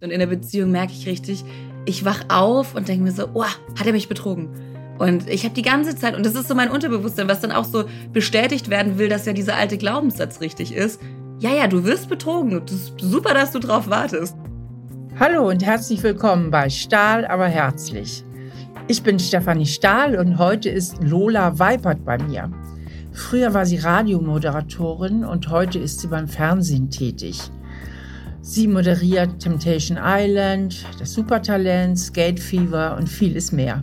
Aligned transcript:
Und 0.00 0.10
in 0.10 0.18
der 0.18 0.26
Beziehung 0.26 0.72
merke 0.72 0.92
ich 0.92 1.06
richtig, 1.06 1.44
ich 1.84 2.04
wach 2.04 2.24
auf 2.28 2.74
und 2.74 2.88
denke 2.88 3.04
mir 3.04 3.12
so, 3.12 3.28
oh, 3.34 3.44
hat 3.44 3.86
er 3.86 3.92
mich 3.92 4.08
betrogen? 4.08 4.48
Und 4.98 5.28
ich 5.28 5.44
habe 5.44 5.54
die 5.54 5.62
ganze 5.62 5.94
Zeit, 5.94 6.16
und 6.16 6.26
das 6.26 6.34
ist 6.34 6.48
so 6.48 6.56
mein 6.56 6.70
Unterbewusstsein, 6.70 7.28
was 7.28 7.40
dann 7.40 7.52
auch 7.52 7.64
so 7.64 7.84
bestätigt 8.12 8.70
werden 8.70 8.98
will, 8.98 9.08
dass 9.08 9.26
ja 9.26 9.32
dieser 9.32 9.54
alte 9.54 9.78
Glaubenssatz 9.78 10.40
richtig 10.40 10.74
ist. 10.74 11.00
Ja, 11.38 11.50
ja, 11.50 11.68
du 11.68 11.84
wirst 11.84 12.08
betrogen. 12.08 12.60
Das 12.66 12.72
ist 12.72 12.92
super, 13.00 13.34
dass 13.34 13.52
du 13.52 13.60
drauf 13.60 13.88
wartest. 13.88 14.36
Hallo 15.20 15.48
und 15.48 15.64
herzlich 15.64 16.02
willkommen 16.02 16.50
bei 16.50 16.68
Stahl, 16.70 17.24
aber 17.24 17.46
herzlich. 17.46 18.24
Ich 18.88 19.04
bin 19.04 19.20
Stefanie 19.20 19.66
Stahl 19.66 20.16
und 20.16 20.38
heute 20.38 20.70
ist 20.70 21.00
Lola 21.02 21.58
Weipert 21.60 22.04
bei 22.04 22.18
mir. 22.18 22.50
Früher 23.12 23.54
war 23.54 23.64
sie 23.64 23.76
Radiomoderatorin 23.76 25.24
und 25.24 25.50
heute 25.50 25.78
ist 25.78 26.00
sie 26.00 26.08
beim 26.08 26.26
Fernsehen 26.26 26.90
tätig. 26.90 27.50
Sie 28.40 28.66
moderiert 28.66 29.40
Temptation 29.40 29.98
Island, 30.00 30.84
das 30.98 31.12
Supertalent, 31.12 31.98
Skate 31.98 32.40
Fever 32.40 32.96
und 32.96 33.08
vieles 33.08 33.52
mehr. 33.52 33.82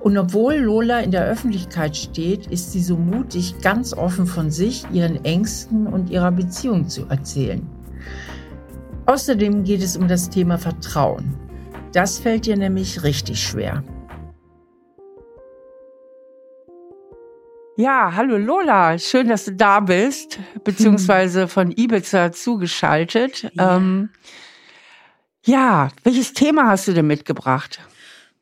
Und 0.00 0.18
obwohl 0.18 0.56
Lola 0.56 1.00
in 1.00 1.12
der 1.12 1.24
Öffentlichkeit 1.24 1.96
steht, 1.96 2.48
ist 2.48 2.72
sie 2.72 2.82
so 2.82 2.96
mutig, 2.96 3.54
ganz 3.62 3.94
offen 3.94 4.26
von 4.26 4.50
sich, 4.50 4.84
ihren 4.92 5.24
Ängsten 5.24 5.86
und 5.86 6.10
ihrer 6.10 6.32
Beziehung 6.32 6.88
zu 6.88 7.06
erzählen. 7.06 7.64
Außerdem 9.06 9.64
geht 9.64 9.82
es 9.82 9.96
um 9.96 10.08
das 10.08 10.28
Thema 10.28 10.58
Vertrauen. 10.58 11.34
Das 11.92 12.18
fällt 12.18 12.46
ihr 12.46 12.56
nämlich 12.56 13.02
richtig 13.02 13.40
schwer. 13.40 13.84
Ja, 17.76 18.12
hallo 18.14 18.36
Lola, 18.36 18.98
schön, 18.98 19.28
dass 19.28 19.46
du 19.46 19.52
da 19.52 19.80
bist, 19.80 20.38
beziehungsweise 20.64 21.48
von 21.48 21.72
Ibiza 21.72 22.30
zugeschaltet. 22.30 23.50
Ja. 23.54 23.76
Ähm, 23.76 24.10
ja, 25.44 25.88
welches 26.04 26.34
Thema 26.34 26.68
hast 26.68 26.86
du 26.86 26.92
denn 26.92 27.06
mitgebracht? 27.06 27.80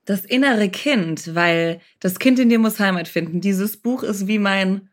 Das 0.05 0.25
innere 0.25 0.69
Kind, 0.69 1.35
weil 1.35 1.81
das 2.01 2.19
Kind 2.19 2.41
in 2.41 2.49
dir 2.49 2.59
muss 2.59 2.81
Heimat 2.81 3.07
finden. 3.07 3.41
Dieses 3.41 3.77
Buch 3.77 4.03
ist 4.03 4.27
wie 4.27 4.39
mein, 4.41 4.89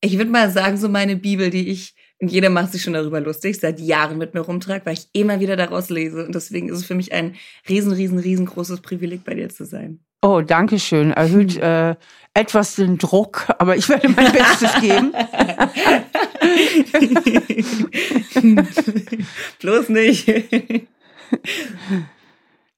ich 0.00 0.16
würde 0.16 0.30
mal 0.30 0.50
sagen, 0.50 0.78
so 0.78 0.88
meine 0.88 1.16
Bibel, 1.16 1.50
die 1.50 1.68
ich, 1.68 1.94
und 2.18 2.32
jeder 2.32 2.48
macht 2.48 2.72
sich 2.72 2.82
schon 2.82 2.94
darüber 2.94 3.20
lustig, 3.20 3.60
seit 3.60 3.78
Jahren 3.78 4.16
mit 4.16 4.32
mir 4.32 4.40
rumtrage, 4.40 4.86
weil 4.86 4.94
ich 4.94 5.08
immer 5.12 5.38
wieder 5.40 5.56
daraus 5.56 5.90
lese. 5.90 6.24
Und 6.24 6.34
deswegen 6.34 6.70
ist 6.70 6.78
es 6.78 6.86
für 6.86 6.94
mich 6.94 7.12
ein 7.12 7.34
riesen, 7.68 7.92
riesen, 7.92 8.18
riesengroßes 8.18 8.80
Privileg, 8.80 9.24
bei 9.24 9.34
dir 9.34 9.50
zu 9.50 9.66
sein. 9.66 10.00
Oh, 10.22 10.40
danke 10.40 10.78
schön. 10.78 11.10
Erhöht 11.10 11.56
äh, 11.58 11.96
etwas 12.34 12.76
den 12.76 12.98
Druck, 12.98 13.46
aber 13.58 13.76
ich 13.76 13.88
werde 13.88 14.08
mein 14.08 14.32
Bestes 14.32 14.80
geben. 14.80 15.12
Bloß 19.60 19.88
nicht. 19.90 20.26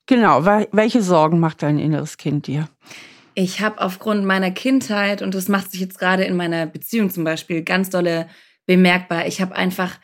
genau, 0.07 0.45
welche 0.45 1.03
Sorgen 1.03 1.41
macht 1.41 1.63
dein 1.63 1.79
inneres 1.79 2.17
Kind 2.17 2.47
dir? 2.47 2.69
Ich 3.35 3.61
habe 3.61 3.81
aufgrund 3.81 4.25
meiner 4.25 4.51
Kindheit, 4.51 5.23
und 5.23 5.35
das 5.35 5.49
macht 5.49 5.71
sich 5.71 5.81
jetzt 5.81 5.99
gerade 5.99 6.25
in 6.25 6.37
meiner 6.37 6.67
Beziehung 6.67 7.11
zum 7.11 7.25
Beispiel 7.25 7.63
ganz 7.63 7.91
dolle 7.91 8.29
bemerkbar, 8.67 9.27
ich 9.27 9.41
habe 9.41 9.55
einfach 9.55 9.99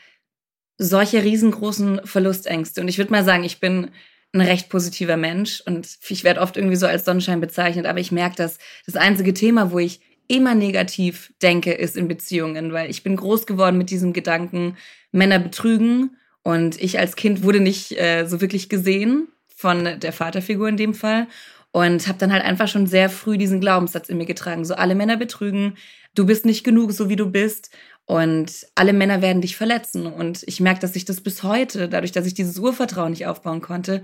solche 0.79 1.23
riesengroßen 1.23 2.01
Verlustängste. 2.05 2.81
Und 2.81 2.89
ich 2.89 2.98
würde 2.98 3.12
mal 3.12 3.25
sagen, 3.25 3.45
ich 3.45 3.61
bin 3.61 3.91
ein 4.33 4.41
recht 4.41 4.69
positiver 4.69 5.17
Mensch 5.17 5.62
und 5.67 5.98
ich 6.09 6.25
werde 6.25 6.41
oft 6.41 6.56
irgendwie 6.56 6.77
so 6.77 6.86
als 6.86 7.05
Sonnenschein 7.05 7.41
bezeichnet, 7.41 7.86
aber 7.86 7.98
ich 7.98 8.12
merke, 8.12 8.36
dass 8.36 8.59
das 8.86 8.97
einzige 8.97 9.34
Thema, 9.34 9.73
wo 9.73 9.78
ich 9.78 10.00
immer 10.28 10.55
negativ 10.55 11.33
denke, 11.42 11.73
ist 11.73 11.97
in 11.97 12.06
Beziehungen, 12.06 12.73
weil 12.73 12.89
ich 12.89 13.03
bin 13.03 13.17
groß 13.17 13.47
geworden 13.47 13.77
mit 13.77 13.91
diesem 13.91 14.12
Gedanken, 14.12 14.77
Männer 15.11 15.41
betrügen 15.41 16.17
und 16.42 16.81
ich 16.81 17.01
als 17.01 17.17
Kind 17.17 17.42
wurde 17.42 17.58
nicht 17.58 17.92
äh, 17.98 18.27
so 18.27 18.41
wirklich 18.41 18.69
gesehen 18.69 19.28
von 19.48 19.98
der 19.98 20.12
Vaterfigur 20.12 20.69
in 20.69 20.77
dem 20.77 20.95
Fall 20.95 21.27
und 21.73 22.06
habe 22.06 22.19
dann 22.19 22.33
halt 22.33 22.45
einfach 22.45 22.69
schon 22.69 22.86
sehr 22.86 23.11
früh 23.11 23.39
diesen 23.39 23.61
Glaubenssatz 23.61 24.08
in 24.08 24.19
mir 24.19 24.27
getragen, 24.27 24.64
so 24.64 24.75
alle 24.75 24.95
Männer 24.95 25.17
betrügen, 25.17 25.77
du 26.14 26.27
bist 26.27 26.47
nicht 26.47 26.64
genug, 26.64 26.92
so 26.92 27.08
wie 27.08 27.17
du 27.17 27.30
bist 27.30 27.70
und 28.11 28.67
alle 28.75 28.93
Männer 28.93 29.23
werden 29.23 29.41
dich 29.41 29.57
verletzen. 29.57 30.07
Und 30.07 30.43
ich 30.48 30.59
merke, 30.59 30.81
dass 30.81 30.95
sich 30.95 31.05
das 31.05 31.21
bis 31.21 31.45
heute, 31.45 31.89
dadurch, 31.89 32.11
dass 32.11 32.27
ich 32.27 32.35
dieses 32.35 32.59
Urvertrauen 32.59 33.11
nicht 33.11 33.29
aufbauen 33.29 33.61
konnte, 33.61 34.03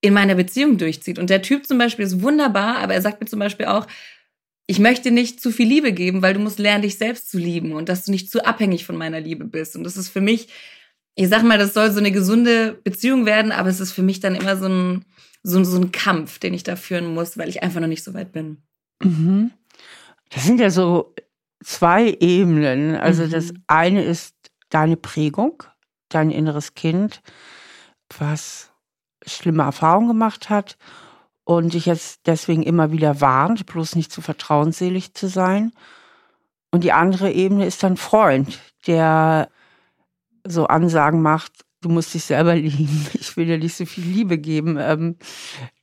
in 0.00 0.14
meiner 0.14 0.36
Beziehung 0.36 0.78
durchzieht. 0.78 1.18
Und 1.18 1.30
der 1.30 1.42
Typ 1.42 1.66
zum 1.66 1.76
Beispiel 1.76 2.04
ist 2.04 2.22
wunderbar, 2.22 2.76
aber 2.76 2.94
er 2.94 3.02
sagt 3.02 3.20
mir 3.20 3.26
zum 3.26 3.40
Beispiel 3.40 3.66
auch, 3.66 3.88
ich 4.68 4.78
möchte 4.78 5.10
nicht 5.10 5.40
zu 5.40 5.50
viel 5.50 5.66
Liebe 5.66 5.92
geben, 5.92 6.22
weil 6.22 6.34
du 6.34 6.38
musst 6.38 6.60
lernen, 6.60 6.82
dich 6.82 6.96
selbst 6.96 7.28
zu 7.28 7.38
lieben 7.38 7.72
und 7.72 7.88
dass 7.88 8.04
du 8.04 8.12
nicht 8.12 8.30
zu 8.30 8.46
abhängig 8.46 8.86
von 8.86 8.96
meiner 8.96 9.18
Liebe 9.18 9.44
bist. 9.44 9.74
Und 9.74 9.82
das 9.82 9.96
ist 9.96 10.10
für 10.10 10.20
mich, 10.20 10.46
ich 11.16 11.28
sag 11.28 11.42
mal, 11.42 11.58
das 11.58 11.74
soll 11.74 11.90
so 11.90 11.98
eine 11.98 12.12
gesunde 12.12 12.78
Beziehung 12.84 13.26
werden, 13.26 13.50
aber 13.50 13.68
es 13.68 13.80
ist 13.80 13.90
für 13.90 14.04
mich 14.04 14.20
dann 14.20 14.36
immer 14.36 14.56
so 14.58 14.68
ein, 14.68 15.04
so, 15.42 15.64
so 15.64 15.76
ein 15.76 15.90
Kampf, 15.90 16.38
den 16.38 16.54
ich 16.54 16.62
da 16.62 16.76
führen 16.76 17.12
muss, 17.14 17.36
weil 17.36 17.48
ich 17.48 17.64
einfach 17.64 17.80
noch 17.80 17.88
nicht 17.88 18.04
so 18.04 18.14
weit 18.14 18.30
bin. 18.30 18.58
Mhm. 19.02 19.50
Das 20.32 20.44
sind 20.44 20.60
ja 20.60 20.70
so 20.70 21.16
zwei 21.62 22.16
Ebenen. 22.20 22.96
Also 22.96 23.24
mhm. 23.24 23.30
das 23.30 23.52
eine 23.66 24.02
ist 24.02 24.34
deine 24.70 24.96
Prägung, 24.96 25.62
dein 26.08 26.30
inneres 26.30 26.74
Kind, 26.74 27.22
was 28.18 28.70
schlimme 29.26 29.62
Erfahrungen 29.62 30.08
gemacht 30.08 30.50
hat 30.50 30.76
und 31.44 31.74
dich 31.74 31.86
jetzt 31.86 32.20
deswegen 32.26 32.62
immer 32.62 32.92
wieder 32.92 33.20
warnt, 33.20 33.66
bloß 33.66 33.96
nicht 33.96 34.12
zu 34.12 34.22
vertrauensselig 34.22 35.14
zu 35.14 35.28
sein. 35.28 35.72
Und 36.70 36.84
die 36.84 36.92
andere 36.92 37.32
Ebene 37.32 37.66
ist 37.66 37.82
dein 37.82 37.96
Freund, 37.96 38.60
der 38.86 39.48
so 40.46 40.66
Ansagen 40.66 41.20
macht, 41.20 41.64
du 41.80 41.88
musst 41.88 42.14
dich 42.14 42.24
selber 42.24 42.54
lieben, 42.56 43.06
ich 43.14 43.36
will 43.36 43.46
dir 43.46 43.58
nicht 43.58 43.74
so 43.74 43.86
viel 43.86 44.04
Liebe 44.04 44.38
geben. 44.38 44.76
Ähm, 44.78 45.16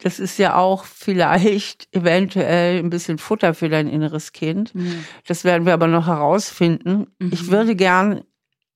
das 0.01 0.19
ist 0.19 0.37
ja 0.37 0.55
auch 0.55 0.85
vielleicht 0.85 1.87
eventuell 1.95 2.79
ein 2.79 2.89
bisschen 2.89 3.17
Futter 3.17 3.53
für 3.53 3.69
dein 3.69 3.87
inneres 3.87 4.31
Kind. 4.31 4.75
Mhm. 4.75 5.05
Das 5.25 5.43
werden 5.43 5.65
wir 5.65 5.73
aber 5.73 5.87
noch 5.87 6.07
herausfinden. 6.07 7.07
Mhm. 7.19 7.29
Ich 7.31 7.49
würde 7.49 7.75
gern 7.75 8.21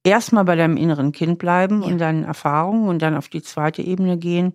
erstmal 0.04 0.46
bei 0.46 0.56
deinem 0.56 0.78
inneren 0.78 1.12
Kind 1.12 1.38
bleiben 1.38 1.82
ja. 1.82 1.88
und 1.88 1.98
deinen 2.00 2.24
Erfahrungen 2.24 2.88
und 2.88 3.02
dann 3.02 3.16
auf 3.16 3.30
die 3.30 3.44
zweite 3.44 3.82
Ebene 3.82 4.18
gehen. 4.18 4.54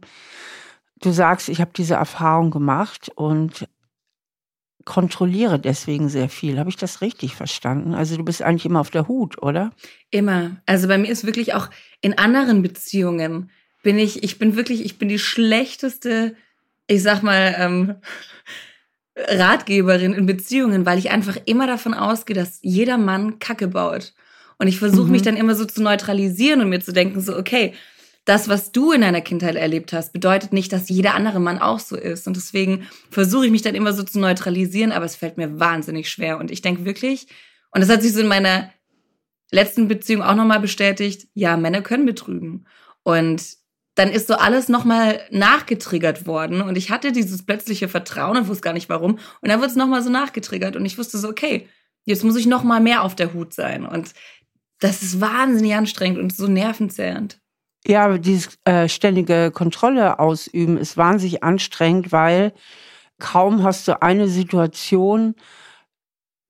Du 1.01 1.11
sagst, 1.11 1.49
ich 1.49 1.61
habe 1.61 1.73
diese 1.77 1.95
Erfahrung 1.95 2.51
gemacht 2.51 3.11
und 3.15 3.69
kontrolliere 4.87 5.59
deswegen 5.59 6.09
sehr 6.09 6.31
viel. 6.31 6.59
Habe 6.59 6.71
ich 6.71 6.77
das 6.77 7.03
richtig 7.03 7.35
verstanden? 7.35 7.93
Also 7.93 8.17
du 8.17 8.25
bist 8.25 8.41
eigentlich 8.41 8.65
immer 8.65 8.81
auf 8.81 8.91
der 8.91 9.09
Hut, 9.09 9.43
oder? 9.43 9.73
Immer. 10.11 10.63
Also 10.65 10.89
bei 10.89 10.97
mir 10.97 11.11
ist 11.11 11.27
wirklich 11.27 11.53
auch 11.53 11.69
in 12.01 12.17
anderen 12.17 12.63
Beziehungen 12.63 13.51
bin 13.83 13.99
ich, 13.99 14.23
ich 14.23 14.39
bin 14.39 14.57
wirklich, 14.57 14.85
ich 14.85 14.99
bin 14.99 15.09
die 15.09 15.19
schlechteste, 15.19 16.35
ich 16.87 17.03
sag 17.03 17.23
mal, 17.23 17.55
ähm, 17.59 17.95
Ratgeberin 19.17 20.15
in 20.15 20.27
Beziehungen, 20.27 20.87
weil 20.87 20.99
ich 20.99 21.11
einfach 21.11 21.37
immer 21.47 21.67
davon 21.67 21.95
ausgehe, 21.95 22.37
dass 22.37 22.61
jeder 22.63 22.97
Mann 22.97 23.39
Kacke 23.39 23.69
baut. 23.69 24.15
Und 24.59 24.69
ich 24.69 24.79
versuche 24.79 25.07
mhm. 25.07 25.13
mich 25.13 25.23
dann 25.23 25.37
immer 25.37 25.55
so 25.55 25.65
zu 25.65 25.83
neutralisieren 25.83 26.61
und 26.61 26.69
mir 26.69 26.81
zu 26.81 26.93
denken, 26.93 27.21
so, 27.21 27.37
okay, 27.37 27.75
das, 28.27 28.49
was 28.49 28.73
du 28.73 28.91
in 28.91 29.01
deiner 29.01 29.21
Kindheit 29.21 29.55
erlebt 29.55 29.93
hast, 29.93 30.13
bedeutet 30.13 30.53
nicht, 30.53 30.73
dass 30.73 30.89
jeder 30.89 31.15
andere 31.15 31.41
Mann 31.41 31.61
auch 31.61 31.79
so 31.79 31.97
ist. 31.97 32.27
Und 32.27 32.37
deswegen 32.37 32.87
versuche 33.09 33.47
ich 33.47 33.53
mich 33.53 33.63
dann 33.63 33.77
immer 33.77 33.93
so 33.93 34.03
zu 34.03 34.19
neutralisieren, 34.19 34.91
aber 34.93 35.05
es 35.05 35.15
fällt 35.15 35.37
mir 35.39 35.61
wahnsinnig 35.61 36.11
schwer. 36.11 36.39
Und 36.39 36.51
ich 36.51 36.61
denke 36.61 36.85
wirklich, 36.85 37.29
und 37.71 37.81
das 37.81 37.89
hat 37.89 38.03
sich 38.03 38.13
so 38.13 38.21
in 38.21 38.27
meiner 38.27 38.71
letzten 39.53 39.87
Beziehung 39.87 40.23
auch 40.23 40.35
nochmal 40.35 40.59
bestätigt, 40.59 41.29
ja, 41.35 41.57
Männer 41.57 41.83
können 41.83 42.05
betrügen. 42.05 42.67
Und 43.05 43.45
dann 43.95 44.11
ist 44.11 44.27
so 44.27 44.35
alles 44.35 44.69
nochmal 44.69 45.21
nachgetriggert 45.31 46.27
worden 46.27 46.61
und 46.61 46.77
ich 46.77 46.91
hatte 46.91 47.13
dieses 47.13 47.47
plötzliche 47.47 47.89
Vertrauen 47.89 48.37
und 48.37 48.49
wusste 48.49 48.63
gar 48.63 48.75
nicht 48.75 48.89
warum. 48.89 49.19
Und 49.41 49.49
dann 49.49 49.61
wird 49.61 49.71
es 49.71 49.77
nochmal 49.77 50.03
so 50.03 50.11
nachgetriggert 50.11 50.75
und 50.75 50.85
ich 50.85 50.99
wusste 50.99 51.17
so, 51.17 51.29
okay, 51.29 51.69
jetzt 52.05 52.25
muss 52.25 52.37
ich 52.37 52.47
nochmal 52.47 52.81
mehr 52.81 53.03
auf 53.03 53.15
der 53.15 53.33
Hut 53.33 53.55
sein. 53.55 53.87
Und 53.87 54.13
das 54.81 55.03
ist 55.03 55.21
wahnsinnig 55.21 55.75
anstrengend 55.75 56.19
und 56.19 56.37
so 56.37 56.47
nervenzehrend. 56.47 57.41
Ja, 57.87 58.19
dieses 58.19 58.59
äh, 58.65 58.89
ständige 58.89 59.51
Kontrolle 59.53 60.19
ausüben 60.19 60.77
ist 60.77 60.97
wahnsinnig 60.97 61.45
anstrengend, 61.45 62.11
weil 62.11 62.53
kaum 63.19 63.63
hast 63.63 63.87
du 63.89 64.03
eine 64.03 64.29
Situation 64.29 65.35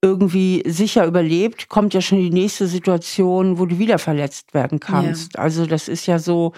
irgendwie 0.01 0.63
sicher 0.65 1.05
überlebt, 1.05 1.69
kommt 1.69 1.93
ja 1.93 2.01
schon 2.01 2.19
die 2.19 2.29
nächste 2.29 2.67
Situation, 2.67 3.59
wo 3.59 3.65
du 3.65 3.79
wieder 3.79 3.99
verletzt 3.99 4.53
werden 4.53 4.79
kannst. 4.79 5.35
Ja. 5.35 5.41
Also 5.41 5.65
das 5.65 5.87
ist 5.87 6.05
ja 6.05 6.19
so, 6.19 6.53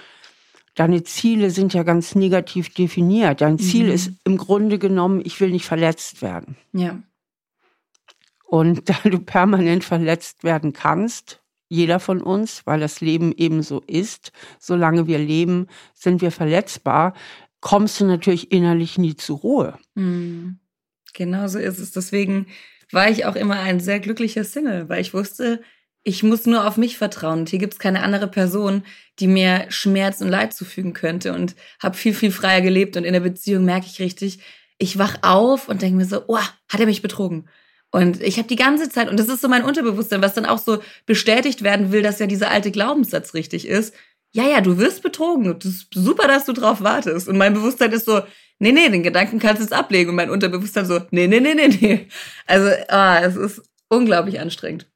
deine 0.76 1.04
Ziele 1.04 1.50
sind 1.50 1.74
ja 1.74 1.84
ganz 1.84 2.16
negativ 2.16 2.74
definiert. 2.74 3.42
Dein 3.42 3.58
Ziel 3.58 3.88
mhm. 3.88 3.92
ist 3.92 4.12
im 4.26 4.38
Grunde 4.38 4.78
genommen, 4.78 5.22
ich 5.24 5.40
will 5.40 5.52
nicht 5.52 5.66
verletzt 5.66 6.22
werden. 6.22 6.58
Ja. 6.74 7.02
Und 8.46 8.90
da 8.90 8.96
du 9.04 9.20
permanent 9.20 9.84
verletzt 9.84 10.44
werden 10.44 10.74
kannst, 10.74 11.39
jeder 11.70 12.00
von 12.00 12.22
uns, 12.22 12.64
weil 12.66 12.80
das 12.80 13.00
Leben 13.00 13.32
eben 13.32 13.62
so 13.62 13.82
ist. 13.88 14.32
Solange 14.60 15.08
wir 15.08 15.20
leben, 15.20 15.68
sind 15.94 16.22
wir 16.22 16.32
verletzbar. 16.32 17.14
Kommst 17.62 18.02
du 18.02 18.06
natürlich 18.06 18.52
innerlich 18.52 18.98
nie 18.98 19.16
zur 19.16 19.38
Ruhe. 19.38 19.80
Mhm. 19.96 20.60
Genau 21.14 21.48
so 21.48 21.60
ist 21.60 21.80
es. 21.80 21.92
Deswegen 21.92 22.48
war 22.92 23.10
ich 23.10 23.26
auch 23.26 23.36
immer 23.36 23.60
ein 23.60 23.80
sehr 23.80 24.00
glücklicher 24.00 24.44
Single, 24.44 24.90
weil 24.90 25.02
ich 25.02 25.14
wusste, 25.14 25.62
ich 26.04 26.24
muss 26.24 26.46
nur 26.46 26.66
auf 26.66 26.78
mich 26.78 26.98
vertrauen. 26.98 27.40
Und 27.40 27.50
hier 27.50 27.60
gibt's 27.60 27.78
keine 27.78 28.02
andere 28.04 28.28
Person, 28.28 28.84
die 29.20 29.28
mir 29.28 29.66
Schmerz 29.70 30.22
und 30.22 30.30
Leid 30.30 30.54
zufügen 30.54 30.94
könnte. 30.94 31.34
Und 31.34 31.56
habe 31.82 31.98
viel, 31.98 32.14
viel 32.14 32.32
freier 32.32 32.62
gelebt. 32.62 32.98
Und 32.98 33.04
in 33.04 33.14
der 33.14 33.20
Beziehung 33.20 33.66
merke 33.66 33.86
ich 33.86 34.00
richtig, 34.00 34.40
ich 34.80 34.98
wach 34.98 35.18
auf 35.22 35.68
und 35.68 35.82
denke 35.82 35.98
mir 35.98 36.06
so, 36.06 36.24
oh, 36.28 36.38
hat 36.38 36.80
er 36.80 36.86
mich 36.86 37.02
betrogen? 37.02 37.48
Und 37.92 38.22
ich 38.22 38.38
habe 38.38 38.48
die 38.48 38.56
ganze 38.56 38.90
Zeit, 38.90 39.10
und 39.10 39.20
das 39.20 39.30
ist 39.30 39.42
so 39.42 39.48
mein 39.48 39.64
Unterbewusstsein, 39.64 40.22
was 40.22 40.36
dann 40.36 40.46
auch 40.46 40.60
so 40.60 40.80
bestätigt 41.06 41.64
werden 41.64 41.92
will, 41.92 42.04
dass 42.04 42.20
ja 42.20 42.28
dieser 42.28 42.52
alte 42.52 42.72
Glaubenssatz 42.72 43.34
richtig 43.34 43.68
ist. 43.68 43.96
Ja, 44.32 44.48
ja, 44.48 44.62
du 44.62 44.78
wirst 44.78 45.02
betrogen. 45.02 45.58
Das 45.58 45.66
ist 45.66 45.88
super, 45.94 46.28
dass 46.28 46.46
du 46.46 46.54
drauf 46.54 46.82
wartest. 46.82 47.28
Und 47.28 47.38
mein 47.38 47.56
Bewusstsein 47.56 47.92
ist 47.92 48.06
so, 48.06 48.22
nee, 48.60 48.72
nee, 48.72 48.90
den 48.90 49.02
Gedanken 49.02 49.40
kannst 49.40 49.60
du 49.60 49.64
jetzt 49.64 49.74
ablegen. 49.74 50.12
Und 50.12 50.16
mein 50.16 50.30
Unterbewusstsein 50.30 50.86
so, 50.86 51.00
nee, 51.10 51.28
nee, 51.28 51.40
nee, 51.40 51.56
nee, 51.56 51.68
nee. 51.68 52.08
Also, 52.46 52.70
ah, 52.90 53.20
es 53.22 53.36
ist 53.36 53.64
unglaublich 53.88 54.40
anstrengend. 54.40 54.88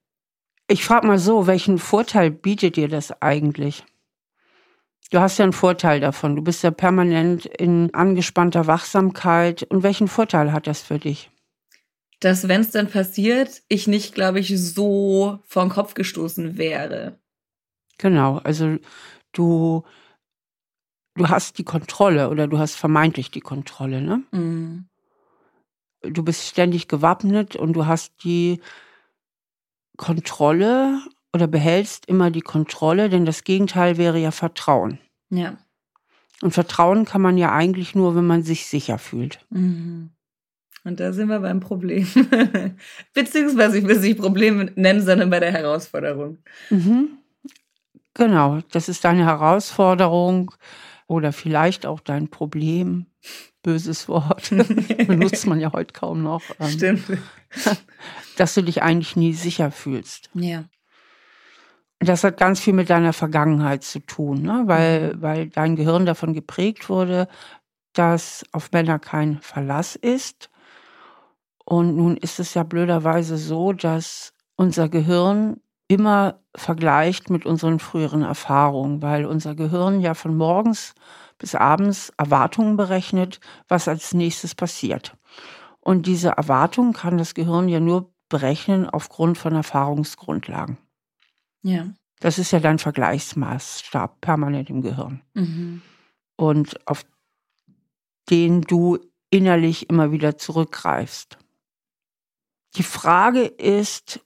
Ich 0.68 0.86
frage 0.86 1.08
mal 1.08 1.18
so, 1.18 1.48
welchen 1.48 1.80
Vorteil 1.80 2.30
bietet 2.30 2.76
dir 2.76 2.88
das 2.88 3.22
eigentlich? 3.22 3.84
Du 5.10 5.20
hast 5.20 5.40
ja 5.40 5.44
einen 5.44 5.54
Vorteil 5.54 6.00
davon. 6.00 6.36
Du 6.36 6.44
bist 6.44 6.64
ja 6.64 6.72
permanent 6.72 7.46
in 7.46 7.94
angespannter 7.94 8.68
Wachsamkeit. 8.68 9.64
Und 9.64 9.82
welchen 9.82 10.08
Vorteil 10.08 10.52
hat 10.52 10.68
das 10.68 10.82
für 10.82 11.00
dich? 11.00 11.32
Dass, 12.24 12.48
wenn 12.48 12.62
es 12.62 12.72
dann 12.72 12.90
passiert, 12.90 13.64
ich 13.68 13.86
nicht, 13.86 14.16
glaube 14.16 14.40
ich, 14.40 14.58
so 14.58 15.40
vor 15.44 15.66
den 15.66 15.70
Kopf 15.70 15.94
gestoßen 15.94 16.58
wäre. 16.58 17.20
Genau, 17.98 18.38
also 18.38 18.78
du, 19.34 19.84
du 21.16 21.28
hast 21.28 21.58
die 21.58 21.66
Kontrolle 21.66 22.30
oder 22.30 22.48
du 22.48 22.60
hast 22.60 22.76
vermeintlich 22.76 23.30
die 23.30 23.42
Kontrolle, 23.42 24.02
ne? 24.02 24.24
Mhm. 24.32 24.88
Du 26.02 26.24
bist 26.24 26.48
ständig 26.48 26.88
gewappnet 26.88 27.58
und 27.58 27.74
du 27.74 27.88
hast 27.88 28.14
die 28.24 28.62
Kontrolle 29.98 31.02
oder 31.34 31.48
behältst 31.48 32.06
immer 32.06 32.32
die 32.32 32.42
Kontrolle, 32.42 33.10
denn 33.10 33.26
das 33.26 33.44
Gegenteil 33.44 33.98
wäre 33.98 34.18
ja 34.18 34.32
Vertrauen. 34.32 34.98
Ja. 35.30 35.58
Und 36.42 36.52
Vertrauen 36.52 37.04
kann 37.04 37.22
man 37.22 37.38
ja 37.38 37.52
eigentlich 37.52 37.96
nur, 37.96 38.16
wenn 38.16 38.26
man 38.26 38.44
sich 38.44 38.66
sicher 38.66 38.98
fühlt. 38.98 39.46
Mhm. 39.50 40.12
Und 40.84 41.00
da 41.00 41.14
sind 41.14 41.30
wir 41.30 41.40
beim 41.40 41.60
Problem. 41.60 42.08
Beziehungsweise 43.14 43.78
ich 43.78 43.86
will 43.86 43.96
es 43.96 44.02
nicht 44.02 44.20
Problem 44.20 44.70
nennen, 44.76 45.02
sondern 45.02 45.30
bei 45.30 45.40
der 45.40 45.52
Herausforderung. 45.52 46.40
Mhm. 46.70 47.18
Genau, 48.14 48.60
das 48.72 48.90
ist 48.90 49.06
deine 49.06 49.26
Herausforderung 49.26 50.52
oder 51.08 51.32
vielleicht 51.32 51.86
auch 51.86 52.00
dein 52.00 52.28
Problem. 52.30 53.08
Böses 53.64 54.10
Wort. 54.10 54.50
Benutzt 55.08 55.48
man 55.48 55.60
ja 55.60 55.72
heute 55.72 55.94
kaum 55.94 56.22
noch. 56.22 56.44
Ähm, 56.60 56.70
Stimmt. 56.70 57.04
Dass 58.38 58.54
du 58.54 58.62
dich 58.62 58.84
eigentlich 58.84 59.16
nie 59.16 59.34
sicher 59.34 59.72
fühlst. 59.72 60.30
Ja. 60.34 60.66
Das 62.00 62.26
hat 62.26 62.38
ganz 62.38 62.60
viel 62.60 62.74
mit 62.74 62.90
deiner 62.90 63.14
Vergangenheit 63.14 63.84
zu 63.84 64.00
tun, 64.00 64.42
ne? 64.42 64.64
weil, 64.66 65.14
mhm. 65.14 65.22
weil 65.22 65.48
dein 65.48 65.78
Gehirn 65.78 66.06
davon 66.06 66.34
geprägt 66.34 66.90
wurde, 66.90 67.30
dass 67.94 68.44
auf 68.52 68.72
Männer 68.74 69.00
kein 69.00 69.40
Verlass 69.40 69.96
ist. 69.96 70.50
Und 71.66 71.96
nun 71.96 72.18
ist 72.18 72.40
es 72.40 72.54
ja 72.54 72.64
blöderweise 72.64 73.38
so, 73.38 73.74
dass 73.74 74.34
unser 74.56 74.90
Gehirn 74.90 75.62
immer 75.88 76.40
vergleicht 76.56 77.30
mit 77.30 77.46
unseren 77.46 77.80
früheren 77.80 78.24
Erfahrungen, 78.24 79.02
weil 79.02 79.26
unser 79.26 79.56
Gehirn 79.56 80.02
ja 80.02 80.14
von 80.14 80.36
morgens 80.36 80.94
bis 81.38 81.56
abends 81.56 82.12
Erwartungen 82.18 82.78
berechnet, 82.78 83.40
was 83.68 83.88
als 83.88 84.14
nächstes 84.14 84.56
passiert. 84.56 85.16
Und 85.80 86.06
diese 86.06 86.30
Erwartungen 86.30 86.94
kann 86.94 87.18
das 87.18 87.34
Gehirn 87.34 87.68
ja 87.68 87.80
nur 87.80 88.14
berechnen 88.30 88.90
aufgrund 88.90 89.38
von 89.38 89.54
Erfahrungsgrundlagen. 89.54 90.78
Ja. 91.62 91.88
Das 92.20 92.40
ist 92.40 92.52
ja 92.52 92.60
dein 92.60 92.80
Vergleichsmaßstab 92.80 94.22
permanent 94.22 94.70
im 94.70 94.82
Gehirn. 94.82 95.22
Mhm. 95.34 95.82
Und 96.38 96.88
auf 96.88 97.06
den 98.30 98.62
du 98.62 98.98
innerlich 99.30 99.90
immer 99.90 100.12
wieder 100.12 100.38
zurückgreifst. 100.38 101.38
Die 102.76 102.84
Frage 102.84 103.42
ist, 103.42 104.20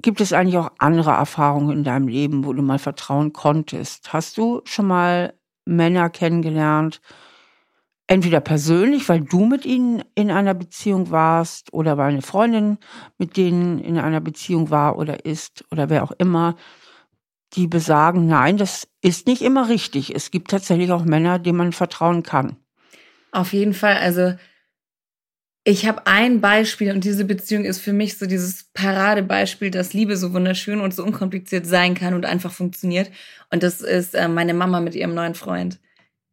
gibt 0.00 0.20
es 0.20 0.32
eigentlich 0.32 0.58
auch 0.58 0.70
andere 0.78 1.10
Erfahrungen 1.10 1.78
in 1.78 1.84
deinem 1.84 2.08
Leben, 2.08 2.44
wo 2.44 2.52
du 2.52 2.62
mal 2.62 2.78
vertrauen 2.78 3.32
konntest? 3.32 4.12
Hast 4.12 4.38
du 4.38 4.62
schon 4.64 4.86
mal 4.86 5.34
Männer 5.64 6.10
kennengelernt, 6.10 7.00
entweder 8.06 8.40
persönlich, 8.40 9.08
weil 9.08 9.22
du 9.22 9.46
mit 9.46 9.64
ihnen 9.64 10.04
in 10.14 10.30
einer 10.30 10.54
Beziehung 10.54 11.10
warst 11.10 11.72
oder 11.72 11.96
weil 11.98 12.10
eine 12.10 12.22
Freundin 12.22 12.78
mit 13.18 13.36
denen 13.36 13.80
in 13.80 13.98
einer 13.98 14.20
Beziehung 14.20 14.70
war 14.70 14.96
oder 14.96 15.24
ist 15.24 15.64
oder 15.72 15.90
wer 15.90 16.04
auch 16.04 16.12
immer, 16.12 16.54
die 17.54 17.66
besagen, 17.66 18.26
nein, 18.26 18.56
das 18.56 18.88
ist 19.00 19.26
nicht 19.26 19.42
immer 19.42 19.68
richtig. 19.68 20.14
Es 20.14 20.30
gibt 20.30 20.50
tatsächlich 20.50 20.92
auch 20.92 21.04
Männer, 21.04 21.38
denen 21.38 21.58
man 21.58 21.72
vertrauen 21.72 22.22
kann. 22.22 22.56
Auf 23.32 23.52
jeden 23.52 23.74
Fall. 23.74 23.96
Also 23.96 24.34
ich 25.68 25.84
habe 25.84 26.06
ein 26.06 26.40
Beispiel 26.40 26.92
und 26.92 27.02
diese 27.02 27.24
Beziehung 27.24 27.64
ist 27.64 27.80
für 27.80 27.92
mich 27.92 28.18
so 28.18 28.26
dieses 28.26 28.66
Paradebeispiel, 28.72 29.72
dass 29.72 29.94
Liebe 29.94 30.16
so 30.16 30.32
wunderschön 30.32 30.80
und 30.80 30.94
so 30.94 31.02
unkompliziert 31.02 31.66
sein 31.66 31.94
kann 31.96 32.14
und 32.14 32.24
einfach 32.24 32.52
funktioniert. 32.52 33.10
Und 33.50 33.64
das 33.64 33.80
ist 33.80 34.14
äh, 34.14 34.28
meine 34.28 34.54
Mama 34.54 34.78
mit 34.78 34.94
ihrem 34.94 35.12
neuen 35.12 35.34
Freund. 35.34 35.80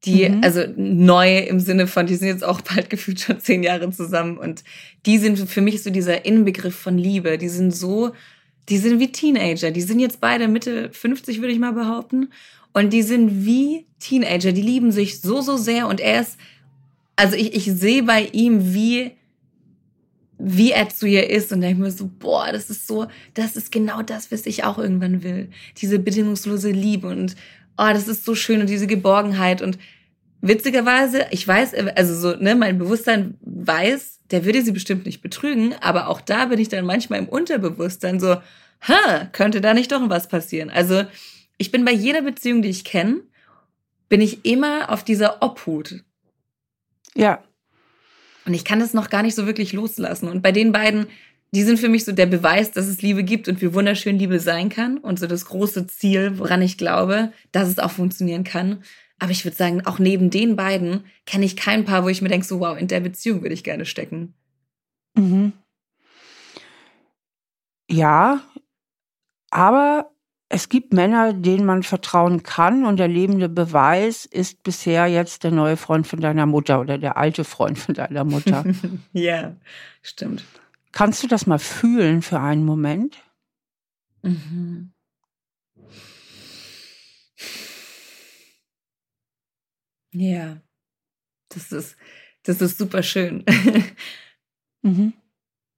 Die, 0.05 0.29
mhm. 0.29 0.41
also 0.43 0.61
neu 0.77 1.39
im 1.39 1.59
Sinne 1.59 1.87
von, 1.87 2.05
die 2.05 2.13
sind 2.13 2.27
jetzt 2.27 2.43
auch 2.43 2.61
bald 2.61 2.89
gefühlt 2.91 3.21
schon 3.21 3.39
zehn 3.39 3.63
Jahre 3.63 3.89
zusammen 3.89 4.37
und 4.37 4.63
die 5.07 5.17
sind 5.17 5.39
für 5.49 5.61
mich 5.61 5.81
so 5.81 5.89
dieser 5.89 6.25
Inbegriff 6.25 6.75
von 6.75 6.99
Liebe. 6.99 7.39
Die 7.39 7.49
sind 7.49 7.75
so, 7.75 8.11
die 8.69 8.77
sind 8.77 8.99
wie 8.99 9.11
Teenager. 9.11 9.71
Die 9.71 9.81
sind 9.81 9.97
jetzt 9.99 10.21
beide 10.21 10.47
Mitte 10.47 10.91
50, 10.91 11.41
würde 11.41 11.53
ich 11.53 11.59
mal 11.59 11.73
behaupten. 11.73 12.29
Und 12.71 12.93
die 12.93 13.01
sind 13.01 13.47
wie 13.47 13.87
Teenager. 13.99 14.51
Die 14.51 14.61
lieben 14.61 14.91
sich 14.91 15.21
so, 15.21 15.41
so 15.41 15.57
sehr 15.57 15.87
und 15.87 15.99
er 15.99 16.21
ist, 16.21 16.37
also 17.15 17.35
ich, 17.35 17.55
ich 17.55 17.65
sehe 17.65 18.03
bei 18.03 18.29
ihm, 18.31 18.75
wie 18.75 19.13
wie 20.45 20.71
er 20.71 20.89
zu 20.89 21.07
ihr 21.07 21.29
ist 21.29 21.53
und 21.53 21.61
denke 21.61 21.81
mir 21.81 21.91
so, 21.91 22.09
boah, 22.19 22.51
das 22.51 22.69
ist 22.69 22.85
so, 22.85 23.07
das 23.33 23.55
ist 23.55 23.71
genau 23.71 24.01
das, 24.01 24.29
was 24.29 24.45
ich 24.45 24.65
auch 24.65 24.77
irgendwann 24.77 25.23
will. 25.23 25.49
Diese 25.77 25.99
bedingungslose 25.99 26.69
Liebe 26.69 27.07
und 27.07 27.35
oh, 27.77 27.89
das 27.93 28.09
ist 28.09 28.25
so 28.25 28.35
schön 28.35 28.59
und 28.59 28.69
diese 28.69 28.85
Geborgenheit 28.85 29.61
und 29.61 29.79
witzigerweise, 30.41 31.25
ich 31.31 31.47
weiß, 31.47 31.73
also 31.95 32.15
so, 32.15 32.35
ne, 32.35 32.55
mein 32.55 32.77
Bewusstsein 32.77 33.37
weiß, 33.41 34.19
der 34.31 34.43
würde 34.43 34.61
sie 34.61 34.73
bestimmt 34.73 35.05
nicht 35.05 35.21
betrügen, 35.21 35.73
aber 35.79 36.09
auch 36.09 36.19
da 36.19 36.45
bin 36.45 36.59
ich 36.59 36.67
dann 36.67 36.85
manchmal 36.85 37.19
im 37.19 37.29
Unterbewusstsein 37.29 38.19
so, 38.19 38.35
ha, 38.81 39.29
könnte 39.31 39.61
da 39.61 39.73
nicht 39.73 39.93
doch 39.93 40.09
was 40.09 40.27
passieren? 40.27 40.69
Also, 40.69 41.05
ich 41.57 41.71
bin 41.71 41.85
bei 41.85 41.93
jeder 41.93 42.21
Beziehung, 42.21 42.61
die 42.61 42.69
ich 42.69 42.83
kenne, 42.83 43.21
bin 44.09 44.19
ich 44.19 44.43
immer 44.43 44.91
auf 44.91 45.05
dieser 45.05 45.41
Obhut. 45.41 46.03
Ja, 47.15 47.41
und 48.45 48.53
ich 48.53 48.65
kann 48.65 48.79
das 48.79 48.93
noch 48.93 49.09
gar 49.09 49.23
nicht 49.23 49.35
so 49.35 49.45
wirklich 49.45 49.73
loslassen. 49.73 50.27
Und 50.27 50.41
bei 50.41 50.51
den 50.51 50.71
beiden, 50.71 51.07
die 51.53 51.63
sind 51.63 51.79
für 51.79 51.89
mich 51.89 52.03
so 52.05 52.11
der 52.11 52.25
Beweis, 52.25 52.71
dass 52.71 52.87
es 52.87 53.01
Liebe 53.01 53.23
gibt 53.23 53.47
und 53.47 53.61
wie 53.61 53.73
wunderschön 53.73 54.17
Liebe 54.17 54.39
sein 54.39 54.69
kann. 54.69 54.97
Und 54.97 55.19
so 55.19 55.27
das 55.27 55.45
große 55.45 55.87
Ziel, 55.87 56.39
woran 56.39 56.61
ich 56.61 56.77
glaube, 56.77 57.31
dass 57.51 57.69
es 57.69 57.79
auch 57.79 57.91
funktionieren 57.91 58.43
kann. 58.43 58.83
Aber 59.19 59.31
ich 59.31 59.45
würde 59.45 59.55
sagen, 59.55 59.85
auch 59.85 59.99
neben 59.99 60.29
den 60.29 60.55
beiden 60.55 61.05
kenne 61.25 61.45
ich 61.45 61.55
kein 61.55 61.85
Paar, 61.85 62.03
wo 62.03 62.09
ich 62.09 62.21
mir 62.21 62.29
denke, 62.29 62.45
so 62.45 62.59
wow, 62.59 62.77
in 62.77 62.87
der 62.87 62.99
Beziehung 62.99 63.41
würde 63.41 63.53
ich 63.53 63.63
gerne 63.63 63.85
stecken. 63.85 64.33
Mhm. 65.15 65.53
Ja, 67.89 68.41
aber 69.51 70.12
es 70.53 70.69
gibt 70.69 70.93
Männer, 70.93 71.33
denen 71.33 71.65
man 71.65 71.81
vertrauen 71.81 72.43
kann 72.43 72.85
und 72.85 72.97
der 72.97 73.07
lebende 73.07 73.49
Beweis 73.49 74.25
ist 74.25 74.61
bisher 74.61 75.07
jetzt 75.07 75.43
der 75.43 75.49
neue 75.49 75.77
Freund 75.77 76.05
von 76.05 76.21
deiner 76.21 76.45
Mutter 76.45 76.79
oder 76.79 76.99
der 76.99 77.17
alte 77.17 77.43
Freund 77.43 77.79
von 77.79 77.95
deiner 77.95 78.23
Mutter. 78.23 78.63
ja, 79.13 79.55
stimmt. 80.03 80.45
Kannst 80.91 81.23
du 81.23 81.27
das 81.27 81.47
mal 81.47 81.57
fühlen 81.57 82.21
für 82.21 82.39
einen 82.39 82.65
Moment? 82.65 83.17
Mhm. 84.21 84.93
Ja, 90.11 90.61
das 91.49 91.71
ist, 91.71 91.97
das 92.43 92.61
ist 92.61 92.77
super 92.77 93.01
schön. 93.01 93.43
mhm. 94.83 95.13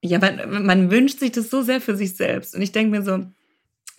Ja, 0.03 0.19
man, 0.19 0.65
man 0.65 0.91
wünscht 0.91 1.19
sich 1.19 1.31
das 1.31 1.49
so 1.49 1.61
sehr 1.61 1.79
für 1.79 1.95
sich 1.95 2.17
selbst. 2.17 2.53
Und 2.53 2.61
ich 2.61 2.73
denke 2.73 2.91
mir 2.91 3.03
so, 3.03 3.25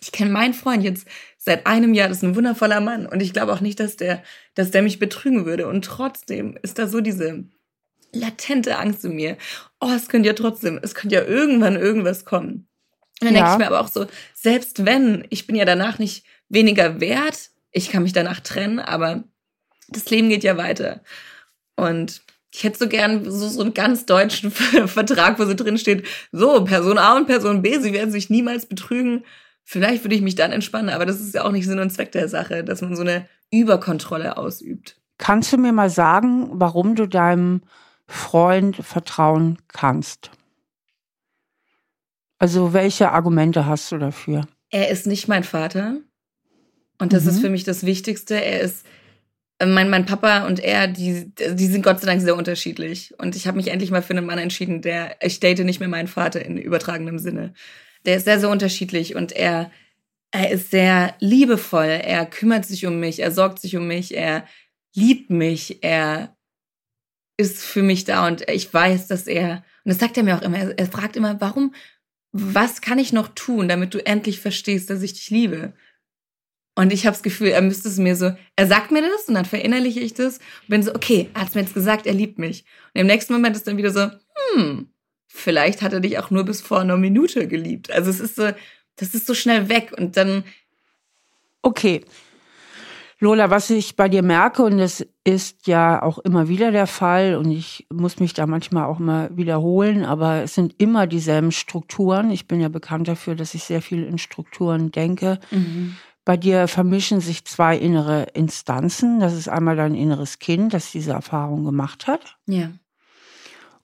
ich 0.01 0.11
kenne 0.11 0.31
meinen 0.31 0.53
Freund 0.53 0.83
jetzt 0.83 1.07
seit 1.37 1.65
einem 1.65 1.93
Jahr, 1.93 2.07
das 2.09 2.17
ist 2.17 2.23
ein 2.23 2.35
wundervoller 2.35 2.81
Mann 2.81 3.05
und 3.05 3.21
ich 3.21 3.33
glaube 3.33 3.53
auch 3.53 3.61
nicht, 3.61 3.79
dass 3.79 3.95
der, 3.95 4.23
dass 4.53 4.71
der 4.71 4.81
mich 4.81 4.99
betrügen 4.99 5.45
würde 5.45 5.67
und 5.67 5.85
trotzdem 5.85 6.57
ist 6.61 6.77
da 6.77 6.87
so 6.87 7.01
diese 7.01 7.45
latente 8.11 8.77
Angst 8.77 9.05
in 9.05 9.15
mir. 9.15 9.37
Oh, 9.79 9.91
es 9.95 10.07
könnte 10.09 10.27
ja 10.27 10.33
trotzdem, 10.33 10.79
es 10.81 10.95
könnte 10.95 11.15
ja 11.15 11.23
irgendwann 11.23 11.75
irgendwas 11.75 12.25
kommen. 12.25 12.67
Und 13.19 13.27
dann 13.27 13.35
ja. 13.35 13.41
denke 13.41 13.51
ich 13.51 13.57
mir 13.57 13.67
aber 13.67 13.81
auch 13.81 13.91
so, 13.91 14.05
selbst 14.33 14.85
wenn, 14.85 15.25
ich 15.29 15.47
bin 15.47 15.55
ja 15.55 15.65
danach 15.65 15.99
nicht 15.99 16.25
weniger 16.49 16.99
wert, 16.99 17.49
ich 17.71 17.89
kann 17.89 18.03
mich 18.03 18.13
danach 18.13 18.39
trennen, 18.39 18.79
aber 18.79 19.23
das 19.89 20.09
Leben 20.09 20.29
geht 20.29 20.43
ja 20.43 20.57
weiter. 20.57 21.01
Und 21.75 22.21
ich 22.53 22.63
hätte 22.63 22.77
so 22.77 22.87
gern 22.87 23.29
so, 23.29 23.47
so 23.47 23.61
einen 23.61 23.73
ganz 23.73 24.05
deutschen 24.05 24.51
Vertrag, 24.87 25.39
wo 25.39 25.45
so 25.45 25.53
drin 25.53 25.77
steht, 25.77 26.05
so, 26.31 26.63
Person 26.63 26.97
A 26.97 27.15
und 27.15 27.27
Person 27.27 27.61
B, 27.61 27.79
sie 27.79 27.93
werden 27.93 28.11
sich 28.11 28.29
niemals 28.29 28.65
betrügen. 28.65 29.25
Vielleicht 29.69 30.05
würde 30.05 30.15
ich 30.15 30.21
mich 30.21 30.35
dann 30.35 30.53
entspannen, 30.53 30.89
aber 30.89 31.05
das 31.05 31.19
ist 31.19 31.33
ja 31.33 31.43
auch 31.43 31.51
nicht 31.51 31.65
Sinn 31.65 31.79
und 31.79 31.89
Zweck 31.89 32.13
der 32.13 32.29
Sache, 32.29 32.63
dass 32.63 32.79
man 32.79 32.95
so 32.95 33.01
eine 33.01 33.27
Überkontrolle 33.51 34.37
ausübt. 34.37 34.95
Kannst 35.17 35.51
du 35.51 35.57
mir 35.57 35.73
mal 35.73 35.89
sagen, 35.89 36.47
warum 36.53 36.95
du 36.95 37.05
deinem 37.05 37.63
Freund 38.07 38.77
vertrauen 38.77 39.57
kannst? 39.67 40.31
Also 42.39 42.71
welche 42.71 43.11
Argumente 43.11 43.65
hast 43.65 43.91
du 43.91 43.97
dafür? 43.97 44.47
Er 44.69 44.89
ist 44.89 45.05
nicht 45.05 45.27
mein 45.27 45.43
Vater. 45.43 45.97
Und 46.97 47.11
das 47.11 47.23
mhm. 47.23 47.29
ist 47.29 47.39
für 47.41 47.49
mich 47.49 47.65
das 47.65 47.85
Wichtigste. 47.85 48.41
Er 48.41 48.61
ist 48.61 48.85
äh, 49.59 49.65
mein, 49.65 49.89
mein 49.89 50.05
Papa 50.05 50.47
und 50.47 50.61
er, 50.61 50.87
die, 50.87 51.29
die 51.35 51.67
sind 51.67 51.83
Gott 51.83 51.99
sei 51.99 52.05
Dank 52.05 52.21
sehr 52.21 52.37
unterschiedlich. 52.37 53.13
Und 53.17 53.35
ich 53.35 53.47
habe 53.47 53.57
mich 53.57 53.67
endlich 53.67 53.91
mal 53.91 54.01
für 54.01 54.15
einen 54.15 54.25
Mann 54.25 54.39
entschieden, 54.39 54.81
der, 54.81 55.17
ich 55.21 55.41
date 55.41 55.65
nicht 55.65 55.81
mehr 55.81 55.89
meinen 55.89 56.07
Vater 56.07 56.45
in 56.45 56.57
übertragenem 56.57 57.19
Sinne. 57.19 57.53
Der 58.07 58.17
ist 58.17 58.23
sehr, 58.23 58.39
sehr 58.39 58.49
unterschiedlich 58.49 59.15
und 59.15 59.33
er, 59.33 59.69
er 60.31 60.49
ist 60.49 60.71
sehr 60.71 61.15
liebevoll. 61.19 61.85
Er 61.85 62.25
kümmert 62.25 62.65
sich 62.65 62.85
um 62.85 62.99
mich, 62.99 63.19
er 63.19 63.31
sorgt 63.31 63.59
sich 63.59 63.75
um 63.75 63.87
mich, 63.87 64.15
er 64.15 64.47
liebt 64.95 65.29
mich, 65.29 65.83
er 65.83 66.35
ist 67.37 67.63
für 67.63 67.83
mich 67.83 68.05
da 68.05 68.25
und 68.25 68.49
ich 68.49 68.73
weiß, 68.73 69.07
dass 69.07 69.27
er, 69.27 69.63
und 69.83 69.91
das 69.91 69.99
sagt 69.99 70.17
er 70.17 70.23
mir 70.23 70.37
auch 70.37 70.41
immer, 70.41 70.57
er, 70.57 70.79
er 70.79 70.87
fragt 70.87 71.15
immer, 71.15 71.39
warum, 71.39 71.75
was 72.31 72.81
kann 72.81 72.97
ich 72.97 73.13
noch 73.13 73.27
tun, 73.29 73.67
damit 73.67 73.93
du 73.93 74.03
endlich 74.05 74.39
verstehst, 74.39 74.89
dass 74.89 75.03
ich 75.03 75.13
dich 75.13 75.29
liebe? 75.29 75.73
Und 76.75 76.93
ich 76.93 77.05
habe 77.05 77.15
das 77.15 77.23
Gefühl, 77.23 77.49
er 77.49 77.61
müsste 77.61 77.89
es 77.89 77.97
mir 77.97 78.15
so, 78.15 78.31
er 78.55 78.67
sagt 78.67 78.91
mir 78.91 79.01
das 79.01 79.27
und 79.27 79.33
dann 79.33 79.45
verinnerliche 79.45 79.99
ich 79.99 80.13
das 80.13 80.37
und 80.37 80.69
bin 80.69 80.83
so, 80.83 80.93
okay, 80.93 81.29
er 81.33 81.41
hat 81.41 81.55
mir 81.55 81.61
jetzt 81.61 81.73
gesagt, 81.73 82.05
er 82.05 82.13
liebt 82.13 82.37
mich. 82.37 82.65
Und 82.93 83.01
im 83.01 83.07
nächsten 83.07 83.33
Moment 83.33 83.55
ist 83.55 83.67
dann 83.67 83.77
wieder 83.77 83.91
so, 83.91 84.11
hm, 84.53 84.87
vielleicht 85.37 85.81
hat 85.81 85.93
er 85.93 85.99
dich 85.99 86.19
auch 86.19 86.31
nur 86.31 86.43
bis 86.43 86.61
vor 86.61 86.79
einer 86.79 86.97
Minute 86.97 87.47
geliebt. 87.47 87.91
Also 87.91 88.09
es 88.09 88.19
ist 88.19 88.35
so, 88.35 88.49
das 88.95 89.13
ist 89.13 89.27
so 89.27 89.33
schnell 89.33 89.69
weg 89.69 89.93
und 89.97 90.17
dann. 90.17 90.43
Okay. 91.61 92.03
Lola, 93.19 93.49
was 93.49 93.71
ich 93.71 93.95
bei 93.95 94.09
dir 94.09 94.21
merke, 94.21 94.61
und 94.61 94.77
das 94.77 95.03
ist 95.23 95.65
ja 95.65 96.03
auch 96.03 96.19
immer 96.19 96.47
wieder 96.47 96.71
der 96.71 96.85
Fall, 96.85 97.35
und 97.35 97.49
ich 97.49 97.87
muss 97.91 98.19
mich 98.19 98.35
da 98.35 98.45
manchmal 98.45 98.85
auch 98.85 98.99
mal 98.99 99.35
wiederholen, 99.35 100.05
aber 100.05 100.43
es 100.43 100.53
sind 100.53 100.75
immer 100.77 101.07
dieselben 101.07 101.51
Strukturen. 101.51 102.29
Ich 102.29 102.47
bin 102.47 102.61
ja 102.61 102.69
bekannt 102.69 103.07
dafür, 103.07 103.33
dass 103.33 103.55
ich 103.55 103.63
sehr 103.63 103.81
viel 103.81 104.03
in 104.03 104.19
Strukturen 104.19 104.91
denke. 104.91 105.39
Mhm. 105.49 105.97
Bei 106.25 106.37
dir 106.37 106.67
vermischen 106.67 107.19
sich 107.19 107.43
zwei 107.45 107.75
innere 107.75 108.27
Instanzen. 108.33 109.19
Das 109.19 109.33
ist 109.33 109.47
einmal 109.47 109.75
dein 109.75 109.95
inneres 109.95 110.37
Kind, 110.37 110.75
das 110.75 110.91
diese 110.91 111.13
Erfahrung 111.13 111.63
gemacht 111.63 112.05
hat. 112.05 112.37
Ja. 112.45 112.69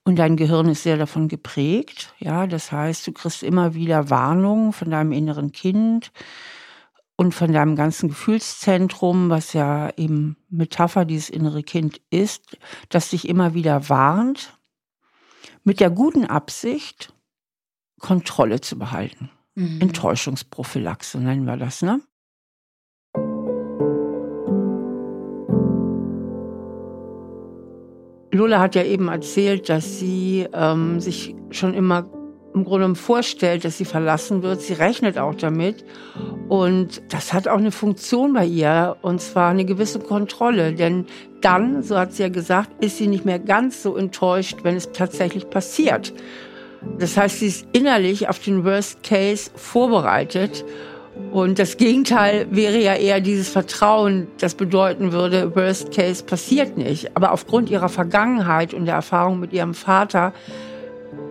Und 0.04 0.16
dein 0.16 0.36
Gehirn 0.36 0.68
ist 0.68 0.82
sehr 0.82 0.98
davon 0.98 1.28
geprägt. 1.28 2.14
Ja, 2.18 2.46
das 2.46 2.70
heißt, 2.70 3.06
du 3.06 3.12
kriegst 3.12 3.42
immer 3.42 3.74
wieder 3.74 4.10
Warnungen 4.10 4.72
von 4.74 4.90
deinem 4.90 5.12
inneren 5.12 5.52
Kind 5.52 6.12
und 7.16 7.34
von 7.34 7.52
deinem 7.52 7.74
ganzen 7.74 8.10
Gefühlszentrum, 8.10 9.30
was 9.30 9.54
ja 9.54 9.90
eben 9.96 10.36
Metapher 10.50 11.06
dieses 11.06 11.30
innere 11.30 11.62
Kind 11.62 12.00
ist, 12.10 12.58
das 12.90 13.10
dich 13.10 13.28
immer 13.28 13.54
wieder 13.54 13.88
warnt, 13.88 14.58
mit 15.62 15.80
der 15.80 15.90
guten 15.90 16.26
Absicht, 16.26 17.14
Kontrolle 17.98 18.60
zu 18.60 18.78
behalten. 18.78 19.30
Mhm. 19.54 19.80
Enttäuschungsprophylaxe 19.80 21.18
nennen 21.18 21.46
wir 21.46 21.56
das, 21.56 21.80
ne? 21.80 22.02
Lola 28.34 28.58
hat 28.60 28.74
ja 28.74 28.82
eben 28.82 29.08
erzählt, 29.08 29.68
dass 29.68 29.98
sie 29.98 30.46
ähm, 30.52 31.00
sich 31.00 31.34
schon 31.50 31.72
immer 31.74 32.10
im 32.54 32.64
Grunde 32.64 32.94
vorstellt, 32.94 33.64
dass 33.64 33.78
sie 33.78 33.84
verlassen 33.84 34.42
wird. 34.42 34.60
Sie 34.60 34.74
rechnet 34.74 35.18
auch 35.18 35.34
damit. 35.34 35.84
Und 36.48 37.02
das 37.12 37.32
hat 37.32 37.48
auch 37.48 37.58
eine 37.58 37.72
Funktion 37.72 38.32
bei 38.32 38.46
ihr, 38.46 38.96
und 39.02 39.20
zwar 39.20 39.50
eine 39.50 39.64
gewisse 39.64 39.98
Kontrolle. 39.98 40.72
Denn 40.72 41.06
dann, 41.40 41.82
so 41.82 41.98
hat 41.98 42.12
sie 42.12 42.22
ja 42.22 42.28
gesagt, 42.28 42.84
ist 42.84 42.98
sie 42.98 43.08
nicht 43.08 43.24
mehr 43.24 43.40
ganz 43.40 43.82
so 43.82 43.96
enttäuscht, 43.96 44.58
wenn 44.62 44.76
es 44.76 44.92
tatsächlich 44.92 45.50
passiert. 45.50 46.12
Das 46.98 47.16
heißt, 47.16 47.40
sie 47.40 47.46
ist 47.46 47.66
innerlich 47.72 48.28
auf 48.28 48.38
den 48.38 48.64
Worst 48.64 49.02
Case 49.02 49.50
vorbereitet 49.54 50.64
und 51.30 51.58
das 51.58 51.76
Gegenteil 51.76 52.46
wäre 52.50 52.78
ja 52.78 52.94
eher 52.94 53.20
dieses 53.20 53.48
Vertrauen, 53.48 54.26
das 54.38 54.54
bedeuten 54.54 55.12
würde, 55.12 55.54
Worst 55.54 55.92
Case 55.92 56.24
passiert 56.24 56.76
nicht. 56.76 57.16
Aber 57.16 57.32
aufgrund 57.32 57.70
ihrer 57.70 57.88
Vergangenheit 57.88 58.74
und 58.74 58.86
der 58.86 58.96
Erfahrung 58.96 59.38
mit 59.38 59.52
ihrem 59.52 59.74
Vater 59.74 60.32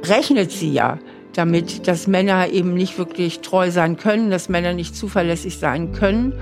rechnet 0.06 0.52
sie 0.52 0.72
ja 0.72 1.00
damit, 1.34 1.88
dass 1.88 2.08
Männer 2.08 2.50
eben 2.50 2.74
nicht 2.74 2.98
wirklich 2.98 3.40
treu 3.40 3.72
sein 3.72 3.98
können, 3.98 4.30
dass 4.30 4.50
Männer 4.50 4.74
nicht 4.74 4.96
zuverlässig 4.96 5.58
sein 5.58 5.92
können 5.92 6.34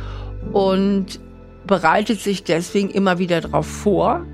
und 0.52 1.20
bereitet 1.66 2.20
sich 2.20 2.44
deswegen 2.44 2.90
immer 2.90 3.20
wieder 3.20 3.42
darauf 3.42 3.66
vor, 3.66 4.26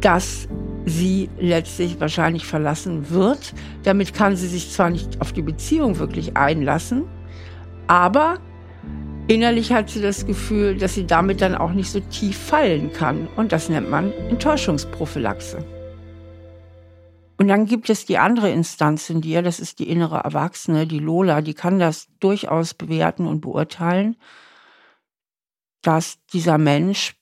dass 0.00 0.46
sie 0.84 1.28
letztlich 1.38 2.00
wahrscheinlich 2.00 2.46
verlassen 2.46 3.10
wird. 3.10 3.54
Damit 3.82 4.14
kann 4.14 4.36
sie 4.36 4.46
sich 4.46 4.70
zwar 4.70 4.90
nicht 4.90 5.20
auf 5.20 5.32
die 5.32 5.42
Beziehung 5.42 5.98
wirklich 5.98 6.36
einlassen, 6.36 7.04
aber 7.86 8.38
innerlich 9.28 9.72
hat 9.72 9.90
sie 9.90 10.00
das 10.00 10.26
Gefühl, 10.26 10.76
dass 10.76 10.94
sie 10.94 11.06
damit 11.06 11.40
dann 11.40 11.54
auch 11.54 11.72
nicht 11.72 11.90
so 11.90 12.00
tief 12.00 12.36
fallen 12.36 12.92
kann. 12.92 13.28
Und 13.36 13.52
das 13.52 13.68
nennt 13.68 13.90
man 13.90 14.12
Enttäuschungsprophylaxe. 14.12 15.64
Und 17.38 17.48
dann 17.48 17.66
gibt 17.66 17.90
es 17.90 18.06
die 18.06 18.18
andere 18.18 18.50
Instanz 18.50 19.10
in 19.10 19.20
dir, 19.20 19.42
das 19.42 19.60
ist 19.60 19.78
die 19.78 19.90
innere 19.90 20.18
Erwachsene, 20.18 20.86
die 20.86 20.98
Lola, 20.98 21.42
die 21.42 21.54
kann 21.54 21.78
das 21.78 22.08
durchaus 22.18 22.72
bewerten 22.72 23.26
und 23.26 23.42
beurteilen, 23.42 24.16
dass 25.82 26.18
dieser 26.32 26.56
Mensch 26.56 27.14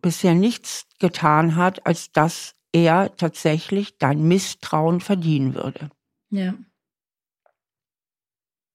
bisher 0.00 0.34
nichts 0.34 0.86
getan 1.00 1.56
hat, 1.56 1.84
als 1.84 2.12
dass 2.12 2.54
er 2.72 3.16
tatsächlich 3.16 3.98
dein 3.98 4.28
Misstrauen 4.28 5.00
verdienen 5.00 5.54
würde. 5.54 5.90
Ja. 6.30 6.54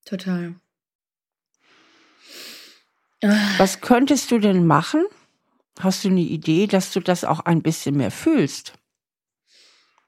Total. 0.06 0.56
Was 3.58 3.82
könntest 3.82 4.32
du 4.32 4.40
denn 4.40 4.66
machen? 4.66 5.06
Hast 5.80 6.04
du 6.04 6.10
eine 6.10 6.22
Idee, 6.22 6.68
dass 6.68 6.92
du 6.92 7.00
das 7.00 7.24
auch 7.24 7.42
ein 7.42 7.62
bisschen 7.62 7.98
mehr 7.98 8.12
fühlst? 8.12 8.74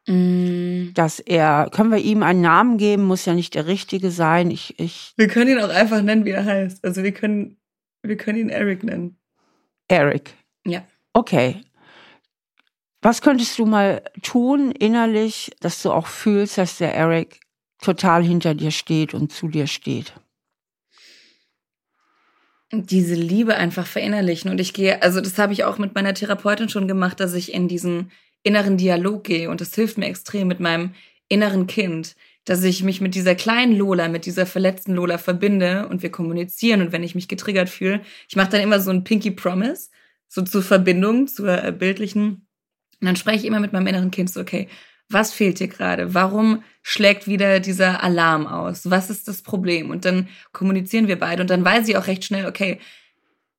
Mm. 0.08 0.93
Dass 0.93 1.20
er, 1.20 1.70
können 1.72 1.91
wir 1.91 2.00
ihm 2.00 2.24
einen 2.24 2.41
Namen 2.41 2.77
geben, 2.77 3.03
muss 3.03 3.25
ja 3.25 3.34
nicht 3.34 3.55
der 3.55 3.67
richtige 3.67 4.12
sein. 4.12 4.51
Ich, 4.51 4.79
ich. 4.79 5.13
Wir 5.15 5.27
können 5.27 5.51
ihn 5.51 5.60
auch 5.60 5.70
einfach 5.70 6.01
nennen, 6.01 6.25
wie 6.25 6.32
er 6.32 6.46
heißt. 6.46 6.84
Also 6.84 7.03
wir 7.03 7.13
können, 7.13 7.58
wir 8.01 8.17
können 8.17 8.39
ihn 8.39 8.50
Eric 8.50 8.84
nennen. 8.84 9.17
Eric. 9.88 10.34
Ja. 10.65 10.84
Okay. 11.13 11.62
Was 13.01 13.22
könntest 13.22 13.60
du 13.60 13.65
mal 13.65 14.01
tun 14.22 14.72
innerlich, 14.72 15.51
dass 15.60 15.82
du 15.82 15.91
auch 15.91 16.08
fühlst, 16.08 16.58
dass 16.58 16.77
der 16.77 16.96
Eric 16.96 17.41
total 17.82 18.24
hinter 18.24 18.55
dir 18.55 18.72
steht 18.72 19.13
und 19.13 19.32
zu 19.32 19.48
dir 19.48 19.67
steht? 19.67 20.13
Diese 22.74 23.15
Liebe 23.15 23.56
einfach 23.56 23.86
verinnerlichen. 23.86 24.50
Und 24.50 24.60
ich 24.60 24.74
gehe, 24.74 25.01
also 25.01 25.22
das 25.22 25.38
habe 25.38 25.53
ich 25.53 25.63
auch 25.63 25.77
mit 25.77 25.96
meiner 25.96 26.13
Therapeutin 26.13 26.70
schon 26.70 26.88
gemacht, 26.88 27.20
dass 27.20 27.34
ich 27.34 27.53
in 27.53 27.68
diesen 27.68 28.12
inneren 28.44 28.77
Dialog 28.77 29.24
gehe. 29.24 29.50
Und 29.50 29.62
das 29.62 29.75
hilft 29.75 29.98
mir 29.98 30.08
extrem 30.08 30.48
mit 30.48 30.60
meinem 30.60 30.94
inneren 31.30 31.68
Kind, 31.68 32.15
dass 32.46 32.63
ich 32.63 32.84
mich 32.84 33.00
mit 33.00 33.15
dieser 33.15 33.36
kleinen 33.36 33.75
Lola, 33.77 34.10
mit 34.10 34.25
dieser 34.25 34.46
verletzten 34.46 34.94
Lola 34.96 35.18
verbinde 35.18 35.88
und 35.88 36.03
wir 36.03 36.12
kommunizieren. 36.12 36.82
Und 36.82 36.92
wenn 36.92 37.03
ich 37.03 37.15
mich 37.15 37.27
getriggert 37.27 37.70
fühle, 37.70 38.01
ich 38.27 38.36
mache 38.36 38.50
dann 38.50 38.62
immer 38.62 38.80
so 38.80 38.92
ein 38.92 39.03
Pinky 39.03 39.32
Promise, 39.32 39.89
so 40.27 40.42
zur 40.42 40.63
Verbindung, 40.63 41.27
zur 41.27 41.63
äh, 41.63 41.72
bildlichen. 41.72 42.48
Und 43.00 43.08
dann 43.08 43.15
spreche 43.15 43.39
ich 43.39 43.46
immer 43.46 43.60
mit 43.60 43.72
meinem 43.72 43.88
inneren 43.88 44.12
Kind 44.12 44.30
so, 44.30 44.42
okay, 44.42 44.68
was 45.10 45.33
fehlt 45.33 45.60
dir 45.60 45.67
gerade? 45.67 46.13
Warum 46.13 46.63
schlägt 46.81 47.27
wieder 47.27 47.60
dieser 47.60 48.03
Alarm 48.03 48.48
aus? 48.48 48.89
Was 48.89 49.10
ist 49.10 49.27
das 49.27 49.41
Problem? 49.41 49.89
Und 49.89 50.05
dann 50.05 50.27
kommunizieren 50.51 51.07
wir 51.07 51.19
beide 51.19 51.41
und 51.41 51.50
dann 51.50 51.63
weiß 51.63 51.88
ich 51.88 51.98
auch 51.98 52.07
recht 52.07 52.25
schnell, 52.25 52.45
okay, 52.45 52.79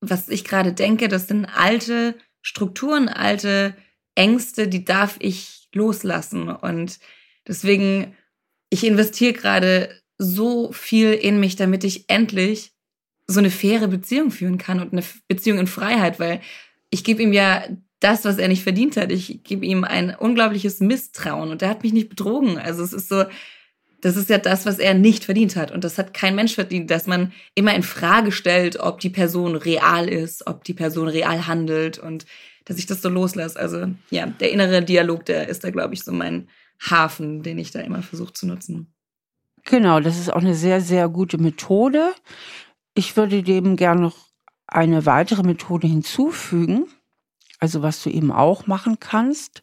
was 0.01 0.29
ich 0.29 0.45
gerade 0.45 0.73
denke, 0.73 1.09
das 1.09 1.29
sind 1.29 1.47
alte 1.47 2.17
Strukturen, 2.43 3.09
alte 3.09 3.75
Ängste, 4.15 4.69
die 4.69 4.85
darf 4.85 5.17
ich 5.19 5.69
loslassen. 5.73 6.49
Und 6.49 6.99
deswegen, 7.49 8.15
ich 8.71 8.85
investiere 8.85 9.33
gerade 9.33 9.89
so 10.19 10.73
viel 10.73 11.13
in 11.13 11.41
mich, 11.41 11.57
damit 11.57 11.85
ich 11.85 12.09
endlich 12.09 12.73
so 13.27 13.41
eine 13.41 13.51
faire 13.51 13.89
Beziehung 13.89 14.31
führen 14.31 14.59
kann 14.59 14.81
und 14.81 14.93
eine 14.93 15.03
Beziehung 15.29 15.59
in 15.59 15.67
Freiheit, 15.67 16.21
weil 16.21 16.41
ich 16.91 17.03
gebe 17.03 17.23
ihm 17.23 17.33
ja 17.33 17.65
das, 18.05 18.25
was 18.25 18.37
er 18.37 18.49
nicht 18.49 18.63
verdient 18.63 18.97
hat. 18.97 19.11
Ich 19.11 19.43
gebe 19.45 19.65
ihm 19.65 19.83
ein 19.83 20.15
unglaubliches 20.15 20.81
Misstrauen 20.81 21.51
und 21.51 21.63
er 21.63 21.71
hat 21.71 21.83
mich 21.83 21.95
nicht 21.95 22.11
betrogen. 22.11 22.59
Also 22.59 22.83
es 22.83 22.93
ist 22.93 23.09
so, 23.09 23.25
das 24.03 24.17
ist 24.17 24.29
ja 24.29 24.37
das, 24.37 24.67
was 24.67 24.79
er 24.79 24.93
nicht 24.93 25.25
verdient 25.25 25.57
hat. 25.57 25.73
Und 25.73 25.85
das 25.85 25.97
hat 25.97 26.13
kein 26.13 26.35
Mensch 26.35 26.55
verdient, 26.55 26.91
dass 26.91 27.07
man 27.07 27.33
immer 27.55 27.75
in 27.75 27.83
Frage 27.83 28.31
stellt, 28.31 28.79
ob 28.79 29.01
die 29.01 29.09
Person 29.09 29.57
real 29.57 30.07
ist, 30.09 30.47
ob 30.47 30.65
die 30.65 30.75
Person 30.75 31.09
real 31.09 31.47
handelt 31.47 31.99
und 31.99 32.27
dass 32.67 32.79
ich 32.79 32.85
das 32.85 33.01
so 33.01 33.09
loslasse. 33.09 33.59
Also 33.59 33.87
ja, 34.11 34.27
der 34.27 34.53
innere 34.53 34.83
Dialog, 34.83 35.25
der 35.25 35.49
ist 35.49 35.65
da, 35.65 35.71
glaube 35.71 35.95
ich, 35.95 36.05
so 36.05 36.13
mein 36.13 36.49
Hafen, 36.91 37.43
den 37.43 37.59
ich 37.59 37.71
da 37.71 37.81
immer 37.81 38.03
versuche 38.03 38.35
zu 38.35 38.47
nutzen. 38.47 38.93
Genau, 39.65 40.01
das 40.01 40.19
ist 40.19 40.31
auch 40.31 40.43
eine 40.43 40.55
sehr, 40.55 40.83
sehr 40.83 41.09
gute 41.09 41.39
Methode. 41.39 42.13
Ich 42.95 43.17
würde 43.17 43.43
dem 43.43 43.77
gerne 43.77 44.03
noch 44.03 44.17
eine 44.67 45.07
weitere 45.07 45.43
Methode 45.43 45.87
hinzufügen, 45.87 46.87
also 47.65 47.83
was 47.83 48.03
du 48.03 48.11
eben 48.11 48.31
auch 48.31 48.67
machen 48.67 49.01
kannst. 49.01 49.63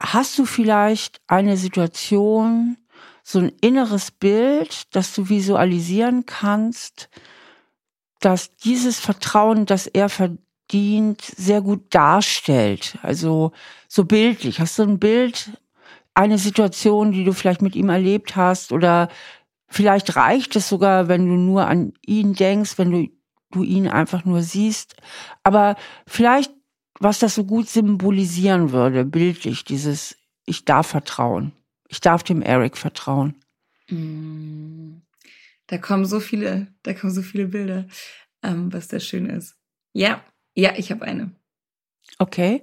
Hast 0.00 0.38
du 0.38 0.44
vielleicht 0.44 1.20
eine 1.26 1.56
Situation, 1.56 2.76
so 3.24 3.40
ein 3.40 3.52
inneres 3.60 4.12
Bild, 4.12 4.94
das 4.94 5.12
du 5.14 5.28
visualisieren 5.28 6.26
kannst, 6.26 7.08
dass 8.20 8.54
dieses 8.56 9.00
Vertrauen, 9.00 9.66
das 9.66 9.88
er 9.88 10.08
verdient, 10.08 11.20
sehr 11.22 11.60
gut 11.60 11.92
darstellt. 11.92 12.98
Also 13.02 13.50
so 13.88 14.04
bildlich. 14.04 14.60
Hast 14.60 14.78
du 14.78 14.84
ein 14.84 15.00
Bild, 15.00 15.50
eine 16.14 16.38
Situation, 16.38 17.10
die 17.10 17.24
du 17.24 17.32
vielleicht 17.32 17.62
mit 17.62 17.74
ihm 17.74 17.88
erlebt 17.88 18.36
hast 18.36 18.70
oder 18.70 19.08
vielleicht 19.68 20.14
reicht 20.16 20.54
es 20.54 20.68
sogar, 20.68 21.08
wenn 21.08 21.26
du 21.26 21.34
nur 21.34 21.66
an 21.66 21.94
ihn 22.06 22.34
denkst, 22.34 22.78
wenn 22.78 22.90
du, 22.90 23.08
du 23.50 23.62
ihn 23.62 23.88
einfach 23.88 24.24
nur 24.24 24.42
siehst. 24.42 24.96
Aber 25.42 25.76
vielleicht, 26.06 26.52
was 27.00 27.18
das 27.18 27.34
so 27.34 27.44
gut 27.44 27.68
symbolisieren 27.68 28.70
würde, 28.72 29.04
bildlich, 29.04 29.64
dieses 29.64 30.16
Ich 30.44 30.64
darf 30.64 30.86
vertrauen. 30.88 31.52
Ich 31.88 32.00
darf 32.00 32.22
dem 32.22 32.42
Eric 32.42 32.76
vertrauen. 32.76 33.34
Mm. 33.88 34.98
Da 35.66 35.78
kommen 35.78 36.04
so 36.04 36.20
viele, 36.20 36.68
da 36.82 36.94
kommen 36.94 37.12
so 37.12 37.22
viele 37.22 37.46
Bilder, 37.46 37.86
ähm, 38.42 38.72
was 38.72 38.88
da 38.88 39.00
schön 39.00 39.26
ist. 39.26 39.56
Ja, 39.92 40.22
ja, 40.54 40.74
ich 40.76 40.90
habe 40.90 41.04
eine. 41.04 41.34
Okay. 42.18 42.62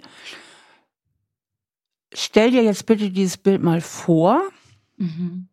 Stell 2.13 2.51
dir 2.51 2.63
jetzt 2.63 2.85
bitte 2.85 3.09
dieses 3.09 3.37
Bild 3.37 3.63
mal 3.63 3.81
vor. 3.81 4.41
Mhm. 4.97 5.47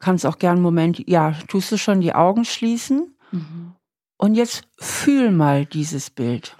Kannst 0.00 0.26
auch 0.26 0.38
gern 0.38 0.56
einen 0.56 0.62
Moment, 0.62 1.08
ja, 1.08 1.32
tust 1.48 1.70
du 1.72 1.78
schon 1.78 2.00
die 2.00 2.14
Augen 2.14 2.44
schließen. 2.44 3.16
Mhm. 3.30 3.74
Und 4.16 4.34
jetzt 4.34 4.66
fühl 4.78 5.30
mal 5.30 5.66
dieses 5.66 6.10
Bild. 6.10 6.56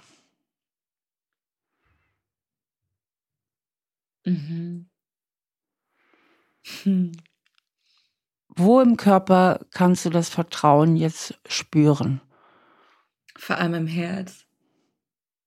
Mhm. 4.27 4.89
Hm. 6.83 7.11
Wo 8.49 8.81
im 8.81 8.97
Körper 8.97 9.65
kannst 9.71 10.05
du 10.05 10.09
das 10.09 10.29
Vertrauen 10.29 10.97
jetzt 10.97 11.39
spüren? 11.47 12.19
Vor 13.37 13.57
allem 13.57 13.75
im 13.75 13.87
Herz. 13.87 14.45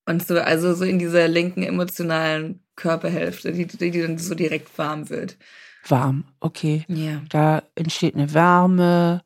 Und 0.06 0.26
so, 0.26 0.38
also 0.40 0.74
so 0.74 0.84
in 0.84 0.98
dieser 0.98 1.28
linken 1.28 1.62
emotionalen 1.62 2.64
Körperhälfte, 2.74 3.52
die, 3.52 3.66
die, 3.66 3.90
die 3.90 4.00
dann 4.00 4.16
so 4.16 4.34
direkt 4.34 4.76
warm 4.78 5.10
wird. 5.10 5.36
Warm, 5.86 6.24
okay. 6.40 6.84
Ja. 6.88 7.20
Da 7.28 7.62
entsteht 7.74 8.14
eine 8.14 8.32
Wärme. 8.32 9.22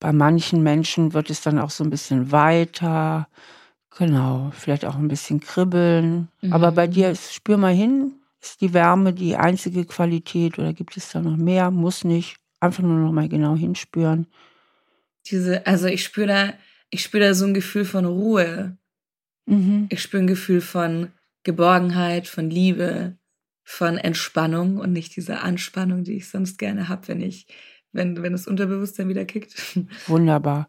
Bei 0.00 0.12
manchen 0.12 0.62
Menschen 0.62 1.12
wird 1.12 1.30
es 1.30 1.42
dann 1.42 1.58
auch 1.58 1.70
so 1.70 1.84
ein 1.84 1.90
bisschen 1.90 2.32
weiter. 2.32 3.28
Genau, 3.96 4.50
vielleicht 4.54 4.84
auch 4.84 4.96
ein 4.96 5.08
bisschen 5.08 5.40
kribbeln. 5.40 6.28
Mhm. 6.42 6.52
Aber 6.52 6.72
bei 6.72 6.86
dir, 6.86 7.14
spür 7.14 7.56
mal 7.56 7.74
hin, 7.74 8.12
ist 8.40 8.60
die 8.60 8.74
Wärme 8.74 9.12
die 9.12 9.36
einzige 9.36 9.84
Qualität 9.84 10.58
oder 10.58 10.72
gibt 10.72 10.96
es 10.96 11.10
da 11.10 11.20
noch 11.20 11.36
mehr? 11.36 11.70
Muss 11.70 12.04
nicht. 12.04 12.36
Einfach 12.60 12.82
nur 12.82 12.98
noch 12.98 13.12
mal 13.12 13.28
genau 13.28 13.56
hinspüren. 13.56 14.26
Diese, 15.26 15.66
also 15.66 15.86
ich 15.86 16.02
spüre 16.02 16.26
da, 16.26 16.54
ich 16.90 17.02
spüre 17.02 17.24
da 17.24 17.34
so 17.34 17.46
ein 17.46 17.54
Gefühl 17.54 17.84
von 17.84 18.04
Ruhe. 18.04 18.76
Mhm. 19.46 19.86
Ich 19.90 20.02
spüre 20.02 20.22
ein 20.22 20.26
Gefühl 20.26 20.60
von 20.60 21.12
Geborgenheit, 21.42 22.26
von 22.26 22.50
Liebe, 22.50 23.16
von 23.64 23.98
Entspannung 23.98 24.78
und 24.78 24.92
nicht 24.92 25.14
diese 25.16 25.40
Anspannung, 25.40 26.04
die 26.04 26.16
ich 26.16 26.28
sonst 26.28 26.58
gerne 26.58 26.88
habe, 26.88 27.08
wenn 27.08 27.20
ich, 27.20 27.46
wenn, 27.92 28.22
wenn 28.22 28.32
das 28.32 28.46
Unterbewusstsein 28.46 29.08
wieder 29.08 29.24
kickt. 29.24 29.76
Wunderbar. 30.06 30.68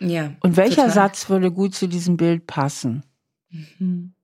Ja. 0.00 0.34
Und 0.40 0.56
welcher 0.56 0.86
total. 0.86 0.90
Satz 0.90 1.28
würde 1.28 1.52
gut 1.52 1.74
zu 1.74 1.86
diesem 1.86 2.16
Bild 2.16 2.46
passen? 2.46 3.04
Mhm. 3.50 4.14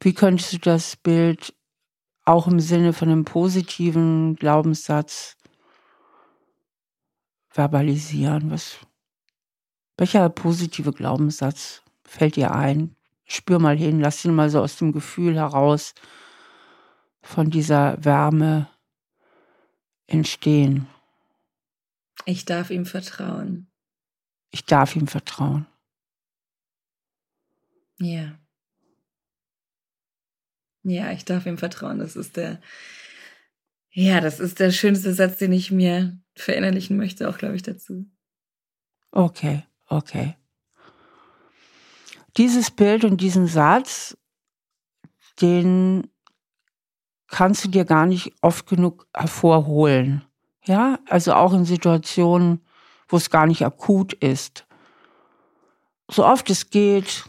Wie 0.00 0.14
könntest 0.14 0.52
du 0.52 0.58
das 0.58 0.96
Bild 0.96 1.54
auch 2.24 2.46
im 2.46 2.60
Sinne 2.60 2.92
von 2.92 3.08
einem 3.08 3.24
positiven 3.24 4.36
Glaubenssatz 4.36 5.36
verbalisieren? 7.48 8.50
Was, 8.50 8.78
welcher 9.96 10.28
positive 10.28 10.92
Glaubenssatz 10.92 11.82
fällt 12.04 12.36
dir 12.36 12.52
ein? 12.52 12.94
Spür 13.24 13.58
mal 13.58 13.76
hin, 13.76 14.00
lass 14.00 14.24
ihn 14.24 14.34
mal 14.34 14.48
so 14.48 14.60
aus 14.62 14.76
dem 14.76 14.92
Gefühl 14.92 15.36
heraus 15.36 15.94
von 17.20 17.50
dieser 17.50 18.02
Wärme 18.02 18.68
entstehen. 20.06 20.86
Ich 22.24 22.44
darf 22.44 22.70
ihm 22.70 22.86
vertrauen. 22.86 23.67
Ich 24.50 24.64
darf 24.64 24.96
ihm 24.96 25.06
vertrauen. 25.06 25.66
Ja. 27.98 28.38
Ja, 30.82 31.12
ich 31.12 31.24
darf 31.24 31.46
ihm 31.46 31.58
vertrauen. 31.58 31.98
Das 31.98 32.16
ist 32.16 32.36
der, 32.36 32.60
ja, 33.90 34.20
das 34.20 34.40
ist 34.40 34.60
der 34.60 34.70
schönste 34.70 35.12
Satz, 35.12 35.38
den 35.38 35.52
ich 35.52 35.70
mir 35.70 36.18
verinnerlichen 36.34 36.96
möchte, 36.96 37.28
auch 37.28 37.38
glaube 37.38 37.56
ich 37.56 37.62
dazu. 37.62 38.06
Okay, 39.10 39.64
okay. 39.88 40.36
Dieses 42.36 42.70
Bild 42.70 43.04
und 43.04 43.20
diesen 43.20 43.48
Satz, 43.48 44.16
den 45.40 46.08
kannst 47.26 47.64
du 47.64 47.68
dir 47.68 47.84
gar 47.84 48.06
nicht 48.06 48.32
oft 48.42 48.66
genug 48.66 49.06
hervorholen. 49.14 50.24
Ja, 50.64 50.98
also 51.06 51.34
auch 51.34 51.52
in 51.52 51.64
Situationen, 51.64 52.60
wo 53.08 53.16
es 53.16 53.30
gar 53.30 53.46
nicht 53.46 53.64
akut 53.64 54.12
ist. 54.12 54.66
So 56.10 56.24
oft 56.24 56.48
es 56.50 56.70
geht, 56.70 57.24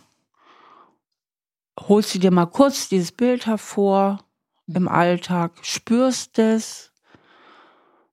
holst 1.80 2.13
du 2.15 2.20
dir 2.20 2.32
mal 2.32 2.46
kurz 2.46 2.89
dieses 2.89 3.12
Bild 3.12 3.46
hervor 3.46 4.20
im 4.68 4.88
Alltag, 4.88 5.54
spürst 5.62 6.38
es 6.39 6.92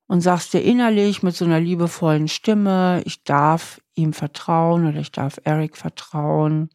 und 0.06 0.20
sagst 0.20 0.54
dir 0.54 0.62
innerlich 0.62 1.22
mit 1.22 1.36
so 1.36 1.44
einer 1.44 1.60
liebevollen 1.60 2.28
Stimme, 2.28 3.02
ich 3.04 3.24
darf 3.24 3.80
ihm 3.94 4.12
vertrauen 4.12 4.86
oder 4.86 5.00
ich 5.00 5.12
darf 5.12 5.40
Eric 5.44 5.76
vertrauen 5.76 6.70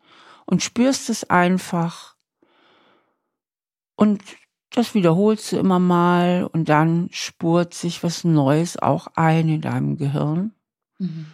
und 0.46 0.62
spürst 0.62 1.10
es 1.10 1.30
einfach 1.30 2.16
und 3.96 4.24
das 4.72 4.96
wiederholst 4.96 5.52
du 5.52 5.58
immer 5.58 5.80
mal 5.80 6.50
und 6.52 6.70
dann 6.70 7.10
spurt 7.12 7.74
sich 7.74 8.04
was 8.04 8.24
Neues 8.24 8.78
auch 8.78 9.08
ein 9.16 9.50
in 9.50 9.62
deinem 9.62 9.98
Gehirn. 9.98 10.54
Mhm. 11.02 11.26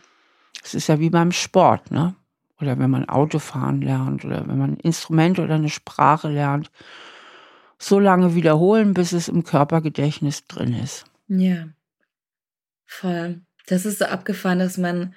Es 0.64 0.74
ist 0.74 0.88
ja 0.88 1.00
wie 1.00 1.10
beim 1.10 1.32
Sport, 1.32 1.92
ne? 1.92 2.16
oder 2.60 2.80
wenn 2.80 2.90
man 2.90 3.08
Autofahren 3.08 3.82
lernt 3.82 4.26
oder 4.26 4.48
wenn 4.48 4.58
man 4.58 4.74
ein 4.74 4.80
Instrument 4.80 5.40
oder 5.40 5.56
eine 5.56 5.70
Sprache 5.70 6.30
lernt, 6.30 6.72
so 7.78 8.00
lange 8.00 8.34
wiederholen, 8.34 8.94
bis 8.94 9.12
es 9.12 9.28
im 9.28 9.44
Körpergedächtnis 9.44 10.48
drin 10.48 10.74
ist. 10.74 11.06
Ja, 11.28 11.68
voll. 12.86 13.42
Das 13.68 13.86
ist 13.86 14.00
so 14.00 14.06
abgefahren, 14.06 14.60
dass 14.60 14.78
man, 14.78 15.14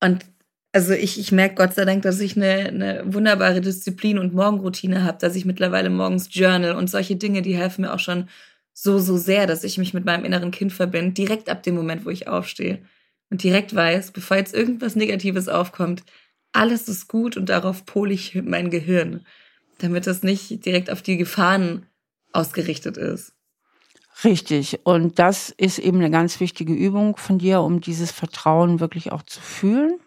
und 0.00 0.24
also 0.72 0.92
ich, 0.92 1.20
ich 1.20 1.30
merke 1.30 1.54
Gott 1.54 1.74
sei 1.74 1.84
Dank, 1.84 2.02
dass 2.02 2.18
ich 2.18 2.36
eine, 2.36 2.68
eine 2.68 3.02
wunderbare 3.14 3.60
Disziplin 3.60 4.18
und 4.18 4.34
Morgenroutine 4.34 5.04
habe, 5.04 5.18
dass 5.20 5.36
ich 5.36 5.44
mittlerweile 5.44 5.90
morgens 5.90 6.28
journal 6.32 6.74
und 6.74 6.90
solche 6.90 7.14
Dinge, 7.14 7.42
die 7.42 7.56
helfen 7.56 7.82
mir 7.82 7.94
auch 7.94 8.00
schon 8.00 8.28
so, 8.72 8.98
so 8.98 9.16
sehr, 9.16 9.46
dass 9.46 9.62
ich 9.62 9.78
mich 9.78 9.94
mit 9.94 10.04
meinem 10.04 10.24
inneren 10.24 10.50
Kind 10.50 10.72
verbinde, 10.72 11.12
direkt 11.12 11.48
ab 11.48 11.62
dem 11.62 11.76
Moment, 11.76 12.04
wo 12.04 12.10
ich 12.10 12.26
aufstehe. 12.26 12.80
Und 13.30 13.42
direkt 13.42 13.74
weiß, 13.74 14.12
bevor 14.12 14.36
jetzt 14.36 14.54
irgendwas 14.54 14.96
Negatives 14.96 15.48
aufkommt, 15.48 16.04
alles 16.52 16.88
ist 16.88 17.08
gut 17.08 17.36
und 17.36 17.48
darauf 17.48 17.84
pole 17.84 18.14
ich 18.14 18.34
mein 18.44 18.70
Gehirn, 18.70 19.26
damit 19.78 20.06
das 20.06 20.22
nicht 20.22 20.64
direkt 20.64 20.90
auf 20.90 21.02
die 21.02 21.16
Gefahren 21.16 21.86
ausgerichtet 22.32 22.96
ist. 22.96 23.32
Richtig. 24.22 24.80
Und 24.84 25.18
das 25.18 25.50
ist 25.50 25.78
eben 25.78 25.98
eine 25.98 26.10
ganz 26.10 26.38
wichtige 26.38 26.72
Übung 26.72 27.16
von 27.16 27.38
dir, 27.38 27.62
um 27.62 27.80
dieses 27.80 28.12
Vertrauen 28.12 28.78
wirklich 28.78 29.10
auch 29.10 29.22
zu 29.22 29.40
fühlen. 29.40 29.98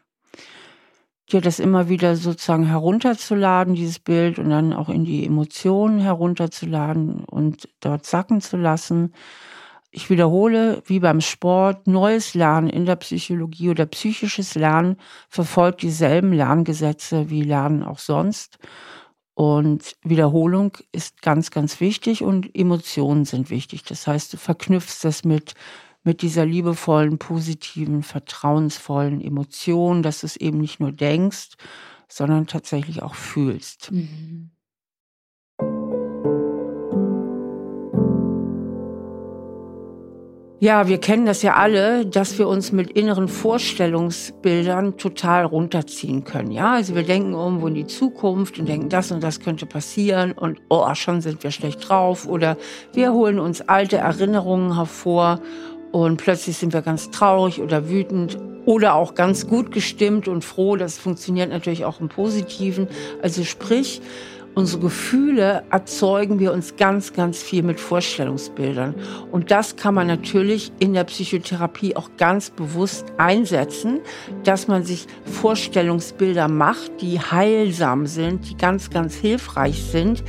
Dir 1.29 1.41
das 1.41 1.59
immer 1.59 1.89
wieder 1.89 2.15
sozusagen 2.15 2.65
herunterzuladen, 2.65 3.75
dieses 3.75 3.99
Bild, 3.99 4.39
und 4.39 4.49
dann 4.49 4.71
auch 4.71 4.87
in 4.87 5.03
die 5.03 5.25
Emotionen 5.25 5.99
herunterzuladen 5.99 7.25
und 7.25 7.67
dort 7.81 8.05
sacken 8.05 8.39
zu 8.39 8.55
lassen. 8.55 9.13
Ich 9.89 10.09
wiederhole, 10.09 10.83
wie 10.85 10.99
beim 10.99 11.21
Sport, 11.21 11.87
neues 11.87 12.33
Lernen 12.33 12.69
in 12.69 12.85
der 12.85 12.97
Psychologie 12.97 13.69
oder 13.69 13.85
psychisches 13.85 14.55
Lernen 14.55 14.97
verfolgt 15.29 15.81
dieselben 15.81 16.33
Lerngesetze 16.33 17.29
wie 17.29 17.41
Lernen 17.41 17.83
auch 17.83 17.99
sonst. 17.99 18.59
Und 19.33 19.95
Wiederholung 20.03 20.77
ist 20.91 21.21
ganz, 21.21 21.51
ganz 21.51 21.79
wichtig 21.79 22.23
und 22.23 22.53
Emotionen 22.55 23.23
sind 23.23 23.49
wichtig. 23.49 23.83
Das 23.83 24.07
heißt, 24.07 24.33
du 24.33 24.37
verknüpfst 24.37 25.03
das 25.03 25.23
mit, 25.23 25.53
mit 26.03 26.21
dieser 26.21 26.45
liebevollen, 26.45 27.17
positiven, 27.17 28.03
vertrauensvollen 28.03 29.21
Emotion, 29.21 30.03
dass 30.03 30.21
du 30.21 30.25
es 30.25 30.37
eben 30.37 30.57
nicht 30.59 30.79
nur 30.79 30.91
denkst, 30.91 31.49
sondern 32.09 32.47
tatsächlich 32.47 33.03
auch 33.03 33.15
fühlst. 33.15 33.91
Mhm. 33.91 34.51
Ja, 40.59 40.87
wir 40.87 40.97
kennen 40.97 41.27
das 41.27 41.43
ja 41.43 41.53
alle, 41.53 42.03
dass 42.03 42.39
wir 42.39 42.47
uns 42.47 42.71
mit 42.71 42.89
inneren 42.89 43.27
Vorstellungsbildern 43.27 44.97
total 44.97 45.45
runterziehen 45.45 46.23
können. 46.23 46.49
Ja, 46.49 46.73
also 46.73 46.95
wir 46.95 47.03
denken 47.03 47.33
irgendwo 47.33 47.67
in 47.67 47.75
die 47.75 47.85
Zukunft 47.85 48.57
und 48.57 48.67
denken, 48.67 48.89
das 48.89 49.11
und 49.11 49.21
das 49.21 49.39
könnte 49.39 49.67
passieren 49.67 50.31
und 50.31 50.59
oh, 50.69 50.91
schon 50.95 51.21
sind 51.21 51.43
wir 51.43 51.51
schlecht 51.51 51.87
drauf 51.87 52.27
oder 52.27 52.57
wir 52.91 53.13
holen 53.13 53.37
uns 53.37 53.61
alte 53.61 53.97
Erinnerungen 53.97 54.75
hervor 54.75 55.41
und 55.91 56.17
plötzlich 56.17 56.57
sind 56.57 56.73
wir 56.73 56.81
ganz 56.81 57.11
traurig 57.11 57.61
oder 57.61 57.87
wütend 57.87 58.39
oder 58.65 58.95
auch 58.95 59.13
ganz 59.13 59.47
gut 59.47 59.71
gestimmt 59.71 60.27
und 60.27 60.43
froh. 60.43 60.75
Das 60.75 60.97
funktioniert 60.97 61.51
natürlich 61.51 61.85
auch 61.85 62.01
im 62.01 62.09
Positiven. 62.09 62.87
Also 63.21 63.43
sprich, 63.43 64.01
Unsere 64.57 64.81
Gefühle 64.81 65.61
erzeugen 65.69 66.39
wir 66.39 66.51
uns 66.51 66.77
ganz, 66.77 67.13
ganz 67.13 67.43
viel 67.43 67.61
mit 67.61 67.79
Vorstellungsbildern. 67.79 68.95
Und 69.31 69.51
das 69.51 69.75
kann 69.75 69.93
man 69.93 70.07
natürlich 70.07 70.71
in 70.79 70.93
der 70.93 71.03
Psychotherapie 71.03 71.95
auch 71.95 72.09
ganz 72.17 72.49
bewusst 72.49 73.05
einsetzen, 73.19 73.99
dass 74.45 74.67
man 74.67 74.83
sich 74.83 75.05
Vorstellungsbilder 75.25 76.47
macht, 76.47 77.01
die 77.01 77.19
heilsam 77.19 78.07
sind, 78.07 78.49
die 78.49 78.57
ganz, 78.57 78.89
ganz 78.89 79.13
hilfreich 79.13 79.83
sind. 79.83 80.23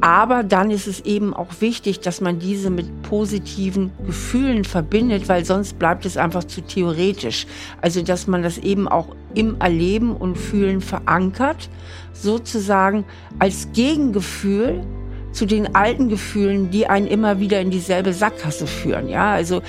Aber 0.00 0.42
dann 0.42 0.72
ist 0.72 0.88
es 0.88 0.98
eben 1.02 1.32
auch 1.32 1.60
wichtig, 1.60 2.00
dass 2.00 2.20
man 2.20 2.40
diese 2.40 2.68
mit 2.68 3.02
positiven 3.02 3.92
Gefühlen 4.04 4.64
verbindet, 4.64 5.28
weil 5.28 5.44
sonst 5.44 5.78
bleibt 5.78 6.04
es 6.04 6.16
einfach 6.16 6.42
zu 6.42 6.62
theoretisch. 6.62 7.46
Also, 7.80 8.02
dass 8.02 8.26
man 8.26 8.42
das 8.42 8.58
eben 8.58 8.88
auch 8.88 9.14
im 9.34 9.60
Erleben 9.60 10.16
und 10.16 10.36
Fühlen 10.36 10.80
verankert, 10.80 11.68
sozusagen 12.12 13.04
als 13.38 13.68
Gegengefühl 13.72 14.84
zu 15.32 15.46
den 15.46 15.74
alten 15.74 16.08
Gefühlen, 16.08 16.70
die 16.70 16.86
einen 16.86 17.06
immer 17.06 17.40
wieder 17.40 17.60
in 17.60 17.70
dieselbe 17.70 18.12
Sackgasse 18.12 18.66
führen. 18.66 19.08
Ja, 19.08 19.32
also 19.32 19.62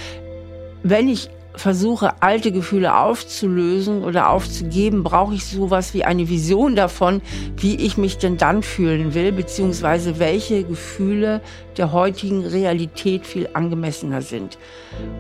wenn 0.84 1.08
ich 1.08 1.30
versuche, 1.56 2.22
alte 2.22 2.52
Gefühle 2.52 2.96
aufzulösen 2.98 4.04
oder 4.04 4.30
aufzugeben, 4.30 5.04
brauche 5.04 5.36
ich 5.36 5.46
sowas 5.46 5.94
wie 5.94 6.04
eine 6.04 6.30
Vision 6.30 6.76
davon, 6.76 7.22
wie 7.58 7.76
ich 7.76 7.98
mich 7.98 8.18
denn 8.18 8.38
dann 8.38 8.64
fühlen 8.64 9.14
will, 9.14 9.32
beziehungsweise 9.32 10.20
welche 10.20 10.64
Gefühle 10.64 11.42
der 11.78 11.92
heutigen 11.92 12.46
Realität 12.46 13.26
viel 13.26 13.50
angemessener 13.54 14.22
sind. 14.22 14.58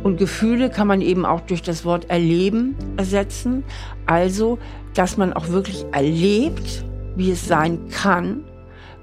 Und 0.03 0.17
Gefühle 0.17 0.69
kann 0.69 0.87
man 0.87 1.01
eben 1.01 1.25
auch 1.25 1.41
durch 1.41 1.61
das 1.61 1.85
Wort 1.85 2.09
erleben 2.09 2.75
ersetzen. 2.97 3.63
Also, 4.05 4.57
dass 4.93 5.17
man 5.17 5.33
auch 5.33 5.49
wirklich 5.49 5.85
erlebt, 5.91 6.83
wie 7.15 7.31
es 7.31 7.47
sein 7.47 7.89
kann, 7.89 8.43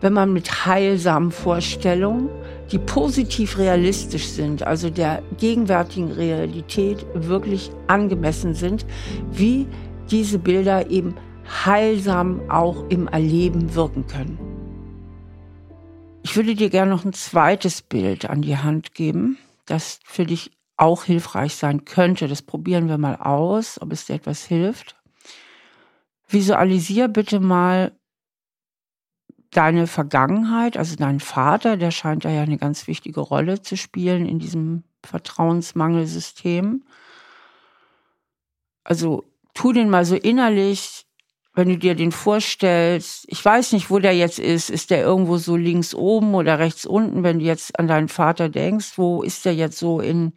wenn 0.01 0.13
man 0.13 0.33
mit 0.33 0.67
heilsamen 0.67 1.31
Vorstellungen 1.31 2.29
die 2.73 2.79
positiv 2.79 3.59
realistisch 3.59 4.29
sind, 4.29 4.63
also 4.63 4.91
der 4.91 5.23
gegenwärtigen 5.39 6.13
Realität 6.13 7.05
wirklich 7.15 7.71
angemessen 7.89 8.55
sind, 8.55 8.87
wie 9.31 9.67
diese 10.11 10.39
Bilder 10.39 10.91
eben 10.91 11.15
heilsam 11.65 12.49
auch 12.49 12.89
im 12.89 13.09
Erleben 13.09 13.75
wirken 13.75 14.07
können. 14.07 14.39
Ich 16.23 16.37
würde 16.37 16.55
dir 16.55 16.71
gerne 16.71 16.91
noch 16.91 17.05
ein 17.05 17.13
zweites 17.13 17.83
Bild 17.83 18.29
an 18.29 18.43
die 18.43 18.57
Hand 18.57 18.95
geben, 18.95 19.39
das 19.67 20.01
für 20.05 20.25
dich 20.25 20.53
auch 20.77 21.05
hilfreich 21.05 21.57
sein 21.57 21.85
könnte. 21.85 22.29
Das 22.29 22.43
probieren 22.43 22.89
wir 22.89 22.99
mal 22.99 23.17
aus, 23.17 23.81
ob 23.81 23.93
es 23.93 24.07
dir 24.07 24.15
etwas 24.15 24.45
hilft. 24.45 24.97
Visualisier 26.29 27.09
bitte 27.09 27.41
mal 27.41 27.93
deine 29.51 29.87
Vergangenheit, 29.87 30.77
also 30.77 30.97
dein 30.97 31.21
Vater, 31.21 31.77
der 31.77 31.91
scheint 31.91 32.25
da 32.25 32.31
ja 32.31 32.43
eine 32.43 32.59
ganz 32.59 32.87
wichtige 32.87 33.21
Rolle 33.21 33.63
zu 33.63 33.77
spielen 33.77 34.27
in 34.27 34.39
diesem 34.39 34.85
Vertrauensmangelsystem. 35.05 36.85
Also 38.85 39.25
tu 39.55 39.73
den 39.73 39.91
mal 39.91 40.05
so 40.05 40.15
innerlich, 40.15 41.07
wenn 41.55 41.69
du 41.69 41.79
dir 41.79 41.95
den 41.97 42.13
vorstellst. 42.13 43.25
Ich 43.29 43.45
weiß 43.45 43.73
nicht, 43.73 43.91
wo 43.91 43.99
der 43.99 44.17
jetzt 44.17 44.39
ist. 44.39 44.71
Ist 44.71 44.91
der 44.91 45.03
irgendwo 45.03 45.37
so 45.37 45.57
links 45.57 45.95
oben 45.95 46.35
oder 46.35 46.59
rechts 46.59 46.87
unten, 46.87 47.25
wenn 47.25 47.41
du 47.41 47.45
jetzt 47.45 47.79
an 47.79 47.89
deinen 47.89 48.09
Vater 48.09 48.49
denkst? 48.49 48.93
Wo 48.97 49.23
ist 49.23 49.45
der 49.45 49.55
jetzt 49.55 49.79
so 49.79 50.01
in 50.01 50.33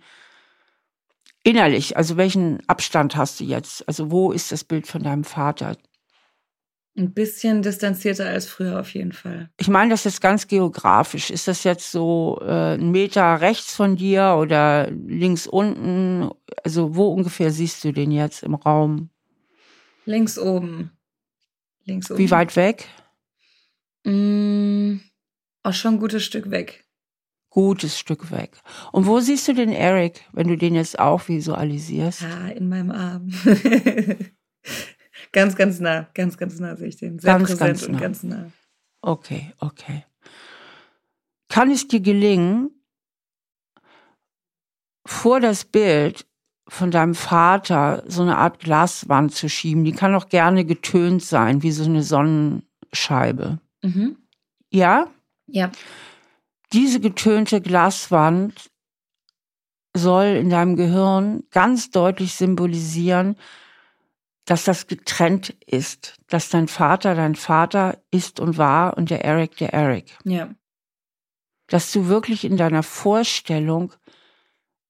innerlich? 1.43 1.97
Also 1.97 2.17
welchen 2.17 2.67
Abstand 2.67 3.15
hast 3.15 3.39
du 3.39 3.43
jetzt? 3.43 3.87
Also 3.87 4.09
wo 4.11 4.31
ist 4.31 4.51
das 4.51 4.63
Bild 4.63 4.87
von 4.87 5.03
deinem 5.03 5.23
Vater? 5.23 5.77
Ein 6.95 7.11
bisschen 7.13 7.63
distanzierter 7.63 8.27
als 8.27 8.45
früher 8.45 8.79
auf 8.79 8.93
jeden 8.93 9.13
Fall. 9.13 9.49
Ich 9.57 9.67
meine 9.67 9.89
das 9.89 10.03
jetzt 10.03 10.21
ganz 10.21 10.47
geografisch. 10.47 11.31
Ist 11.31 11.47
das 11.47 11.63
jetzt 11.63 11.91
so 11.91 12.39
äh, 12.41 12.75
ein 12.75 12.91
Meter 12.91 13.41
rechts 13.41 13.75
von 13.75 13.95
dir 13.95 14.37
oder 14.39 14.91
links 14.91 15.47
unten? 15.47 16.29
Also 16.63 16.95
wo 16.95 17.07
ungefähr 17.07 17.51
siehst 17.51 17.83
du 17.83 17.91
den 17.91 18.11
jetzt 18.11 18.43
im 18.43 18.53
Raum? 18.53 19.09
Links 20.05 20.37
oben. 20.37 20.91
Links 21.85 22.11
oben. 22.11 22.19
Wie 22.19 22.29
weit 22.29 22.55
weg? 22.55 22.87
Mm, 24.03 24.97
auch 25.63 25.73
schon 25.73 25.95
ein 25.95 25.99
gutes 25.99 26.23
Stück 26.23 26.51
weg. 26.51 26.85
Gutes 27.49 27.97
Stück 27.97 28.29
weg. 28.29 28.57
Und 28.91 29.07
wo 29.07 29.19
siehst 29.19 29.47
du 29.47 29.53
den 29.53 29.71
Eric, 29.71 30.21
wenn 30.31 30.47
du 30.47 30.57
den 30.57 30.75
jetzt 30.75 30.99
auch 30.99 31.27
visualisierst? 31.27 32.23
Ah, 32.23 32.49
in 32.49 32.69
meinem 32.69 32.91
Arm. 32.91 33.31
Ganz, 35.33 35.55
ganz 35.55 35.79
nah, 35.79 36.07
ganz, 36.13 36.37
ganz 36.37 36.59
nah 36.59 36.75
sehe 36.75 36.87
ich 36.87 36.97
den. 36.97 37.19
Sehr 37.19 37.33
ganz, 37.33 37.49
präsent 37.49 37.59
ganz 37.59 37.83
und 37.83 37.91
nah. 37.93 37.99
ganz 37.99 38.23
nah. 38.23 38.51
Okay, 39.01 39.53
okay. 39.59 40.05
Kann 41.49 41.69
es 41.69 41.87
dir 41.87 41.99
gelingen, 41.99 42.69
vor 45.05 45.39
das 45.39 45.65
Bild 45.65 46.25
von 46.67 46.91
deinem 46.91 47.15
Vater 47.15 48.03
so 48.07 48.21
eine 48.21 48.37
Art 48.37 48.59
Glaswand 48.59 49.33
zu 49.33 49.49
schieben? 49.49 49.83
Die 49.83 49.91
kann 49.91 50.15
auch 50.15 50.29
gerne 50.29 50.65
getönt 50.65 51.23
sein, 51.23 51.63
wie 51.63 51.71
so 51.71 51.83
eine 51.83 52.03
Sonnenscheibe. 52.03 53.59
Mhm. 53.81 54.17
Ja? 54.71 55.07
Ja. 55.47 55.71
Diese 56.71 56.99
getönte 56.99 57.59
Glaswand 57.59 58.71
soll 59.95 60.25
in 60.25 60.49
deinem 60.49 60.75
Gehirn 60.75 61.43
ganz 61.51 61.91
deutlich 61.91 62.35
symbolisieren, 62.35 63.35
dass 64.45 64.65
das 64.65 64.87
getrennt 64.87 65.49
ist, 65.65 66.17
dass 66.27 66.49
dein 66.49 66.67
Vater 66.67 67.15
dein 67.15 67.35
Vater 67.35 68.01
ist 68.11 68.39
und 68.39 68.57
war 68.57 68.97
und 68.97 69.09
der 69.09 69.23
Eric 69.23 69.57
der 69.57 69.73
Eric. 69.73 70.17
Ja. 70.25 70.53
Dass 71.67 71.91
du 71.91 72.07
wirklich 72.07 72.43
in 72.43 72.57
deiner 72.57 72.83
Vorstellung 72.83 73.93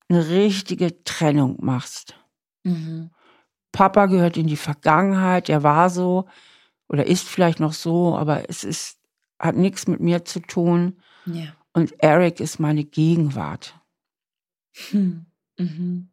eine 0.10 0.28
richtige 0.30 1.04
Trennung 1.04 1.58
machst. 1.62 2.16
Mhm. 2.64 3.12
Papa 3.72 4.08
gehört 4.08 4.38
in 4.38 4.48
die 4.48 4.58
Vergangenheit, 4.58 5.50
er 5.50 5.64
war 5.64 5.90
so 5.90 6.28
oder 6.88 7.08
ist 7.08 7.28
vielleicht 7.28 7.60
noch 7.60 7.74
so, 7.74 8.16
aber 8.16 8.50
es 8.50 8.64
ist, 8.64 9.00
hat 9.40 9.56
nichts 9.56 9.88
mit 9.88 10.00
mir 10.00 10.26
zu 10.26 10.40
tun. 10.40 11.02
Ja. 11.26 11.56
Und 11.74 11.94
Eric 12.04 12.40
ist 12.40 12.60
meine 12.60 12.84
Gegenwart. 12.84 13.76
Hm. 14.90 15.26
Mhm. 15.58 16.13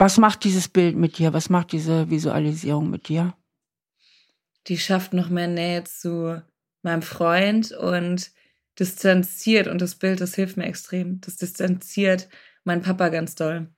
Was 0.00 0.16
macht 0.16 0.44
dieses 0.44 0.66
Bild 0.66 0.96
mit 0.96 1.18
dir? 1.18 1.34
Was 1.34 1.50
macht 1.50 1.72
diese 1.72 2.08
Visualisierung 2.08 2.88
mit 2.88 3.08
dir? 3.08 3.34
Die 4.66 4.78
schafft 4.78 5.12
noch 5.12 5.28
mehr 5.28 5.46
Nähe 5.46 5.84
zu 5.84 6.42
meinem 6.80 7.02
Freund 7.02 7.72
und 7.72 8.30
distanziert, 8.78 9.68
und 9.68 9.82
das 9.82 9.96
Bild, 9.96 10.22
das 10.22 10.34
hilft 10.34 10.56
mir 10.56 10.64
extrem, 10.64 11.20
das 11.20 11.36
distanziert 11.36 12.30
meinen 12.64 12.80
Papa 12.80 13.10
ganz 13.10 13.34
doll. 13.34 13.68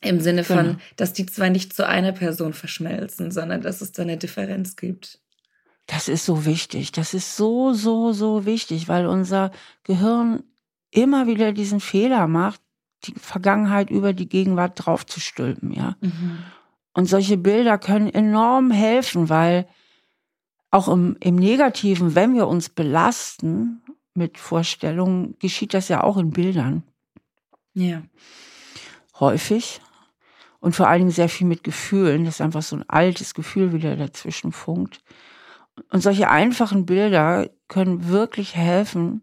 Im 0.00 0.20
Sinne 0.20 0.44
von, 0.44 0.64
genau. 0.64 0.78
dass 0.94 1.12
die 1.12 1.26
zwei 1.26 1.48
nicht 1.48 1.72
zu 1.72 1.84
einer 1.84 2.12
Person 2.12 2.52
verschmelzen, 2.52 3.32
sondern 3.32 3.60
dass 3.60 3.80
es 3.80 3.90
da 3.90 4.02
eine 4.02 4.16
Differenz 4.16 4.76
gibt. 4.76 5.20
Das 5.86 6.06
ist 6.06 6.24
so 6.24 6.44
wichtig. 6.44 6.92
Das 6.92 7.14
ist 7.14 7.36
so, 7.36 7.72
so, 7.72 8.12
so 8.12 8.46
wichtig, 8.46 8.86
weil 8.86 9.06
unser 9.06 9.50
Gehirn 9.82 10.44
immer 10.92 11.26
wieder 11.26 11.50
diesen 11.50 11.80
Fehler 11.80 12.28
macht, 12.28 12.60
die 13.04 13.14
Vergangenheit 13.14 13.90
über 13.90 14.12
die 14.12 14.28
Gegenwart 14.28 14.72
draufzustülpen, 14.76 15.72
ja. 15.72 15.96
Mhm. 16.00 16.38
Und 16.94 17.06
solche 17.06 17.36
Bilder 17.36 17.78
können 17.78 18.08
enorm 18.08 18.70
helfen, 18.70 19.28
weil 19.28 19.68
auch 20.70 20.88
im, 20.88 21.16
im 21.20 21.36
Negativen, 21.36 22.14
wenn 22.14 22.34
wir 22.34 22.48
uns 22.48 22.68
belasten 22.68 23.82
mit 24.14 24.36
Vorstellungen, 24.36 25.36
geschieht 25.38 25.74
das 25.74 25.88
ja 25.88 26.02
auch 26.02 26.16
in 26.16 26.30
Bildern. 26.30 26.82
Ja. 27.72 28.02
Häufig. 29.20 29.80
Und 30.60 30.74
vor 30.74 30.88
allen 30.88 31.02
Dingen 31.02 31.10
sehr 31.12 31.28
viel 31.28 31.46
mit 31.46 31.62
Gefühlen, 31.62 32.24
dass 32.24 32.40
einfach 32.40 32.62
so 32.62 32.76
ein 32.76 32.88
altes 32.88 33.34
Gefühl 33.34 33.72
wieder 33.72 33.96
dazwischen 33.96 34.50
funkt. 34.50 35.00
Und 35.90 36.02
solche 36.02 36.28
einfachen 36.28 36.84
Bilder 36.84 37.48
können 37.68 38.08
wirklich 38.08 38.56
helfen, 38.56 39.22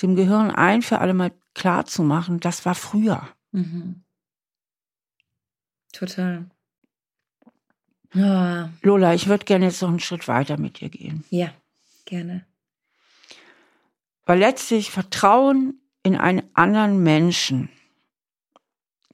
dem 0.00 0.16
Gehirn 0.16 0.50
ein 0.50 0.80
für 0.80 1.00
alle 1.00 1.14
Mal 1.14 1.32
klar 1.54 1.86
zu 1.86 2.02
machen, 2.02 2.40
das 2.40 2.64
war 2.64 2.74
früher. 2.74 3.28
Mhm. 3.52 4.02
Total. 5.92 6.46
Oh. 8.14 8.68
Lola, 8.82 9.14
ich 9.14 9.26
würde 9.26 9.44
gerne 9.44 9.66
jetzt 9.66 9.82
noch 9.82 9.88
einen 9.88 10.00
Schritt 10.00 10.28
weiter 10.28 10.58
mit 10.58 10.80
dir 10.80 10.88
gehen. 10.88 11.24
Ja, 11.30 11.52
gerne. 12.04 12.44
Weil 14.26 14.38
letztlich 14.38 14.90
Vertrauen 14.90 15.80
in 16.02 16.16
einen 16.16 16.42
anderen 16.54 17.02
Menschen 17.02 17.68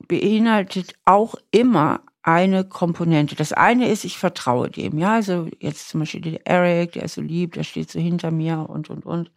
beinhaltet 0.07 0.95
auch 1.05 1.35
immer 1.51 2.03
eine 2.23 2.65
Komponente. 2.65 3.35
Das 3.35 3.53
eine 3.53 3.89
ist, 3.89 4.05
ich 4.05 4.19
vertraue 4.19 4.71
dem. 4.71 4.99
Ja, 4.99 5.15
also 5.15 5.49
jetzt 5.59 5.89
zum 5.89 6.01
Beispiel 6.01 6.21
der 6.21 6.47
Eric, 6.47 6.93
der 6.93 7.05
ist 7.05 7.15
so 7.15 7.23
lieb, 7.23 7.55
der 7.55 7.65
steht 7.65 7.91
so 7.91 7.99
hinter 7.99 8.31
mir 8.31 8.69
und, 8.69 8.91
und, 8.91 9.07
und. 9.07 9.31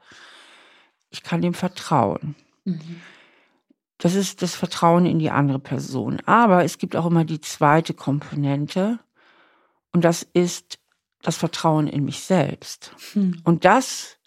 Ich 1.10 1.24
kann 1.24 1.42
dem 1.42 1.54
vertrauen. 1.54 2.36
Mhm. 2.66 3.02
Das 3.98 4.16
ist 4.16 4.42
das 4.42 4.56
Vertrauen 4.56 5.06
in 5.06 5.20
die 5.20 5.30
andere 5.30 5.60
Person. 5.60 6.20
Aber 6.26 6.64
es 6.64 6.78
gibt 6.78 6.96
auch 6.96 7.06
immer 7.06 7.26
die 7.26 7.40
zweite 7.42 7.94
Komponente. 7.94 9.00
Und 9.92 10.04
das 10.04 10.24
ist 10.34 10.80
das 11.22 11.38
Vertrauen 11.38 11.88
in 11.88 12.04
mich 12.04 12.22
selbst. 12.22 12.94
Mhm. 13.16 13.42
Und 13.44 13.66
das 13.66 14.18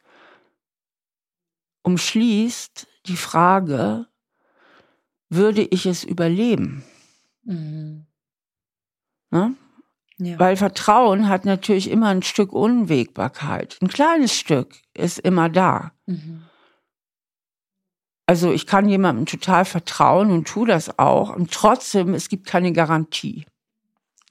umschließt 1.82 2.86
die 3.06 3.16
Frage, 3.16 4.06
würde 5.28 5.62
ich 5.62 5.86
es 5.86 6.04
überleben? 6.04 6.84
Mhm. 7.44 8.06
Ne? 9.30 9.54
Ja. 10.18 10.38
Weil 10.38 10.56
Vertrauen 10.56 11.28
hat 11.28 11.44
natürlich 11.44 11.90
immer 11.90 12.08
ein 12.08 12.22
Stück 12.22 12.52
Unwägbarkeit. 12.52 13.76
Ein 13.82 13.88
kleines 13.88 14.34
Stück 14.34 14.74
ist 14.94 15.18
immer 15.18 15.48
da. 15.50 15.92
Mhm. 16.06 16.44
Also 18.26 18.52
ich 18.52 18.66
kann 18.66 18.88
jemandem 18.88 19.26
total 19.26 19.64
vertrauen 19.64 20.30
und 20.30 20.48
tue 20.48 20.66
das 20.66 20.98
auch. 20.98 21.34
Und 21.34 21.52
trotzdem, 21.52 22.12
es 22.14 22.28
gibt 22.28 22.46
keine 22.46 22.72
Garantie. 22.72 23.46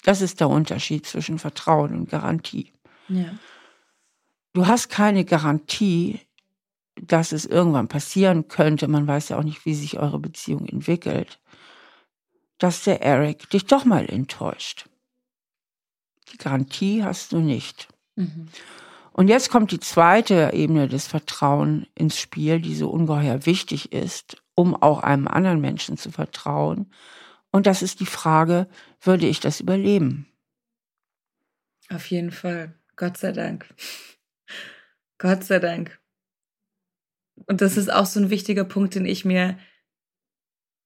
Das 0.04 0.22
ist 0.22 0.40
der 0.40 0.50
Unterschied 0.50 1.06
zwischen 1.06 1.40
Vertrauen 1.40 1.96
und 1.96 2.10
Garantie. 2.10 2.72
Ja. 3.08 3.34
Du 4.54 4.68
hast 4.68 4.90
keine 4.90 5.26
Garantie, 5.26 6.20
dass 7.02 7.32
es 7.32 7.46
irgendwann 7.46 7.88
passieren 7.88 8.48
könnte. 8.48 8.88
Man 8.88 9.08
weiß 9.08 9.30
ja 9.30 9.38
auch 9.38 9.44
nicht, 9.44 9.66
wie 9.66 9.76
sich 9.76 9.98
eure 9.98 10.20
Beziehung 10.20 10.68
entwickelt 10.68 11.40
dass 12.58 12.84
der 12.84 13.02
Eric 13.02 13.50
dich 13.50 13.66
doch 13.66 13.86
mal 13.86 14.06
enttäuscht. 14.10 14.88
Die 16.32 16.38
Garantie 16.38 17.04
hast 17.04 17.32
du 17.32 17.40
nicht. 17.40 17.88
Mhm. 18.16 18.48
Und 19.18 19.30
jetzt 19.30 19.50
kommt 19.50 19.72
die 19.72 19.80
zweite 19.80 20.52
Ebene 20.52 20.90
des 20.90 21.08
Vertrauens 21.08 21.88
ins 21.96 22.20
Spiel, 22.20 22.60
die 22.60 22.76
so 22.76 22.90
ungeheuer 22.90 23.46
wichtig 23.46 23.94
ist, 23.94 24.44
um 24.56 24.76
auch 24.76 25.04
einem 25.04 25.30
anderen 25.30 25.62
Menschen 25.62 25.96
zu 25.96 26.12
vertrauen. 26.12 26.92
Und 27.50 27.66
das 27.66 27.82
ist 27.82 28.02
die 28.02 28.06
Frage, 28.06 28.68
würde 29.00 29.26
ich 29.26 29.40
das 29.40 29.62
überleben? 29.62 30.28
Auf 31.90 32.08
jeden 32.08 32.32
Fall. 32.32 32.74
Gott 32.98 33.16
sei 33.16 33.32
Dank. 33.32 33.74
Gott 35.18 35.46
sei 35.46 35.60
Dank. 35.60 35.98
Und 37.48 37.62
das 37.62 37.78
ist 37.78 37.94
auch 37.94 38.08
so 38.08 38.20
ein 38.20 38.30
wichtiger 38.30 38.66
Punkt, 38.66 38.96
den 38.96 39.06
ich 39.06 39.24
mir 39.24 39.58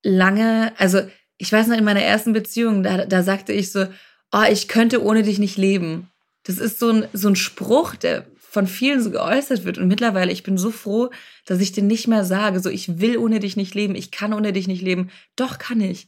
lange, 0.03 0.71
also 0.77 1.01
ich 1.37 1.51
weiß 1.51 1.65
noch, 1.65 1.77
in 1.77 1.83
meiner 1.83 2.03
ersten 2.03 2.33
Beziehung, 2.33 2.83
da, 2.83 3.07
da 3.07 3.23
sagte 3.23 3.53
ich 3.53 3.71
so, 3.71 3.87
oh, 4.31 4.43
ich 4.47 4.67
könnte 4.67 5.03
ohne 5.03 5.23
dich 5.23 5.39
nicht 5.39 5.57
leben. 5.57 6.11
Das 6.49 6.57
ist 6.57 6.79
so 6.79 6.89
ein, 6.89 7.07
so 7.13 7.27
ein 7.27 7.35
Spruch, 7.35 7.93
der 7.95 8.25
von 8.39 8.65
vielen 8.65 9.03
so 9.03 9.11
geäußert 9.11 9.65
wird. 9.65 9.77
Und 9.77 9.87
mittlerweile, 9.87 10.31
ich 10.31 10.41
bin 10.41 10.57
so 10.57 10.71
froh, 10.71 11.11
dass 11.45 11.59
ich 11.59 11.73
den 11.73 11.85
nicht 11.85 12.07
mehr 12.07 12.23
sage. 12.23 12.59
So, 12.59 12.71
ich 12.71 12.99
will 12.99 13.19
ohne 13.19 13.39
dich 13.39 13.55
nicht 13.55 13.75
leben, 13.75 13.93
ich 13.93 14.09
kann 14.09 14.33
ohne 14.33 14.51
dich 14.51 14.67
nicht 14.67 14.81
leben. 14.81 15.11
Doch 15.35 15.59
kann 15.59 15.79
ich. 15.79 16.07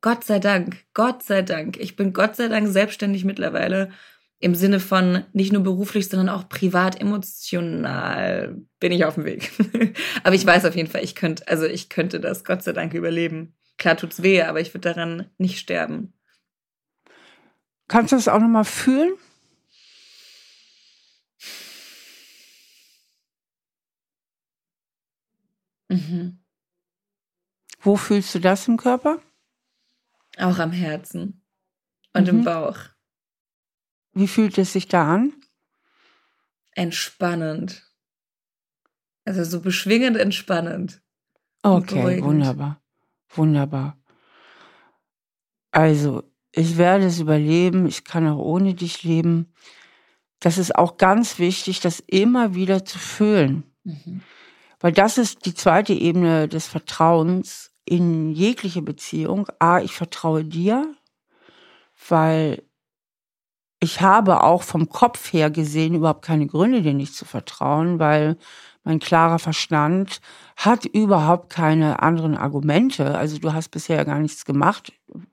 Gott 0.00 0.24
sei 0.24 0.40
Dank, 0.40 0.78
Gott 0.94 1.22
sei 1.22 1.42
Dank. 1.42 1.76
Ich 1.76 1.94
bin 1.94 2.12
Gott 2.12 2.34
sei 2.34 2.48
Dank 2.48 2.66
selbstständig 2.66 3.24
mittlerweile. 3.24 3.90
Im 4.40 4.56
Sinne 4.56 4.80
von 4.80 5.22
nicht 5.32 5.52
nur 5.52 5.62
beruflich, 5.62 6.08
sondern 6.08 6.28
auch 6.28 6.48
privat, 6.48 7.00
emotional 7.00 8.60
bin 8.80 8.90
ich 8.90 9.04
auf 9.04 9.14
dem 9.14 9.26
Weg. 9.26 9.52
Aber 10.24 10.34
ich 10.34 10.44
weiß 10.44 10.64
auf 10.64 10.74
jeden 10.74 10.90
Fall, 10.90 11.04
ich 11.04 11.14
könnte, 11.14 11.46
also 11.46 11.66
ich 11.66 11.88
könnte 11.88 12.18
das 12.18 12.42
Gott 12.42 12.64
sei 12.64 12.72
Dank 12.72 12.94
überleben. 12.94 13.54
Klar 13.76 13.96
tut's 13.96 14.24
weh, 14.24 14.42
aber 14.42 14.60
ich 14.60 14.74
würde 14.74 14.92
daran 14.92 15.30
nicht 15.38 15.60
sterben. 15.60 16.14
Kannst 17.86 18.10
du 18.10 18.16
das 18.16 18.26
auch 18.26 18.40
nochmal 18.40 18.64
fühlen? 18.64 19.12
Mhm. 25.88 26.38
Wo 27.80 27.96
fühlst 27.96 28.34
du 28.34 28.40
das 28.40 28.68
im 28.68 28.76
Körper? 28.76 29.18
Auch 30.36 30.58
am 30.58 30.72
Herzen 30.72 31.42
und 32.12 32.24
mhm. 32.24 32.38
im 32.38 32.44
Bauch. 32.44 32.78
Wie 34.12 34.28
fühlt 34.28 34.58
es 34.58 34.72
sich 34.72 34.88
da 34.88 35.14
an? 35.14 35.32
Entspannend. 36.72 37.84
Also 39.24 39.44
so 39.44 39.60
beschwingend 39.60 40.16
entspannend. 40.16 41.02
Okay, 41.62 42.22
wunderbar. 42.22 42.80
Wunderbar. 43.30 43.98
Also, 45.70 46.24
ich 46.52 46.78
werde 46.78 47.06
es 47.06 47.20
überleben, 47.20 47.86
ich 47.86 48.04
kann 48.04 48.26
auch 48.26 48.38
ohne 48.38 48.74
dich 48.74 49.02
leben. 49.02 49.52
Das 50.40 50.56
ist 50.56 50.74
auch 50.74 50.96
ganz 50.96 51.38
wichtig, 51.38 51.80
das 51.80 52.00
immer 52.00 52.54
wieder 52.54 52.84
zu 52.84 52.98
fühlen. 52.98 53.64
Mhm. 53.84 54.22
Weil 54.80 54.92
das 54.92 55.18
ist 55.18 55.44
die 55.44 55.54
zweite 55.54 55.92
Ebene 55.92 56.48
des 56.48 56.68
Vertrauens 56.68 57.72
in 57.84 58.32
jegliche 58.32 58.82
Beziehung. 58.82 59.48
A, 59.58 59.80
ich 59.80 59.92
vertraue 59.92 60.44
dir, 60.44 60.94
weil 62.08 62.62
ich 63.80 64.00
habe 64.00 64.42
auch 64.42 64.62
vom 64.62 64.88
Kopf 64.88 65.32
her 65.32 65.50
gesehen 65.50 65.94
überhaupt 65.94 66.24
keine 66.24 66.46
Gründe, 66.46 66.82
dir 66.82 66.94
nicht 66.94 67.14
zu 67.14 67.24
vertrauen, 67.24 67.98
weil 67.98 68.36
mein 68.84 68.98
klarer 68.98 69.38
Verstand 69.38 70.20
hat 70.56 70.84
überhaupt 70.84 71.50
keine 71.50 72.02
anderen 72.02 72.36
Argumente. 72.36 73.16
Also 73.16 73.38
du 73.38 73.52
hast 73.52 73.68
bisher 73.68 74.04
gar 74.04 74.18
nichts 74.18 74.44
gemacht, 74.44 74.92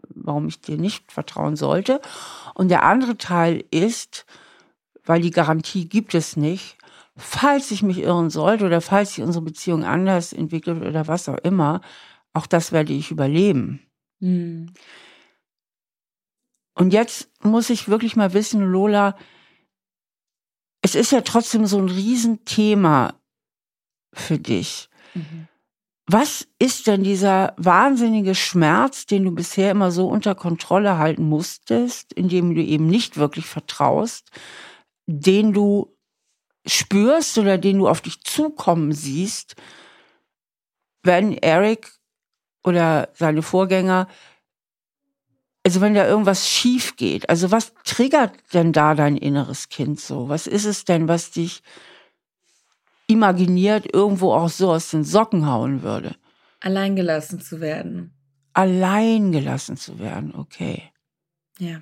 warum 0.09 0.47
ich 0.47 0.61
dir 0.61 0.77
nicht 0.77 1.11
vertrauen 1.11 1.55
sollte. 1.55 2.01
Und 2.53 2.69
der 2.69 2.83
andere 2.83 3.17
Teil 3.17 3.63
ist, 3.71 4.25
weil 5.05 5.21
die 5.21 5.31
Garantie 5.31 5.87
gibt 5.87 6.13
es 6.13 6.35
nicht, 6.35 6.77
falls 7.17 7.71
ich 7.71 7.81
mich 7.81 7.99
irren 7.99 8.29
sollte 8.29 8.65
oder 8.65 8.81
falls 8.81 9.15
sich 9.15 9.23
unsere 9.23 9.43
Beziehung 9.43 9.83
anders 9.83 10.33
entwickelt 10.33 10.83
oder 10.83 11.07
was 11.07 11.29
auch 11.29 11.37
immer, 11.39 11.81
auch 12.33 12.47
das 12.47 12.71
werde 12.71 12.93
ich 12.93 13.11
überleben. 13.11 13.85
Mhm. 14.19 14.73
Und 16.77 16.91
jetzt 16.91 17.31
muss 17.41 17.69
ich 17.69 17.87
wirklich 17.87 18.15
mal 18.15 18.33
wissen, 18.33 18.61
Lola, 18.61 19.17
es 20.81 20.93
ist 20.93 21.11
ja 21.11 21.21
trotzdem 21.21 21.65
so 21.65 21.79
ein 21.79 21.89
Riesenthema 21.89 23.15
für 24.13 24.37
dich. 24.37 24.89
Mhm. 25.13 25.47
Was 26.07 26.47
ist 26.59 26.85
denn 26.85 27.03
dieser 27.03 27.55
wahnsinnige 27.57 28.35
Schmerz, 28.35 29.07
den 29.07 29.23
du 29.23 29.31
bisher 29.31 29.71
immer 29.71 29.89
so 29.89 30.07
unter 30.07 30.35
Kontrolle 30.35 30.99
halten 30.99 31.27
musstest, 31.27 32.13
indem 32.13 32.53
du 32.53 32.61
eben 32.61 32.85
nicht 32.87 33.17
wirklich 33.17 33.47
vertraust, 33.47 34.29
den 35.07 35.51
du 35.51 35.94
spürst 36.65 37.37
oder 37.37 37.57
den 37.57 37.79
du 37.79 37.87
auf 37.87 38.01
dich 38.01 38.21
zukommen 38.21 38.91
siehst, 38.91 39.55
wenn 41.03 41.33
Eric 41.33 41.91
oder 42.63 43.09
seine 43.13 43.41
Vorgänger, 43.41 44.07
also 45.63 45.81
wenn 45.81 45.93
da 45.93 46.07
irgendwas 46.07 46.49
schief 46.49 46.95
geht, 46.95 47.29
also 47.29 47.51
was 47.51 47.73
triggert 47.83 48.33
denn 48.53 48.71
da 48.73 48.95
dein 48.95 49.17
inneres 49.17 49.69
Kind 49.69 49.99
so? 49.99 50.29
Was 50.29 50.47
ist 50.47 50.65
es 50.65 50.85
denn, 50.85 51.07
was 51.07 51.31
dich 51.31 51.61
imaginiert 53.07 53.93
irgendwo 53.93 54.33
auch 54.33 54.49
so 54.49 54.71
aus 54.71 54.89
den 54.89 55.03
Socken 55.03 55.47
hauen 55.47 55.81
würde. 55.81 56.15
Alleingelassen 56.61 57.39
zu 57.39 57.61
werden. 57.61 58.13
Alleingelassen 58.53 59.77
zu 59.77 59.99
werden, 59.99 60.33
okay. 60.33 60.91
Ja. 61.59 61.81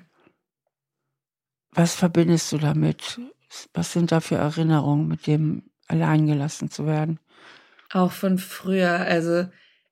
Was 1.70 1.94
verbindest 1.94 2.52
du 2.52 2.58
damit? 2.58 3.20
Was 3.72 3.92
sind 3.92 4.12
da 4.12 4.20
für 4.20 4.36
Erinnerungen 4.36 5.08
mit 5.08 5.26
dem 5.26 5.70
alleingelassen 5.86 6.70
zu 6.70 6.86
werden? 6.86 7.18
Auch 7.90 8.12
von 8.12 8.38
früher. 8.38 9.00
Also 9.00 9.46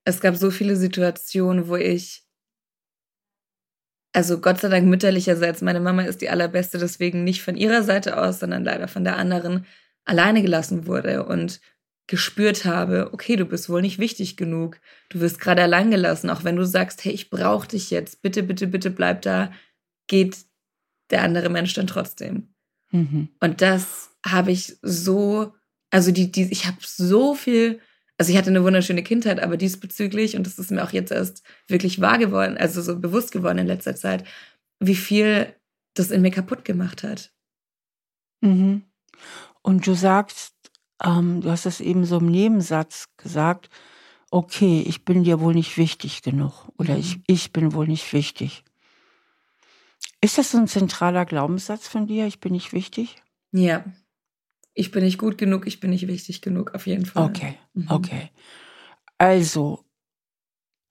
es 0.04 0.20
gab 0.20 0.36
so 0.36 0.50
viele 0.50 0.76
Situationen, 0.76 1.68
wo 1.68 1.76
ich, 1.76 2.24
also 4.12 4.40
Gott 4.40 4.60
sei 4.60 4.68
Dank 4.68 4.86
mütterlicherseits, 4.86 5.62
meine 5.62 5.80
Mama 5.80 6.02
ist 6.02 6.20
die 6.20 6.30
allerbeste, 6.30 6.78
deswegen 6.78 7.24
nicht 7.24 7.42
von 7.42 7.56
ihrer 7.56 7.82
Seite 7.82 8.18
aus, 8.18 8.40
sondern 8.40 8.64
leider 8.64 8.88
von 8.88 9.04
der 9.04 9.16
anderen, 9.16 9.66
alleine 10.04 10.42
gelassen 10.42 10.86
wurde 10.86 11.24
und 11.24 11.60
gespürt 12.08 12.64
habe, 12.64 13.10
okay, 13.12 13.36
du 13.36 13.46
bist 13.46 13.70
wohl 13.70 13.80
nicht 13.80 13.98
wichtig 13.98 14.36
genug, 14.36 14.80
du 15.08 15.20
wirst 15.20 15.40
gerade 15.40 15.62
allein 15.62 15.90
gelassen, 15.90 16.30
auch 16.30 16.44
wenn 16.44 16.56
du 16.56 16.66
sagst, 16.66 17.04
hey, 17.04 17.12
ich 17.12 17.30
brauche 17.30 17.68
dich 17.68 17.90
jetzt, 17.90 18.22
bitte, 18.22 18.42
bitte, 18.42 18.66
bitte 18.66 18.90
bleib 18.90 19.22
da, 19.22 19.52
geht 20.08 20.44
der 21.10 21.22
andere 21.22 21.48
Mensch 21.48 21.72
dann 21.74 21.86
trotzdem. 21.86 22.51
Mhm. 22.92 23.28
Und 23.40 23.60
das 23.60 24.10
habe 24.24 24.52
ich 24.52 24.76
so, 24.82 25.52
also 25.90 26.12
die, 26.12 26.30
die, 26.30 26.50
ich 26.52 26.66
habe 26.66 26.78
so 26.80 27.34
viel, 27.34 27.80
also 28.18 28.30
ich 28.30 28.38
hatte 28.38 28.50
eine 28.50 28.62
wunderschöne 28.62 29.02
Kindheit, 29.02 29.40
aber 29.40 29.56
diesbezüglich, 29.56 30.36
und 30.36 30.46
das 30.46 30.58
ist 30.58 30.70
mir 30.70 30.84
auch 30.84 30.92
jetzt 30.92 31.10
erst 31.10 31.42
wirklich 31.66 32.00
wahr 32.00 32.18
geworden, 32.18 32.56
also 32.56 32.80
so 32.80 32.98
bewusst 32.98 33.32
geworden 33.32 33.58
in 33.58 33.66
letzter 33.66 33.96
Zeit, 33.96 34.24
wie 34.78 34.94
viel 34.94 35.54
das 35.94 36.10
in 36.10 36.22
mir 36.22 36.30
kaputt 36.30 36.64
gemacht 36.64 37.02
hat. 37.02 37.32
Mhm. 38.40 38.82
Und 39.62 39.86
du 39.86 39.94
sagst, 39.94 40.54
ähm, 41.02 41.40
du 41.40 41.50
hast 41.50 41.66
es 41.66 41.80
eben 41.80 42.04
so 42.04 42.18
im 42.18 42.26
Nebensatz 42.26 43.08
gesagt, 43.16 43.70
okay, 44.30 44.82
ich 44.86 45.04
bin 45.04 45.24
dir 45.24 45.40
wohl 45.40 45.54
nicht 45.54 45.76
wichtig 45.76 46.22
genug 46.22 46.68
oder 46.78 46.94
mhm. 46.94 47.00
ich, 47.00 47.20
ich 47.26 47.52
bin 47.52 47.72
wohl 47.72 47.86
nicht 47.86 48.12
wichtig. 48.12 48.64
Ist 50.24 50.38
das 50.38 50.52
so 50.52 50.58
ein 50.58 50.68
zentraler 50.68 51.26
Glaubenssatz 51.26 51.88
von 51.88 52.06
dir? 52.06 52.26
Ich 52.26 52.38
bin 52.38 52.52
nicht 52.52 52.72
wichtig? 52.72 53.16
Ja. 53.50 53.84
Ich 54.72 54.92
bin 54.92 55.04
nicht 55.04 55.18
gut 55.18 55.36
genug, 55.36 55.66
ich 55.66 55.80
bin 55.80 55.90
nicht 55.90 56.06
wichtig 56.06 56.40
genug, 56.40 56.74
auf 56.74 56.86
jeden 56.86 57.04
Fall. 57.04 57.28
Okay, 57.28 57.58
mhm. 57.74 57.90
okay. 57.90 58.30
Also, 59.18 59.84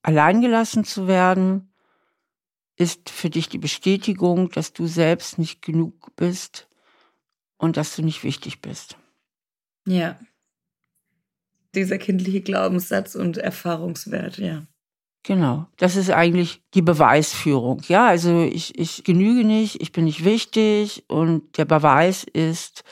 alleingelassen 0.02 0.84
zu 0.84 1.08
werden, 1.08 1.72
ist 2.76 3.10
für 3.10 3.30
dich 3.30 3.48
die 3.48 3.58
Bestätigung, 3.58 4.50
dass 4.50 4.74
du 4.74 4.86
selbst 4.86 5.38
nicht 5.38 5.62
genug 5.62 6.14
bist 6.14 6.68
und 7.56 7.76
dass 7.76 7.96
du 7.96 8.02
nicht 8.02 8.24
wichtig 8.24 8.60
bist. 8.60 8.96
Ja. 9.86 10.20
Dieser 11.74 11.96
kindliche 11.96 12.42
Glaubenssatz 12.42 13.14
und 13.14 13.38
Erfahrungswert, 13.38 14.36
ja. 14.38 14.66
Genau, 15.24 15.68
das 15.76 15.94
ist 15.94 16.10
eigentlich 16.10 16.62
die 16.74 16.82
Beweisführung. 16.82 17.80
Ja, 17.86 18.08
also 18.08 18.42
ich, 18.42 18.76
ich 18.76 19.04
genüge 19.04 19.44
nicht, 19.44 19.80
ich 19.80 19.92
bin 19.92 20.04
nicht 20.04 20.24
wichtig 20.24 21.04
und 21.06 21.56
der 21.58 21.64
Beweis 21.64 22.24
ist, 22.24 22.82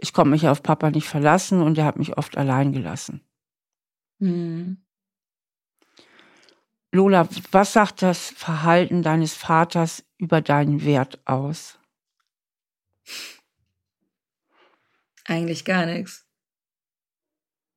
ich 0.00 0.14
konnte 0.14 0.30
mich 0.30 0.48
auf 0.48 0.62
Papa 0.62 0.90
nicht 0.90 1.06
verlassen 1.06 1.60
und 1.60 1.76
er 1.76 1.84
hat 1.84 1.98
mich 1.98 2.16
oft 2.16 2.38
allein 2.38 2.72
gelassen. 2.72 3.20
Mhm. 4.20 4.78
Lola, 6.92 7.28
was 7.50 7.74
sagt 7.74 8.00
das 8.00 8.30
Verhalten 8.30 9.02
deines 9.02 9.34
Vaters 9.34 10.02
über 10.16 10.40
deinen 10.40 10.82
Wert 10.82 11.20
aus? 11.26 11.78
Eigentlich 15.26 15.66
gar 15.66 15.84
nichts. 15.84 16.24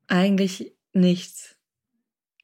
Eigentlich 0.07 0.73
nichts. 0.93 1.57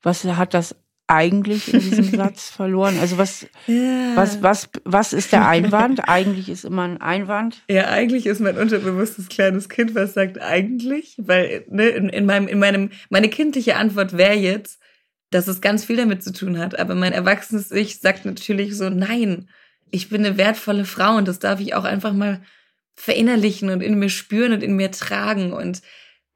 Was 0.02 0.26
hat 0.26 0.54
das 0.54 0.76
eigentlich 1.08 1.74
in 1.74 1.80
diesem 1.80 2.04
Satz 2.16 2.50
verloren? 2.50 2.98
Also 3.00 3.18
was, 3.18 3.48
ja. 3.68 4.16
was, 4.16 4.42
was, 4.42 4.70
was 4.84 5.14
ist 5.14 5.32
der 5.32 5.48
Einwand? 5.48 6.08
eigentlich 6.08 6.50
ist 6.50 6.66
immer 6.66 6.84
ein 6.84 7.02
Einwand. 7.02 7.62
Ja, 7.70 7.90
eigentlich 7.90 8.26
ist 8.26 8.42
mein 8.42 8.58
unterbewusstes 8.58 9.30
kleines 9.30 9.70
Kind, 9.70 9.96
was 9.96 10.14
sagt 10.14 10.42
eigentlich, 10.42 11.16
weil 11.18 11.66
ne, 11.70 11.88
in, 11.88 12.10
in 12.10 12.26
meinem, 12.26 12.48
in 12.48 12.60
meinem, 12.60 12.90
meine 13.10 13.30
kindliche 13.30 13.76
Antwort 13.76 14.18
wäre 14.18 14.36
jetzt, 14.36 14.80
dass 15.32 15.48
es 15.48 15.62
ganz 15.62 15.86
viel 15.86 15.98
damit 15.98 16.24
zu 16.24 16.34
tun 16.34 16.58
hat. 16.60 16.80
Aber 16.80 16.96
mein 16.96 17.14
erwachsenes 17.14 17.72
Ich 17.72 18.00
sagt 18.00 18.26
natürlich 18.26 18.76
so, 18.76 18.90
nein, 18.90 19.50
ich 19.92 20.10
bin 20.10 20.26
eine 20.26 20.38
wertvolle 20.38 20.86
Frau 20.86 21.18
und 21.18 21.28
das 21.28 21.40
darf 21.40 21.60
ich 21.60 21.74
auch 21.74 21.84
einfach 21.84 22.14
mal 22.14 22.42
verinnerlichen 22.96 23.70
und 23.70 23.82
in 23.82 24.00
mir 24.00 24.10
spüren 24.10 24.54
und 24.54 24.64
in 24.64 24.76
mir 24.76 24.92
tragen. 24.92 25.54
Und 25.54 25.82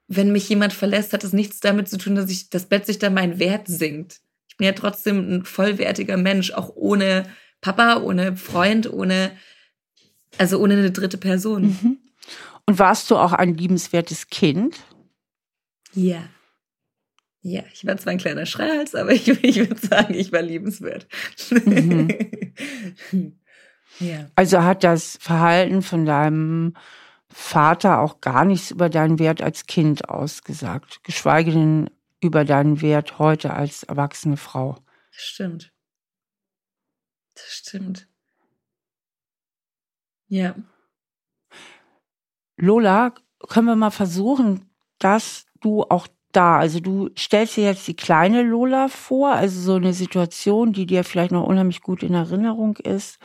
wenn 0.08 0.32
mich 0.32 0.48
jemand 0.48 0.72
verlässt, 0.72 1.12
hat 1.12 1.24
es 1.24 1.32
nichts 1.32 1.60
damit 1.60 1.88
zu 1.88 1.96
tun, 1.96 2.14
dass 2.14 2.30
ich, 2.30 2.50
dass 2.50 2.66
plötzlich 2.66 2.98
da 2.98 3.10
mein 3.10 3.38
Wert 3.38 3.66
sinkt. 3.68 4.20
Bin 4.60 4.66
ja 4.66 4.72
trotzdem 4.74 5.36
ein 5.36 5.44
vollwertiger 5.46 6.18
Mensch, 6.18 6.50
auch 6.50 6.68
ohne 6.74 7.24
Papa, 7.62 8.02
ohne 8.02 8.36
Freund, 8.36 8.92
ohne, 8.92 9.30
also 10.36 10.60
ohne 10.60 10.74
eine 10.74 10.90
dritte 10.90 11.16
Person. 11.16 11.62
Mhm. 11.62 11.98
Und 12.66 12.78
warst 12.78 13.10
du 13.10 13.16
auch 13.16 13.32
ein 13.32 13.56
liebenswertes 13.56 14.26
Kind? 14.26 14.76
Ja. 15.94 16.28
Ja, 17.40 17.62
ich 17.72 17.86
war 17.86 17.96
zwar 17.96 18.10
ein 18.10 18.18
kleiner 18.18 18.44
Schreihals, 18.44 18.94
aber 18.94 19.12
ich, 19.14 19.28
ich 19.28 19.56
würde 19.56 19.80
sagen, 19.80 20.12
ich 20.12 20.30
war 20.30 20.42
liebenswert. 20.42 21.06
Mhm. 21.64 22.52
ja. 23.98 24.26
Also 24.36 24.62
hat 24.62 24.84
das 24.84 25.16
Verhalten 25.22 25.80
von 25.80 26.04
deinem 26.04 26.74
Vater 27.30 28.00
auch 28.00 28.20
gar 28.20 28.44
nichts 28.44 28.72
über 28.72 28.90
deinen 28.90 29.18
Wert 29.18 29.40
als 29.40 29.64
Kind 29.64 30.10
ausgesagt, 30.10 31.02
geschweige 31.02 31.50
denn 31.50 31.88
über 32.20 32.44
deinen 32.44 32.80
Wert 32.80 33.18
heute 33.18 33.54
als 33.54 33.82
erwachsene 33.82 34.36
Frau. 34.36 34.76
Das 35.12 35.22
stimmt. 35.22 35.72
Das 37.34 37.52
stimmt. 37.52 38.08
Ja. 40.28 40.54
Lola, 42.56 43.14
können 43.48 43.66
wir 43.66 43.76
mal 43.76 43.90
versuchen, 43.90 44.70
dass 44.98 45.46
du 45.60 45.82
auch 45.84 46.06
da? 46.32 46.58
Also 46.58 46.80
du 46.80 47.10
stellst 47.18 47.56
dir 47.56 47.64
jetzt 47.64 47.88
die 47.88 47.96
kleine 47.96 48.42
Lola 48.42 48.88
vor, 48.88 49.32
also 49.32 49.60
so 49.60 49.74
eine 49.74 49.92
Situation, 49.92 50.72
die 50.72 50.86
dir 50.86 51.04
vielleicht 51.04 51.32
noch 51.32 51.46
unheimlich 51.46 51.80
gut 51.80 52.02
in 52.02 52.14
Erinnerung 52.14 52.76
ist, 52.76 53.18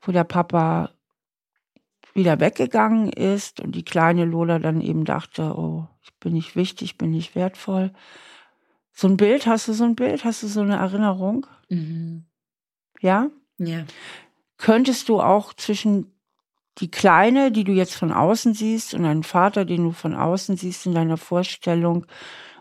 wo 0.00 0.12
der 0.12 0.24
Papa 0.24 0.90
wieder 2.14 2.40
weggegangen 2.40 3.12
ist 3.12 3.60
und 3.60 3.74
die 3.74 3.84
kleine 3.84 4.24
Lola 4.24 4.58
dann 4.58 4.80
eben 4.80 5.04
dachte, 5.04 5.54
oh, 5.56 5.86
ich 6.02 6.12
bin 6.18 6.32
nicht 6.32 6.56
wichtig, 6.56 6.92
ich 6.92 6.98
bin 6.98 7.10
nicht 7.10 7.34
wertvoll. 7.34 7.92
So 9.00 9.08
ein 9.08 9.16
Bild, 9.16 9.46
hast 9.46 9.66
du 9.66 9.72
so 9.72 9.84
ein 9.84 9.96
Bild? 9.96 10.26
Hast 10.26 10.42
du 10.42 10.46
so 10.46 10.60
eine 10.60 10.76
Erinnerung? 10.76 11.46
Mhm. 11.70 12.26
Ja? 13.00 13.30
Ja. 13.56 13.86
Könntest 14.58 15.08
du 15.08 15.22
auch 15.22 15.54
zwischen 15.54 16.14
die 16.76 16.90
Kleine, 16.90 17.50
die 17.50 17.64
du 17.64 17.72
jetzt 17.72 17.94
von 17.94 18.12
außen 18.12 18.52
siehst, 18.52 18.92
und 18.92 19.04
deinen 19.04 19.22
Vater, 19.22 19.64
den 19.64 19.84
du 19.84 19.92
von 19.92 20.14
außen 20.14 20.58
siehst 20.58 20.84
in 20.84 20.92
deiner 20.92 21.16
Vorstellung, 21.16 22.04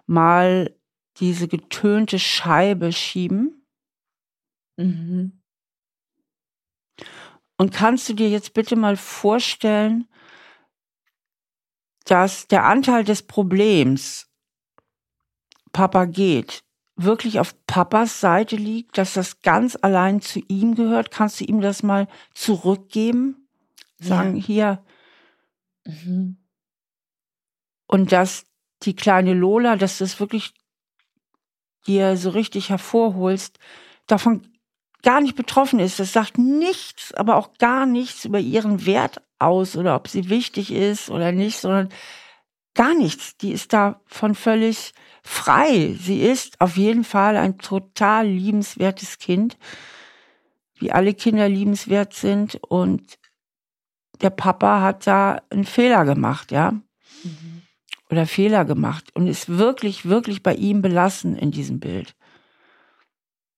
mal 0.05 0.73
diese 1.17 1.49
getönte 1.49 2.19
Scheibe 2.19 2.93
schieben? 2.93 3.65
Mhm. 4.77 5.41
Und 7.57 7.73
kannst 7.73 8.07
du 8.07 8.13
dir 8.13 8.29
jetzt 8.29 8.53
bitte 8.53 8.77
mal 8.77 8.95
vorstellen, 8.95 10.07
dass 12.05 12.47
der 12.47 12.63
Anteil 12.63 13.03
des 13.03 13.23
Problems 13.23 14.28
Papa 15.71 16.05
geht, 16.05 16.63
wirklich 16.95 17.39
auf 17.39 17.55
Papas 17.65 18.19
Seite 18.19 18.55
liegt, 18.55 18.97
dass 18.97 19.13
das 19.13 19.41
ganz 19.41 19.77
allein 19.81 20.21
zu 20.21 20.41
ihm 20.47 20.75
gehört? 20.75 21.11
Kannst 21.11 21.39
du 21.39 21.45
ihm 21.45 21.61
das 21.61 21.83
mal 21.83 22.07
zurückgeben? 22.33 23.39
sagen, 23.99 24.37
ja. 24.37 24.43
hier. 24.43 24.83
Mhm. 25.85 26.37
Und 27.87 28.11
dass 28.11 28.45
die 28.83 28.95
kleine 28.95 29.33
Lola, 29.33 29.75
dass 29.75 29.97
du 29.97 30.03
es 30.03 30.19
wirklich 30.19 30.53
dir 31.87 32.17
so 32.17 32.29
richtig 32.29 32.69
hervorholst, 32.69 33.59
davon 34.07 34.47
gar 35.01 35.21
nicht 35.21 35.35
betroffen 35.35 35.79
ist. 35.79 35.99
Das 35.99 36.13
sagt 36.13 36.37
nichts, 36.37 37.13
aber 37.13 37.35
auch 37.35 37.53
gar 37.57 37.85
nichts 37.85 38.25
über 38.25 38.39
ihren 38.39 38.85
Wert 38.85 39.21
aus 39.39 39.75
oder 39.75 39.95
ob 39.95 40.07
sie 40.07 40.29
wichtig 40.29 40.71
ist 40.71 41.09
oder 41.09 41.31
nicht, 41.31 41.57
sondern 41.59 41.89
gar 42.75 42.93
nichts. 42.93 43.37
Die 43.37 43.51
ist 43.51 43.73
davon 43.73 44.35
völlig 44.35 44.93
frei. 45.23 45.95
Sie 45.99 46.21
ist 46.21 46.59
auf 46.61 46.77
jeden 46.77 47.03
Fall 47.03 47.37
ein 47.37 47.57
total 47.57 48.27
liebenswertes 48.27 49.17
Kind, 49.17 49.57
wie 50.75 50.91
alle 50.91 51.13
Kinder 51.13 51.49
liebenswert 51.49 52.13
sind 52.13 52.55
und 52.55 53.17
der 54.21 54.29
Papa 54.29 54.81
hat 54.81 55.07
da 55.07 55.41
einen 55.49 55.65
Fehler 55.65 56.05
gemacht, 56.05 56.51
ja. 56.51 56.71
Mhm. 56.71 57.61
Oder 58.09 58.25
Fehler 58.25 58.65
gemacht 58.65 59.15
und 59.15 59.27
ist 59.27 59.49
wirklich, 59.49 60.05
wirklich 60.05 60.41
bei 60.41 60.55
ihm 60.55 60.81
belassen 60.81 61.37
in 61.37 61.51
diesem 61.51 61.79
Bild. 61.79 62.15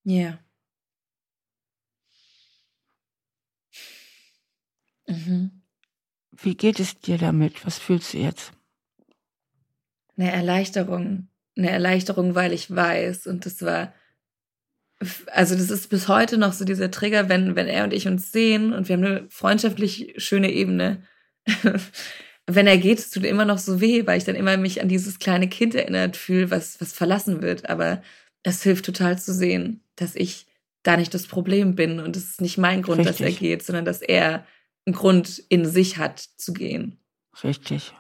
Ja. 0.04 0.40
Mhm. 5.08 5.62
Wie 6.32 6.56
geht 6.56 6.80
es 6.80 7.00
dir 7.00 7.18
damit? 7.18 7.66
Was 7.66 7.78
fühlst 7.78 8.14
du 8.14 8.18
jetzt? 8.18 8.52
Eine 10.18 10.32
Erleichterung. 10.32 11.28
Eine 11.58 11.70
Erleichterung, 11.70 12.36
weil 12.36 12.54
ich 12.54 12.74
weiß, 12.74 13.28
und 13.28 13.46
das 13.46 13.62
war 13.62 13.94
also 15.32 15.56
das 15.56 15.70
ist 15.70 15.90
bis 15.90 16.08
heute 16.08 16.38
noch 16.38 16.54
so 16.54 16.66
dieser 16.66 16.92
Trigger, 16.92 17.30
wenn, 17.30 17.56
wenn 17.56 17.68
er 17.68 17.84
und 17.84 17.94
ich 17.94 18.08
uns 18.08 18.32
sehen 18.32 18.74
und 18.74 18.88
wir 18.88 18.96
haben 18.96 19.04
eine 19.04 19.26
freundschaftlich 19.30 20.14
schöne 20.18 20.52
Ebene. 20.52 21.04
wenn 22.48 22.68
er 22.68 22.78
geht, 22.78 23.00
es 23.00 23.10
tut 23.10 23.26
immer 23.26 23.46
noch 23.46 23.58
so 23.58 23.82
weh, 23.82 24.06
weil 24.06 24.18
ich 24.18 24.26
dann 24.26 24.36
immer 24.36 24.58
mich 24.58 24.82
an 24.82 24.90
dieses 24.90 25.20
kleine 25.20 25.48
Kind 25.48 25.76
erinnert 25.76 26.18
fühle, 26.18 26.52
was, 26.52 26.80
was 26.82 26.94
verlassen 26.94 27.42
wird. 27.42 27.70
Aber 27.70 28.02
es 28.44 28.64
hilft 28.64 28.86
total 28.86 29.18
zu 29.20 29.34
sehen, 29.34 29.84
dass 29.96 30.16
ich 30.16 30.48
da 30.84 30.98
nicht 30.98 31.14
das 31.14 31.28
Problem 31.28 31.76
bin 31.76 32.00
und 32.00 32.16
es 32.16 32.30
ist 32.30 32.42
nicht 32.42 32.58
mein 32.58 32.82
Grund, 32.82 33.00
Richtig. 33.00 33.18
dass 33.18 33.26
er 33.26 33.32
geht, 33.34 33.64
sondern 33.64 33.86
dass 33.86 34.02
er 34.02 34.46
einen 34.86 34.96
Grund 34.96 35.44
in 35.50 35.66
sich 35.66 35.98
hat 35.98 36.20
zu 36.20 36.54
gehen. 36.54 37.00
Richtig. 37.44 37.94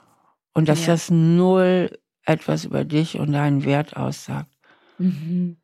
Und 0.53 0.67
dass 0.67 0.81
ja. 0.81 0.93
das 0.93 1.09
null 1.09 1.97
etwas 2.25 2.65
über 2.65 2.83
dich 2.83 3.17
und 3.17 3.31
deinen 3.31 3.65
Wert 3.65 3.95
aussagt. 3.95 4.51
Mhm. 4.97 5.57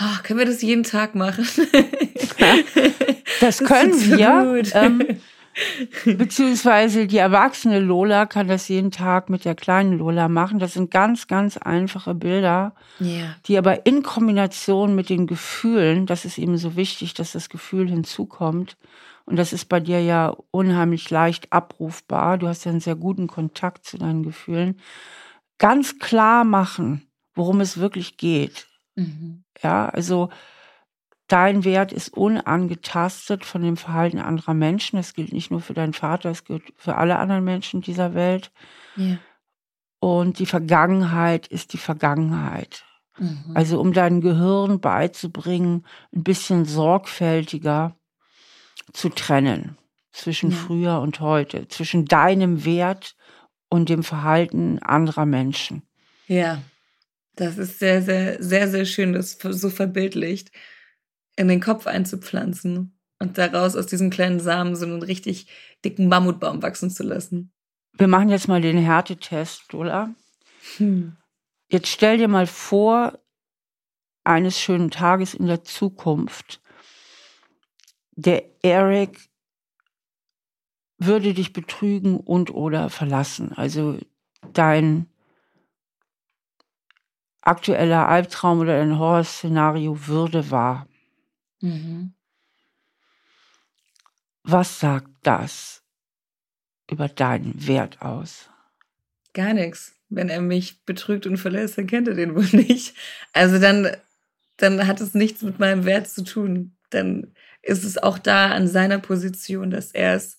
Oh, 0.00 0.22
können 0.22 0.38
wir 0.38 0.46
das 0.46 0.62
jeden 0.62 0.84
Tag 0.84 1.14
machen? 1.14 1.46
das 3.40 3.58
können 3.58 3.90
das 3.90 4.18
wir. 4.18 4.62
Ähm, 4.74 5.20
Beziehungsweise 6.04 7.06
die 7.06 7.18
erwachsene 7.18 7.80
Lola 7.80 8.24
kann 8.26 8.48
das 8.48 8.68
jeden 8.68 8.90
Tag 8.92 9.28
mit 9.28 9.44
der 9.44 9.54
kleinen 9.54 9.98
Lola 9.98 10.28
machen. 10.28 10.58
Das 10.58 10.74
sind 10.74 10.90
ganz, 10.90 11.26
ganz 11.26 11.56
einfache 11.56 12.14
Bilder, 12.14 12.74
Ja. 13.00 13.34
die 13.46 13.58
aber 13.58 13.84
in 13.84 14.02
Kombination 14.02 14.94
mit 14.94 15.08
den 15.10 15.26
Gefühlen, 15.26 16.06
das 16.06 16.24
ist 16.24 16.38
eben 16.38 16.56
so 16.56 16.76
wichtig, 16.76 17.14
dass 17.14 17.32
das 17.32 17.48
Gefühl 17.50 17.88
hinzukommt. 17.88 18.76
Und 19.30 19.36
das 19.36 19.52
ist 19.52 19.66
bei 19.66 19.78
dir 19.78 20.02
ja 20.02 20.34
unheimlich 20.50 21.08
leicht 21.08 21.52
abrufbar. 21.52 22.36
Du 22.36 22.48
hast 22.48 22.64
ja 22.64 22.72
einen 22.72 22.80
sehr 22.80 22.96
guten 22.96 23.28
Kontakt 23.28 23.84
zu 23.84 23.96
deinen 23.96 24.24
Gefühlen. 24.24 24.80
Ganz 25.58 26.00
klar 26.00 26.42
machen, 26.42 27.08
worum 27.36 27.60
es 27.60 27.78
wirklich 27.78 28.16
geht. 28.16 28.66
Mhm. 28.96 29.44
Ja, 29.62 29.88
also 29.88 30.30
dein 31.28 31.62
Wert 31.64 31.92
ist 31.92 32.12
unangetastet 32.12 33.44
von 33.44 33.62
dem 33.62 33.76
Verhalten 33.76 34.18
anderer 34.18 34.54
Menschen. 34.54 34.96
Das 34.96 35.14
gilt 35.14 35.32
nicht 35.32 35.52
nur 35.52 35.60
für 35.60 35.74
deinen 35.74 35.92
Vater, 35.92 36.30
es 36.30 36.42
gilt 36.42 36.64
für 36.76 36.96
alle 36.96 37.16
anderen 37.16 37.44
Menschen 37.44 37.82
dieser 37.82 38.14
Welt. 38.14 38.50
Ja. 38.96 39.18
Und 40.00 40.40
die 40.40 40.46
Vergangenheit 40.46 41.46
ist 41.46 41.72
die 41.72 41.78
Vergangenheit. 41.78 42.84
Mhm. 43.16 43.52
Also 43.54 43.80
um 43.80 43.92
dein 43.92 44.22
Gehirn 44.22 44.80
beizubringen, 44.80 45.86
ein 46.12 46.24
bisschen 46.24 46.64
sorgfältiger 46.64 47.94
zu 48.92 49.08
trennen 49.08 49.76
zwischen 50.12 50.50
Ja. 50.50 50.56
früher 50.56 51.00
und 51.00 51.20
heute, 51.20 51.68
zwischen 51.68 52.04
deinem 52.04 52.64
Wert 52.64 53.16
und 53.68 53.88
dem 53.88 54.02
Verhalten 54.02 54.78
anderer 54.80 55.26
Menschen. 55.26 55.82
Ja, 56.26 56.62
das 57.36 57.58
ist 57.58 57.78
sehr, 57.78 58.02
sehr, 58.02 58.42
sehr, 58.42 58.68
sehr 58.68 58.84
schön, 58.84 59.12
das 59.12 59.38
so 59.40 59.70
verbildlicht 59.70 60.50
in 61.36 61.48
den 61.48 61.60
Kopf 61.60 61.86
einzupflanzen 61.86 62.98
und 63.18 63.38
daraus 63.38 63.76
aus 63.76 63.86
diesem 63.86 64.10
kleinen 64.10 64.40
Samen 64.40 64.74
so 64.74 64.84
einen 64.84 65.02
richtig 65.02 65.46
dicken 65.84 66.08
Mammutbaum 66.08 66.62
wachsen 66.62 66.90
zu 66.90 67.02
lassen. 67.02 67.52
Wir 67.92 68.08
machen 68.08 68.30
jetzt 68.30 68.48
mal 68.48 68.60
den 68.60 68.78
Härtetest, 68.78 69.72
Lola. 69.72 70.14
Hm. 70.76 71.16
Jetzt 71.70 71.88
stell 71.88 72.18
dir 72.18 72.28
mal 72.28 72.46
vor, 72.46 73.18
eines 74.24 74.60
schönen 74.60 74.90
Tages 74.90 75.34
in 75.34 75.46
der 75.46 75.64
Zukunft, 75.64 76.60
der 78.12 78.44
Eric 78.62 79.30
würde 80.98 81.34
dich 81.34 81.52
betrügen 81.52 82.18
und 82.18 82.50
oder 82.50 82.90
verlassen. 82.90 83.52
Also 83.54 83.98
dein 84.52 85.06
aktueller 87.42 88.06
Albtraum 88.08 88.60
oder 88.60 88.78
dein 88.78 88.98
Horrorszenario 88.98 90.06
würde 90.06 90.50
wahr. 90.50 90.86
Mhm. 91.60 92.12
Was 94.42 94.80
sagt 94.80 95.10
das 95.22 95.82
über 96.90 97.08
deinen 97.08 97.66
Wert 97.66 98.02
aus? 98.02 98.50
Gar 99.32 99.54
nichts. 99.54 99.94
Wenn 100.08 100.28
er 100.28 100.40
mich 100.40 100.84
betrügt 100.84 101.26
und 101.26 101.36
verlässt, 101.36 101.78
dann 101.78 101.86
kennt 101.86 102.08
er 102.08 102.14
den 102.14 102.34
wohl 102.34 102.48
nicht. 102.52 102.94
Also 103.32 103.58
dann, 103.58 103.96
dann 104.56 104.86
hat 104.86 105.00
es 105.00 105.14
nichts 105.14 105.42
mit 105.42 105.58
meinem 105.58 105.84
Wert 105.84 106.08
zu 106.08 106.24
tun. 106.24 106.76
Dann 106.90 107.32
ist 107.62 107.84
es 107.84 107.98
auch 107.98 108.18
da 108.18 108.50
an 108.52 108.68
seiner 108.68 108.98
Position, 108.98 109.70
dass 109.70 109.92
er 109.92 110.14
es 110.14 110.38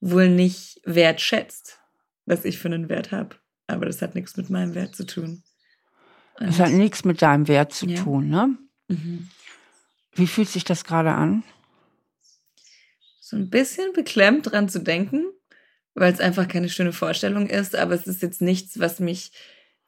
wohl 0.00 0.28
nicht 0.28 0.80
wertschätzt, 0.84 1.78
was 2.26 2.44
ich 2.44 2.58
für 2.58 2.68
einen 2.68 2.88
Wert 2.88 3.12
habe. 3.12 3.36
Aber 3.66 3.86
das 3.86 4.02
hat 4.02 4.14
nichts 4.14 4.36
mit 4.36 4.50
meinem 4.50 4.74
Wert 4.74 4.94
zu 4.96 5.04
tun. 5.06 5.42
Das 6.38 6.58
hat 6.58 6.70
nichts 6.72 7.04
mit 7.04 7.22
deinem 7.22 7.46
Wert 7.46 7.72
zu 7.72 7.86
Ja. 7.86 8.02
tun, 8.02 8.28
ne? 8.28 8.56
Mhm. 8.88 9.28
Wie 10.14 10.26
fühlt 10.26 10.48
sich 10.48 10.64
das 10.64 10.84
gerade 10.84 11.12
an? 11.12 11.42
so 13.20 13.36
ein 13.38 13.48
bisschen 13.48 13.94
beklemmt 13.94 14.52
dran 14.52 14.68
zu 14.68 14.78
denken, 14.78 15.24
weil 15.94 16.12
es 16.12 16.20
einfach 16.20 16.46
keine 16.48 16.68
schöne 16.68 16.92
Vorstellung 16.92 17.48
ist, 17.48 17.74
aber 17.74 17.94
es 17.94 18.06
ist 18.06 18.20
jetzt 18.20 18.42
nichts, 18.42 18.78
was 18.78 19.00
mich, 19.00 19.32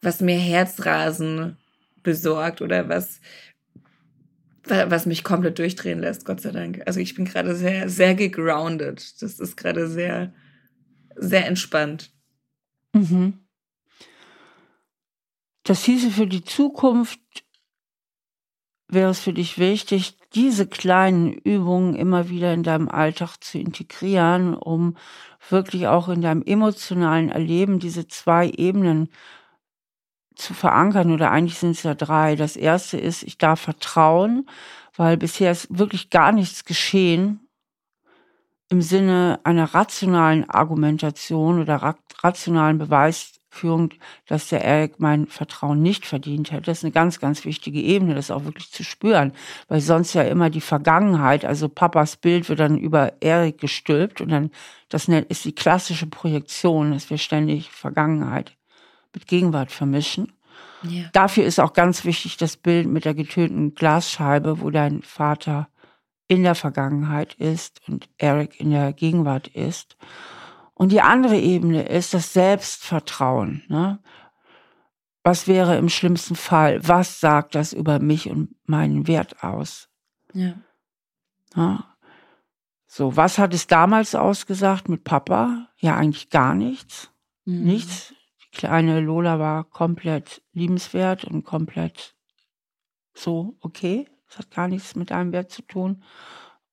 was 0.01 0.21
mir 0.21 0.39
Herzrasen 0.39 1.59
besorgt 2.03 2.63
oder 2.63 2.89
was, 2.89 3.21
wa- 3.21 3.21
was 4.67 5.07
mich 5.07 5.25
komplett 5.25 5.59
durchdrehen 5.59 6.01
lässt, 6.01 6.25
Gott 6.25 6.41
sei 6.41 6.51
Dank. 6.51 6.83
Also 6.87 7.01
ich 7.01 7.15
bin 7.15 7.25
gerade 7.25 7.55
sehr, 7.55 7.89
sehr 7.89 8.15
gegroundet. 8.15 9.21
Das 9.23 9.39
ist 9.39 9.57
gerade 9.57 9.89
sehr, 9.89 10.33
sehr 11.17 11.47
entspannt. 11.47 12.13
Mhm. 12.93 13.41
Das 15.65 15.85
hieße 15.85 16.11
für 16.11 16.27
die 16.27 16.45
Zukunft, 16.45 17.21
wäre 18.89 19.11
es 19.11 19.21
für 19.21 19.33
dich 19.33 19.59
wichtig, 19.59 20.17
diese 20.35 20.67
kleinen 20.67 21.33
Übungen 21.33 21.95
immer 21.95 22.29
wieder 22.29 22.53
in 22.53 22.63
deinem 22.63 22.89
Alltag 22.89 23.37
zu 23.39 23.59
integrieren, 23.59 24.55
um 24.55 24.97
wirklich 25.49 25.87
auch 25.87 26.09
in 26.09 26.23
deinem 26.23 26.43
emotionalen 26.45 27.31
Erleben 27.31 27.79
diese 27.79 28.09
zwei 28.09 28.51
Ebenen 28.51 29.09
zu 30.35 30.55
verankern 30.55 31.13
oder 31.13 31.31
eigentlich 31.31 31.59
sind 31.59 31.73
es 31.73 31.83
ja 31.83 31.95
drei. 31.95 32.37
Das 32.37 32.57
erste 32.57 32.99
ist, 32.99 33.23
ich 33.23 33.39
darf 33.39 33.61
vertrauen, 33.61 34.49
weil 34.97 35.17
bisher 35.17 35.53
ist 35.53 35.79
wirklich 35.79 36.11
gar 36.11 36.33
nichts 36.33 36.65
geschehen 36.65 37.41
im 38.71 38.83
Sinne 38.83 39.41
einer 39.45 39.75
rationalen 39.75 40.49
Argumentation 40.49 41.61
oder 41.61 41.77
ra 41.77 41.95
rationalen 42.23 42.79
Beweisführung, 42.79 43.91
dass 44.27 44.49
der 44.49 44.65
Eric 44.65 44.99
mein 44.99 45.27
Vertrauen 45.27 45.83
nicht 45.83 46.07
verdient 46.07 46.53
hätte. 46.53 46.63
Das 46.63 46.79
ist 46.79 46.85
eine 46.85 46.93
ganz, 46.93 47.21
ganz 47.21 47.45
wichtige 47.45 47.83
Ebene, 47.83 48.15
das 48.15 48.31
auch 48.31 48.45
wirklich 48.45 48.71
zu 48.71 48.83
spüren, 48.83 49.33
weil 49.69 49.83
sonst 49.83 50.15
ja 50.15 50.23
immer 50.23 50.49
die 50.49 50.63
Vergangenheit, 50.63 51.45
also 51.45 51.69
Papas 51.69 52.17
Bild 52.17 52.49
wird 52.49 52.61
dann 52.61 52.79
über 52.79 53.13
Eric 53.21 53.59
gestülpt 53.59 54.23
und 54.23 54.31
dann, 54.31 54.51
das 54.89 55.07
ist 55.07 55.45
die 55.45 55.55
klassische 55.55 56.07
Projektion, 56.07 56.93
dass 56.93 57.11
wir 57.11 57.19
ständig 57.19 57.71
Vergangenheit 57.71 58.57
mit 59.15 59.27
Gegenwart 59.27 59.73
vermischen. 59.73 60.33
Ja. 60.83 61.05
Dafür 61.13 61.45
ist 61.45 61.61
auch 61.61 61.73
ganz 61.73 62.05
wichtig 62.05 62.37
das 62.37 62.57
Bild 62.57 62.87
mit 62.87 63.05
der 63.05 63.15
getönten 63.15 63.75
Glasscheibe, 63.75 64.61
wo 64.61 64.71
dein 64.71 65.03
Vater 65.03 65.69
in 66.29 66.43
der 66.43 66.55
Vergangenheit 66.55 67.35
ist 67.35 67.81
und 67.89 68.09
Eric 68.19 68.61
in 68.61 68.71
der 68.71 68.93
Gegenwart 68.93 69.49
ist. 69.49 69.97
Und 70.75 70.91
die 70.91 71.01
andere 71.01 71.39
Ebene 71.39 71.83
ist 71.89 72.15
das 72.15 72.33
Selbstvertrauen. 72.33 73.63
Ne? 73.69 73.99
Was 75.23 75.47
wäre 75.47 75.77
im 75.77 75.89
schlimmsten 75.89 76.37
Fall? 76.37 76.87
Was 76.87 77.21
sagt 77.21 77.55
das 77.55 77.73
über 77.73 77.99
mich 77.99 78.29
und 78.29 78.55
meinen 78.67 79.07
Wert 79.07 79.43
aus? 79.43 79.89
Ja. 80.33 80.55
Ne? 81.55 81.85
So, 82.87 83.17
was 83.17 83.39
hat 83.39 83.55
es 83.55 83.67
damals 83.67 84.15
ausgesagt 84.15 84.89
mit 84.89 85.03
Papa? 85.03 85.69
Ja, 85.79 85.97
eigentlich 85.97 86.31
gar 86.31 86.55
nichts. 86.55 87.11
Mhm. 87.45 87.65
Nichts. 87.65 88.14
Kleine 88.55 89.01
Lola 89.01 89.39
war 89.39 89.65
komplett 89.65 90.43
liebenswert 90.53 91.25
und 91.25 91.45
komplett 91.45 92.15
so 93.13 93.57
okay. 93.61 94.09
Das 94.29 94.39
hat 94.39 94.51
gar 94.51 94.69
nichts 94.69 94.97
mit 94.97 95.11
deinem 95.11 95.33
Wert 95.33 95.51
zu 95.51 95.63
tun. 95.63 96.03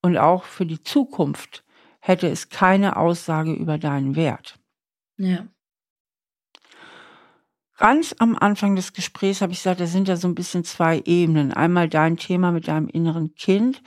Und 0.00 0.16
auch 0.16 0.44
für 0.44 0.66
die 0.66 0.82
Zukunft 0.82 1.64
hätte 2.00 2.28
es 2.28 2.48
keine 2.48 2.96
Aussage 2.96 3.52
über 3.52 3.78
deinen 3.78 4.16
Wert. 4.16 4.58
Ja. 5.16 5.46
Ganz 7.76 8.14
am 8.18 8.36
Anfang 8.36 8.76
des 8.76 8.92
Gesprächs 8.92 9.40
habe 9.40 9.52
ich 9.52 9.58
gesagt, 9.58 9.80
das 9.80 9.92
sind 9.92 10.08
ja 10.08 10.16
so 10.16 10.28
ein 10.28 10.34
bisschen 10.34 10.64
zwei 10.64 11.02
Ebenen. 11.04 11.52
Einmal 11.52 11.88
dein 11.88 12.16
Thema 12.16 12.52
mit 12.52 12.68
deinem 12.68 12.88
inneren 12.88 13.34
Kind 13.34 13.82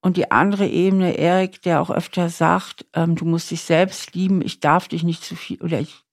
und 0.00 0.16
die 0.16 0.30
andere 0.30 0.66
Ebene, 0.66 1.16
Erik, 1.16 1.62
der 1.62 1.80
auch 1.80 1.90
öfter 1.90 2.28
sagt, 2.28 2.86
ähm, 2.92 3.14
du 3.14 3.24
musst 3.24 3.50
dich 3.50 3.62
selbst 3.62 4.14
lieben, 4.14 4.42
ich 4.42 4.60
darf 4.60 4.88
dich 4.88 5.02
nicht 5.02 5.24
zu 5.24 5.34
viel 5.34 5.60
oder 5.62 5.80
ich 5.80 6.03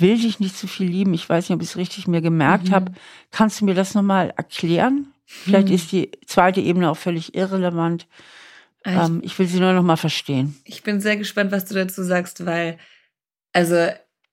will 0.00 0.16
dich 0.18 0.40
nicht 0.40 0.56
zu 0.56 0.66
viel 0.66 0.88
lieben. 0.88 1.14
Ich 1.14 1.28
weiß 1.28 1.48
nicht, 1.48 1.54
ob 1.56 1.62
ich 1.62 1.68
es 1.70 1.76
richtig 1.76 2.06
mir 2.06 2.20
gemerkt 2.20 2.68
Mhm. 2.68 2.72
habe. 2.74 2.92
Kannst 3.30 3.60
du 3.60 3.64
mir 3.64 3.74
das 3.74 3.94
nochmal 3.94 4.32
erklären? 4.36 5.12
Vielleicht 5.26 5.68
Mhm. 5.68 5.74
ist 5.74 5.92
die 5.92 6.10
zweite 6.26 6.60
Ebene 6.60 6.90
auch 6.90 6.96
völlig 6.96 7.34
irrelevant. 7.34 8.06
Ah, 8.84 9.06
Ähm, 9.06 9.20
ich 9.24 9.38
will 9.38 9.46
sie 9.46 9.60
nur 9.60 9.72
nochmal 9.72 9.96
verstehen. 9.96 10.56
Ich 10.64 10.82
bin 10.82 11.00
sehr 11.00 11.16
gespannt, 11.16 11.52
was 11.52 11.64
du 11.66 11.74
dazu 11.74 12.02
sagst, 12.02 12.46
weil, 12.46 12.78
also, 13.52 13.88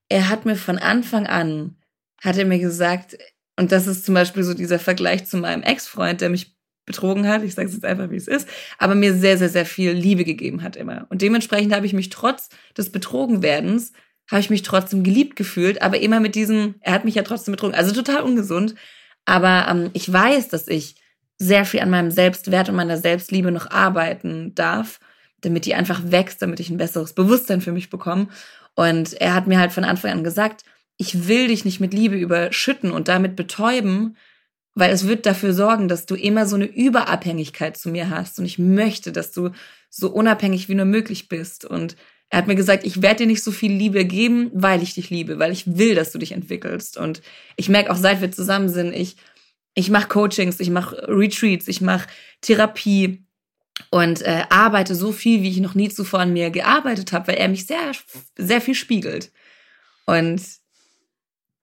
er 0.09 0.29
hat 0.29 0.45
mir 0.45 0.55
von 0.55 0.77
Anfang 0.77 1.25
an, 1.27 1.75
hat 2.23 2.37
er 2.37 2.45
mir 2.45 2.59
gesagt, 2.59 3.17
und 3.57 3.71
das 3.71 3.87
ist 3.87 4.05
zum 4.05 4.13
Beispiel 4.13 4.43
so 4.43 4.53
dieser 4.53 4.79
Vergleich 4.79 5.25
zu 5.25 5.37
meinem 5.37 5.63
Ex-Freund, 5.63 6.21
der 6.21 6.29
mich 6.29 6.55
betrogen 6.85 7.27
hat, 7.27 7.41
ich 7.41 7.55
sage 7.55 7.67
es 7.67 7.73
jetzt 7.73 7.85
einfach, 7.85 8.11
wie 8.11 8.15
es 8.15 8.27
ist, 8.27 8.47
aber 8.77 8.93
mir 8.93 9.15
sehr, 9.15 9.37
sehr, 9.39 9.49
sehr 9.49 9.65
viel 9.65 9.91
Liebe 9.91 10.23
gegeben 10.23 10.61
hat 10.61 10.75
immer. 10.75 11.07
Und 11.09 11.23
dementsprechend 11.23 11.73
habe 11.73 11.87
ich 11.87 11.93
mich 11.93 12.09
trotz 12.09 12.49
des 12.77 12.91
Betrogenwerdens, 12.91 13.91
habe 14.29 14.39
ich 14.39 14.49
mich 14.49 14.63
trotzdem 14.63 15.03
geliebt 15.03 15.35
gefühlt, 15.35 15.81
aber 15.81 15.99
immer 15.99 16.19
mit 16.19 16.35
diesem, 16.35 16.75
er 16.81 16.93
hat 16.93 17.05
mich 17.05 17.15
ja 17.15 17.23
trotzdem 17.23 17.51
betrogen, 17.51 17.75
also 17.75 17.93
total 17.93 18.21
ungesund. 18.21 18.75
Aber 19.25 19.67
ähm, 19.69 19.89
ich 19.93 20.11
weiß, 20.11 20.49
dass 20.49 20.67
ich 20.67 20.95
sehr 21.37 21.65
viel 21.65 21.81
an 21.81 21.89
meinem 21.89 22.11
Selbstwert 22.11 22.69
und 22.69 22.75
meiner 22.75 22.97
Selbstliebe 22.97 23.51
noch 23.51 23.69
arbeiten 23.69 24.55
darf, 24.55 24.99
damit 25.41 25.65
die 25.65 25.75
einfach 25.75 26.01
wächst, 26.05 26.41
damit 26.41 26.59
ich 26.59 26.69
ein 26.69 26.77
besseres 26.77 27.13
Bewusstsein 27.13 27.61
für 27.61 27.71
mich 27.71 27.89
bekomme. 27.89 28.27
Und 28.73 29.13
er 29.13 29.33
hat 29.33 29.47
mir 29.47 29.59
halt 29.59 29.71
von 29.71 29.83
Anfang 29.83 30.11
an 30.11 30.23
gesagt, 30.23 30.63
ich 30.97 31.27
will 31.27 31.47
dich 31.47 31.65
nicht 31.65 31.79
mit 31.79 31.93
Liebe 31.93 32.15
überschütten 32.15 32.91
und 32.91 33.07
damit 33.09 33.35
betäuben, 33.35 34.15
weil 34.75 34.91
es 34.91 35.07
wird 35.07 35.25
dafür 35.25 35.53
sorgen, 35.53 35.87
dass 35.87 36.05
du 36.05 36.15
immer 36.15 36.45
so 36.45 36.55
eine 36.55 36.65
Überabhängigkeit 36.65 37.77
zu 37.77 37.89
mir 37.89 38.09
hast. 38.09 38.39
Und 38.39 38.45
ich 38.45 38.59
möchte, 38.59 39.11
dass 39.11 39.31
du 39.31 39.51
so 39.89 40.09
unabhängig 40.09 40.67
wie 40.67 40.75
nur 40.75 40.85
möglich 40.85 41.29
bist. 41.29 41.65
Und 41.65 41.95
Er 42.29 42.39
hat 42.39 42.47
mir 42.47 42.55
gesagt, 42.55 42.85
ich 42.85 43.01
werde 43.01 43.17
dir 43.17 43.27
nicht 43.27 43.43
so 43.43 43.51
viel 43.51 43.71
Liebe 43.71 44.05
geben, 44.05 44.49
weil 44.53 44.81
ich 44.81 44.95
dich 44.95 45.09
liebe, 45.09 45.39
weil 45.39 45.51
ich 45.51 45.77
will, 45.77 45.95
dass 45.95 46.11
du 46.11 46.17
dich 46.17 46.31
entwickelst. 46.31 46.97
Und 46.97 47.21
ich 47.55 47.69
merke 47.69 47.91
auch, 47.91 47.97
seit 47.97 48.21
wir 48.21 48.31
zusammen 48.31 48.69
sind, 48.69 48.93
ich, 48.93 49.15
ich 49.73 49.89
mache 49.89 50.07
Coachings, 50.07 50.59
ich 50.59 50.69
mache 50.69 51.07
Retreats, 51.07 51.67
ich 51.67 51.81
mache 51.81 52.07
Therapie 52.41 53.25
und 53.91 54.21
äh, 54.21 54.43
arbeite 54.49 54.95
so 54.95 55.11
viel, 55.11 55.41
wie 55.43 55.51
ich 55.51 55.59
noch 55.59 55.75
nie 55.75 55.89
zuvor 55.89 56.21
an 56.21 56.33
mir 56.33 56.49
gearbeitet 56.49 57.11
habe, 57.11 57.27
weil 57.27 57.35
er 57.35 57.49
mich 57.49 57.67
sehr, 57.67 57.91
sehr 58.37 58.61
viel 58.61 58.75
spiegelt. 58.75 59.31
Und 60.05 60.41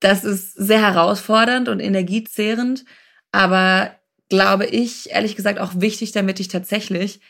das 0.01 0.25
ist 0.25 0.55
sehr 0.55 0.81
herausfordernd 0.81 1.69
und 1.69 1.81
energiezehrend, 1.81 2.85
aber 3.31 3.97
glaube 4.29 4.67
ich, 4.67 5.11
ehrlich 5.11 5.37
gesagt, 5.37 5.59
auch 5.59 5.73
wichtig, 5.77 6.13
damit 6.13 6.41
ich 6.41 6.49
tatsächlich 6.49 7.21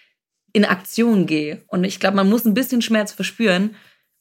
in 0.52 0.64
Aktion 0.64 1.26
gehe. 1.26 1.62
Und 1.66 1.84
ich 1.84 2.00
glaube, 2.00 2.16
man 2.16 2.28
muss 2.28 2.44
ein 2.44 2.54
bisschen 2.54 2.82
Schmerz 2.82 3.12
verspüren 3.12 3.74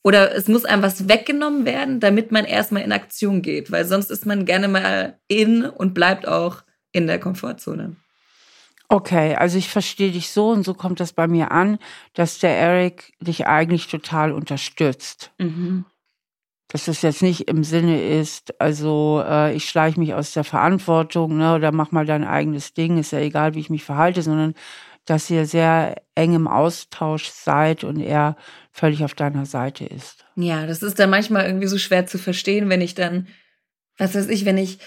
oder 0.04 0.36
es 0.36 0.48
muss 0.48 0.66
einem 0.66 0.82
was 0.82 1.08
weggenommen 1.08 1.66
werden, 1.66 2.00
damit 2.00 2.32
man 2.32 2.46
erstmal 2.46 2.84
in 2.84 2.92
Aktion 2.92 3.42
geht, 3.42 3.72
weil 3.72 3.86
sonst 3.86 4.10
ist 4.10 4.26
man 4.26 4.46
gerne 4.46 4.68
mal 4.68 5.20
in 5.28 5.66
und 5.66 5.94
bleibt 5.94 6.28
auch 6.28 6.64
in 6.92 7.08
der 7.08 7.20
Komfortzone. 7.20 7.96
Okay, 8.90 9.36
also 9.36 9.58
ich 9.58 9.70
verstehe 9.70 10.12
dich 10.12 10.32
so 10.32 10.50
und 10.50 10.64
so 10.64 10.74
kommt 10.74 11.00
das 11.00 11.14
bei 11.14 11.26
mir 11.26 11.52
an, 11.52 11.78
dass 12.14 12.40
der 12.40 12.58
Eric 12.58 13.14
dich 13.22 13.48
eigentlich 13.48 13.88
total 13.88 14.34
unterstützt. 14.34 15.32
Mhm. 15.38 15.86
Dass 16.68 16.86
das 16.86 17.02
jetzt 17.02 17.22
nicht 17.22 17.48
im 17.48 17.64
Sinne 17.64 18.04
ist, 18.20 18.60
also 18.60 19.24
äh, 19.26 19.54
ich 19.56 19.70
schleiche 19.70 20.00
mich 20.00 20.14
aus 20.14 20.34
der 20.34 20.44
Verantwortung 20.44 21.38
ne, 21.38 21.56
oder 21.56 21.72
mach 21.72 21.92
mal 21.92 22.06
dein 22.06 22.26
eigenes 22.26 22.74
Ding, 22.74 22.98
ist 22.98 23.12
ja 23.12 23.20
egal, 23.20 23.56
wie 23.56 23.60
ich 23.60 23.70
mich 23.70 23.86
verhalte, 23.86 24.22
sondern 24.22 24.56
dass 25.06 25.30
ihr 25.30 25.46
sehr 25.46 26.02
eng 26.16 26.34
im 26.36 26.48
Austausch 26.48 27.30
seid 27.30 27.84
und 27.84 28.00
er 28.00 28.36
völlig 28.72 29.04
auf 29.04 29.14
deiner 29.14 29.46
Seite 29.46 29.86
ist. 29.86 30.26
Ja, 30.36 30.66
das 30.66 30.84
ist 30.84 31.00
dann 31.00 31.10
manchmal 31.10 31.46
irgendwie 31.46 31.68
so 31.68 31.78
schwer 31.78 32.06
zu 32.06 32.18
verstehen, 32.18 32.70
wenn 32.70 32.82
ich 32.82 32.96
dann, 32.96 33.28
was 33.98 34.16
weiß 34.16 34.30
ich, 34.30 34.46
wenn 34.46 34.58
ich, 34.58 34.80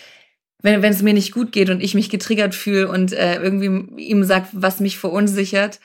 wenn, 0.62 0.82
wenn 0.82 0.92
es 0.92 1.02
mir 1.02 1.14
nicht 1.14 1.32
gut 1.32 1.52
geht 1.52 1.68
und 1.68 1.82
ich 1.82 1.94
mich 1.94 2.10
getriggert 2.10 2.54
fühle 2.54 2.88
und 2.88 3.12
äh, 3.12 3.36
irgendwie 3.36 4.02
ihm 4.02 4.24
sagt, 4.24 4.48
was 4.52 4.80
mich 4.80 4.98
verunsichert, 4.98 5.80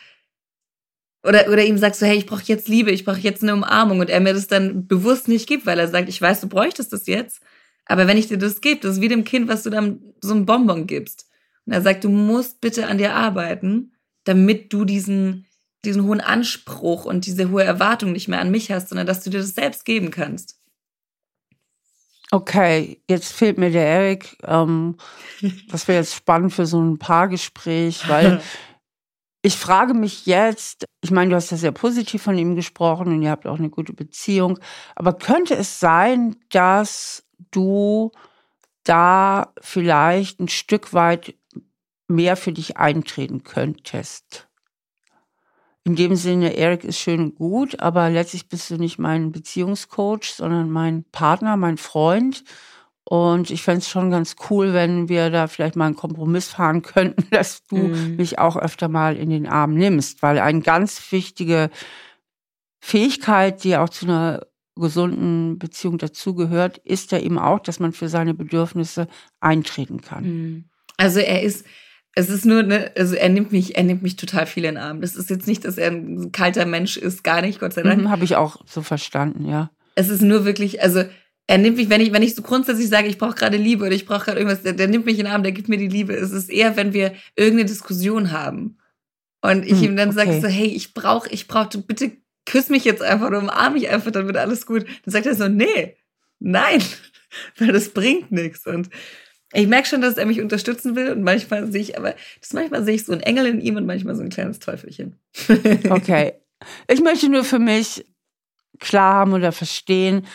oder, 1.21 1.49
oder 1.49 1.65
ihm 1.65 1.77
sagst 1.77 2.01
du, 2.01 2.05
hey, 2.05 2.15
ich 2.15 2.25
brauche 2.25 2.43
jetzt 2.45 2.69
Liebe, 2.69 2.91
ich 2.91 3.03
brauche 3.03 3.19
jetzt 3.19 3.43
eine 3.43 3.53
Umarmung 3.53 3.99
und 3.99 4.09
er 4.09 4.21
mir 4.21 4.33
das 4.33 4.47
dann 4.47 4.87
bewusst 4.87 5.27
nicht 5.27 5.47
gibt, 5.47 5.65
weil 5.65 5.77
er 5.77 5.89
sagt, 5.89 6.07
ich 6.07 6.21
weiß, 6.21 6.39
du 6.39 6.47
bräuchtest 6.47 6.93
das 6.93 7.07
jetzt, 7.07 7.41
aber 7.85 8.07
wenn 8.07 8.17
ich 8.17 8.27
dir 8.27 8.37
das 8.37 8.61
gebe, 8.61 8.79
das 8.79 8.93
ist 8.95 9.01
wie 9.01 9.09
dem 9.09 9.25
Kind, 9.25 9.49
was 9.49 9.63
du 9.63 9.69
dann 9.69 9.99
so 10.21 10.33
ein 10.33 10.45
Bonbon 10.45 10.87
gibst. 10.87 11.27
Und 11.65 11.73
er 11.73 11.81
sagt, 11.81 12.05
du 12.05 12.09
musst 12.09 12.61
bitte 12.61 12.87
an 12.87 12.99
dir 12.99 13.15
arbeiten 13.15 13.91
damit 14.29 14.71
du 14.71 14.85
diesen, 14.85 15.47
diesen 15.83 16.03
hohen 16.03 16.21
Anspruch 16.21 17.05
und 17.05 17.25
diese 17.25 17.49
hohe 17.49 17.63
Erwartung 17.63 18.11
nicht 18.11 18.27
mehr 18.27 18.39
an 18.39 18.51
mich 18.51 18.71
hast, 18.71 18.89
sondern 18.89 19.07
dass 19.07 19.23
du 19.23 19.31
dir 19.31 19.39
das 19.39 19.55
selbst 19.55 19.85
geben 19.85 20.11
kannst. 20.11 20.59
Okay, 22.29 23.01
jetzt 23.09 23.33
fehlt 23.33 23.57
mir 23.57 23.71
der 23.71 23.87
Erik. 23.87 24.37
Ähm, 24.43 24.97
das 25.71 25.87
wäre 25.87 25.97
jetzt 25.97 26.13
spannend 26.13 26.53
für 26.53 26.67
so 26.67 26.79
ein 26.79 26.99
Paargespräch, 26.99 28.07
weil 28.07 28.39
ich 29.41 29.57
frage 29.57 29.95
mich 29.95 30.27
jetzt, 30.27 30.85
ich 31.01 31.09
meine, 31.09 31.31
du 31.31 31.35
hast 31.35 31.49
ja 31.49 31.57
sehr 31.57 31.71
positiv 31.71 32.21
von 32.21 32.37
ihm 32.37 32.55
gesprochen 32.55 33.07
und 33.07 33.23
ihr 33.23 33.31
habt 33.31 33.47
auch 33.47 33.57
eine 33.57 33.71
gute 33.71 33.93
Beziehung, 33.93 34.59
aber 34.95 35.13
könnte 35.13 35.55
es 35.55 35.79
sein, 35.79 36.35
dass 36.49 37.23
du 37.49 38.11
da 38.83 39.53
vielleicht 39.59 40.39
ein 40.39 40.49
Stück 40.49 40.93
weit 40.93 41.33
mehr 42.09 42.35
für 42.35 42.51
dich 42.51 42.77
eintreten 42.77 43.43
könntest. 43.43 44.47
In 45.85 45.95
dem 45.95 46.15
Sinne, 46.15 46.57
Eric 46.57 46.83
ist 46.83 46.99
schön 46.99 47.21
und 47.21 47.35
gut, 47.35 47.79
aber 47.79 48.09
letztlich 48.09 48.49
bist 48.49 48.69
du 48.69 48.75
nicht 48.75 48.99
mein 48.99 49.31
Beziehungscoach, 49.31 50.33
sondern 50.35 50.69
mein 50.69 51.05
Partner, 51.11 51.55
mein 51.55 51.77
Freund. 51.77 52.43
Und 53.05 53.49
ich 53.49 53.63
fände 53.63 53.79
es 53.79 53.89
schon 53.89 54.11
ganz 54.11 54.35
cool, 54.49 54.73
wenn 54.73 55.09
wir 55.09 55.31
da 55.31 55.47
vielleicht 55.47 55.75
mal 55.75 55.87
einen 55.87 55.95
Kompromiss 55.95 56.49
fahren 56.49 56.81
könnten, 56.83 57.27
dass 57.31 57.63
du 57.63 57.77
mhm. 57.77 58.17
mich 58.17 58.37
auch 58.37 58.55
öfter 58.55 58.87
mal 58.87 59.15
in 59.17 59.29
den 59.29 59.47
Arm 59.47 59.73
nimmst, 59.73 60.21
weil 60.21 60.37
eine 60.37 60.61
ganz 60.61 61.11
wichtige 61.11 61.69
Fähigkeit, 62.79 63.63
die 63.63 63.77
auch 63.77 63.89
zu 63.89 64.05
einer 64.05 64.41
gesunden 64.75 65.59
Beziehung 65.59 65.97
dazugehört, 65.97 66.77
ist 66.79 67.11
ja 67.11 67.19
eben 67.19 67.39
auch, 67.39 67.59
dass 67.59 67.79
man 67.79 67.93
für 67.93 68.09
seine 68.09 68.33
Bedürfnisse 68.33 69.07
eintreten 69.39 70.01
kann. 70.01 70.23
Mhm. 70.23 70.69
Also 70.97 71.19
er 71.19 71.41
ist, 71.43 71.65
es 72.19 72.29
ist 72.29 72.45
nur, 72.45 72.63
ne, 72.63 72.91
also 72.97 73.15
er 73.15 73.29
nimmt 73.29 73.53
mich, 73.53 73.77
er 73.77 73.83
nimmt 73.83 74.03
mich 74.03 74.17
total 74.17 74.45
viel 74.45 74.65
in 74.65 74.75
den 74.75 74.83
Arm. 74.83 74.99
Das 74.99 75.15
ist 75.15 75.29
jetzt 75.29 75.47
nicht, 75.47 75.63
dass 75.63 75.77
er 75.77 75.91
ein 75.91 76.33
kalter 76.33 76.65
Mensch 76.65 76.97
ist, 76.97 77.23
gar 77.23 77.41
nicht, 77.41 77.61
Gott 77.61 77.73
sei 77.73 77.81
Dank. 77.81 78.01
Mhm, 78.01 78.09
Habe 78.09 78.25
ich 78.25 78.35
auch 78.35 78.57
so 78.65 78.81
verstanden, 78.81 79.47
ja. 79.47 79.71
Es 79.95 80.09
ist 80.09 80.21
nur 80.21 80.43
wirklich, 80.43 80.81
also 80.83 81.03
er 81.47 81.57
nimmt 81.57 81.77
mich, 81.77 81.89
wenn 81.89 82.01
ich, 82.01 82.11
wenn 82.11 82.21
ich 82.21 82.35
so 82.35 82.41
grundsätzlich 82.41 82.89
sage, 82.89 83.07
ich 83.07 83.17
brauche 83.17 83.35
gerade 83.35 83.55
Liebe 83.55 83.85
oder 83.85 83.95
ich 83.95 84.05
brauche 84.05 84.25
gerade 84.25 84.37
irgendwas, 84.37 84.63
der, 84.63 84.73
der, 84.73 84.89
nimmt 84.89 85.05
mich 85.05 85.17
in 85.17 85.25
den 85.25 85.33
Arm, 85.33 85.43
der 85.43 85.53
gibt 85.53 85.69
mir 85.69 85.77
die 85.77 85.87
Liebe. 85.87 86.13
Es 86.13 86.31
ist 86.31 86.49
eher, 86.49 86.75
wenn 86.75 86.91
wir 86.93 87.13
irgendeine 87.37 87.69
Diskussion 87.69 88.31
haben 88.31 88.77
und 89.41 89.65
ich 89.65 89.79
hm, 89.79 89.83
ihm 89.83 89.95
dann 89.95 90.09
okay. 90.09 90.17
sage 90.17 90.41
so, 90.41 90.47
hey, 90.47 90.67
ich 90.67 90.93
brauche, 90.93 91.29
ich 91.29 91.47
brauche, 91.47 91.77
bitte 91.77 92.11
küss 92.45 92.67
mich 92.69 92.83
jetzt 92.83 93.01
einfach 93.01 93.27
oder 93.27 93.39
umarm 93.39 93.73
mich 93.73 93.89
einfach, 93.89 94.11
dann 94.11 94.25
wird 94.25 94.37
alles 94.37 94.65
gut. 94.65 94.85
Dann 95.05 95.11
sagt 95.11 95.25
er 95.25 95.35
so, 95.35 95.47
nee, 95.47 95.95
nein, 96.39 96.83
weil 97.57 97.71
das 97.71 97.89
bringt 97.89 98.29
nichts 98.31 98.67
und 98.67 98.89
ich 99.53 99.67
merke 99.67 99.87
schon, 99.87 100.01
dass 100.01 100.17
er 100.17 100.25
mich 100.25 100.41
unterstützen 100.41 100.95
will 100.95 101.11
und 101.11 101.23
manchmal 101.23 101.71
sehe 101.71 101.81
ich, 101.81 101.97
aber 101.97 102.13
das 102.39 102.53
manchmal 102.53 102.83
sehe 102.83 102.95
ich 102.95 103.05
so 103.05 103.13
einen 103.13 103.21
Engel 103.21 103.47
in 103.47 103.61
ihm 103.61 103.77
und 103.77 103.85
manchmal 103.85 104.15
so 104.15 104.21
ein 104.21 104.29
kleines 104.29 104.59
Teufelchen. 104.59 105.15
okay. 105.89 106.33
Ich 106.87 107.01
möchte 107.01 107.29
nur 107.29 107.43
für 107.43 107.59
mich 107.59 108.05
klar 108.79 109.15
haben 109.15 109.33
oder 109.33 109.51
verstehen, 109.51 110.25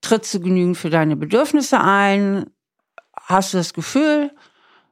trittst 0.00 0.34
du 0.34 0.40
genügend 0.40 0.76
für 0.76 0.90
deine 0.90 1.16
Bedürfnisse 1.16 1.80
ein? 1.80 2.46
Hast 3.16 3.54
du 3.54 3.58
das 3.58 3.74
Gefühl, 3.74 4.30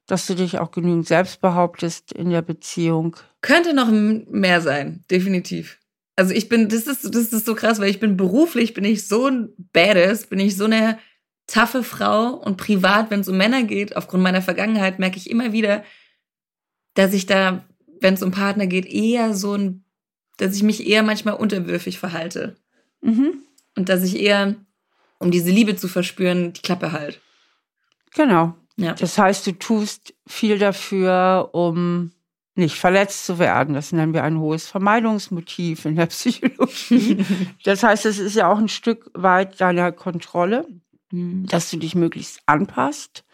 dass 0.06 0.26
du 0.26 0.34
dich 0.34 0.58
auch 0.58 0.70
genügend 0.70 1.06
selbst 1.06 1.40
behauptest 1.40 2.12
in 2.12 2.30
der 2.30 2.42
Beziehung? 2.42 3.16
Könnte 3.40 3.74
noch 3.74 3.90
mehr 3.90 4.60
sein, 4.60 5.04
definitiv. 5.10 5.78
Also 6.14 6.34
ich 6.34 6.48
bin, 6.48 6.68
das 6.68 6.86
ist, 6.86 7.14
das 7.14 7.32
ist 7.32 7.46
so 7.46 7.54
krass, 7.54 7.80
weil 7.80 7.90
ich 7.90 8.00
bin 8.00 8.16
beruflich, 8.16 8.74
bin 8.74 8.84
ich 8.84 9.08
so 9.08 9.26
ein 9.26 9.48
Badass, 9.72 10.26
bin 10.26 10.38
ich 10.38 10.56
so 10.56 10.66
eine 10.66 10.98
taffe 11.52 11.82
Frau 11.82 12.30
und 12.30 12.56
privat, 12.56 13.10
wenn 13.10 13.20
es 13.20 13.28
um 13.28 13.36
Männer 13.36 13.62
geht, 13.62 13.94
aufgrund 13.94 14.22
meiner 14.22 14.40
Vergangenheit, 14.40 14.98
merke 14.98 15.18
ich 15.18 15.28
immer 15.28 15.52
wieder, 15.52 15.84
dass 16.94 17.12
ich 17.12 17.26
da, 17.26 17.62
wenn 18.00 18.14
es 18.14 18.22
um 18.22 18.30
Partner 18.30 18.66
geht, 18.66 18.86
eher 18.86 19.34
so 19.34 19.54
ein, 19.54 19.84
dass 20.38 20.56
ich 20.56 20.62
mich 20.62 20.86
eher 20.86 21.02
manchmal 21.02 21.34
unterwürfig 21.34 21.98
verhalte. 21.98 22.56
Mhm. 23.02 23.42
Und 23.76 23.90
dass 23.90 24.02
ich 24.02 24.18
eher, 24.18 24.54
um 25.18 25.30
diese 25.30 25.50
Liebe 25.50 25.76
zu 25.76 25.88
verspüren, 25.88 26.54
die 26.54 26.62
Klappe 26.62 26.92
halt. 26.92 27.20
Genau. 28.14 28.54
Ja. 28.76 28.94
Das 28.94 29.18
heißt, 29.18 29.46
du 29.46 29.52
tust 29.52 30.14
viel 30.26 30.58
dafür, 30.58 31.50
um 31.52 32.12
nicht 32.54 32.76
verletzt 32.76 33.26
zu 33.26 33.38
werden. 33.38 33.74
Das 33.74 33.92
nennen 33.92 34.14
wir 34.14 34.24
ein 34.24 34.38
hohes 34.38 34.68
Vermeidungsmotiv 34.68 35.84
in 35.84 35.96
der 35.96 36.06
Psychologie. 36.06 37.24
das 37.64 37.82
heißt, 37.82 38.06
es 38.06 38.18
ist 38.18 38.36
ja 38.36 38.50
auch 38.50 38.58
ein 38.58 38.68
Stück 38.68 39.10
weit 39.12 39.60
deiner 39.60 39.92
Kontrolle. 39.92 40.66
Mhm. 41.12 41.46
dass 41.46 41.70
du 41.70 41.76
dich 41.76 41.94
möglichst 41.94 42.40
anpasst, 42.46 43.24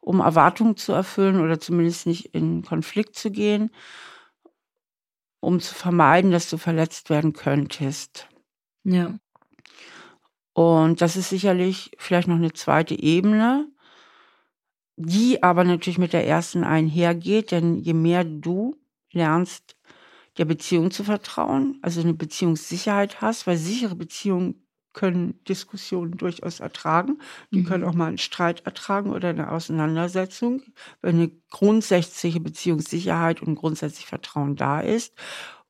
um 0.00 0.20
Erwartungen 0.20 0.76
zu 0.76 0.92
erfüllen 0.92 1.40
oder 1.40 1.60
zumindest 1.60 2.06
nicht 2.06 2.34
in 2.34 2.62
Konflikt 2.62 3.16
zu 3.16 3.30
gehen, 3.30 3.70
um 5.40 5.60
zu 5.60 5.74
vermeiden, 5.74 6.30
dass 6.30 6.48
du 6.48 6.56
verletzt 6.56 7.10
werden 7.10 7.34
könntest. 7.34 8.28
Ja. 8.84 9.18
Und 10.54 11.02
das 11.02 11.16
ist 11.16 11.28
sicherlich 11.28 11.90
vielleicht 11.98 12.28
noch 12.28 12.36
eine 12.36 12.54
zweite 12.54 12.98
Ebene, 12.98 13.68
die 14.96 15.42
aber 15.42 15.64
natürlich 15.64 15.98
mit 15.98 16.14
der 16.14 16.26
ersten 16.26 16.64
einhergeht, 16.64 17.52
denn 17.52 17.76
je 17.76 17.92
mehr 17.92 18.24
du 18.24 18.74
lernst, 19.12 19.76
der 20.38 20.46
Beziehung 20.46 20.90
zu 20.90 21.04
vertrauen, 21.04 21.78
also 21.82 22.00
eine 22.00 22.14
Beziehungssicherheit 22.14 23.20
hast, 23.20 23.46
weil 23.46 23.58
sichere 23.58 23.94
Beziehungen 23.94 24.67
können 24.92 25.42
Diskussionen 25.44 26.16
durchaus 26.16 26.60
ertragen. 26.60 27.18
Die 27.52 27.60
mhm. 27.60 27.64
können 27.64 27.84
auch 27.84 27.94
mal 27.94 28.06
einen 28.06 28.18
Streit 28.18 28.66
ertragen 28.66 29.10
oder 29.10 29.28
eine 29.28 29.52
Auseinandersetzung, 29.52 30.62
wenn 31.02 31.16
eine 31.16 31.30
grundsätzliche 31.50 32.40
Beziehungssicherheit 32.40 33.42
und 33.42 33.54
grundsätzlich 33.54 34.06
Vertrauen 34.06 34.56
da 34.56 34.80
ist. 34.80 35.14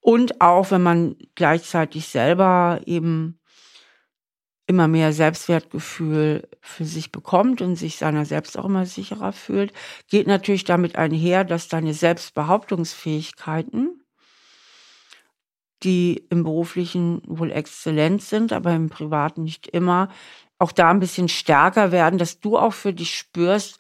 Und 0.00 0.40
auch 0.40 0.70
wenn 0.70 0.82
man 0.82 1.16
gleichzeitig 1.34 2.08
selber 2.08 2.80
eben 2.86 3.40
immer 4.66 4.86
mehr 4.86 5.14
Selbstwertgefühl 5.14 6.46
für 6.60 6.84
sich 6.84 7.10
bekommt 7.10 7.62
und 7.62 7.76
sich 7.76 7.96
seiner 7.96 8.26
selbst 8.26 8.58
auch 8.58 8.66
immer 8.66 8.86
sicherer 8.86 9.32
fühlt, 9.32 9.72
geht 10.08 10.26
natürlich 10.26 10.64
damit 10.64 10.96
einher, 10.96 11.44
dass 11.44 11.68
deine 11.68 11.94
Selbstbehauptungsfähigkeiten 11.94 14.02
die 15.82 16.24
im 16.30 16.44
beruflichen 16.44 17.22
wohl 17.26 17.52
exzellent 17.52 18.22
sind, 18.22 18.52
aber 18.52 18.74
im 18.74 18.88
privaten 18.88 19.44
nicht 19.44 19.68
immer, 19.68 20.08
auch 20.58 20.72
da 20.72 20.90
ein 20.90 21.00
bisschen 21.00 21.28
stärker 21.28 21.92
werden, 21.92 22.18
dass 22.18 22.40
du 22.40 22.58
auch 22.58 22.72
für 22.72 22.92
dich 22.92 23.16
spürst, 23.16 23.78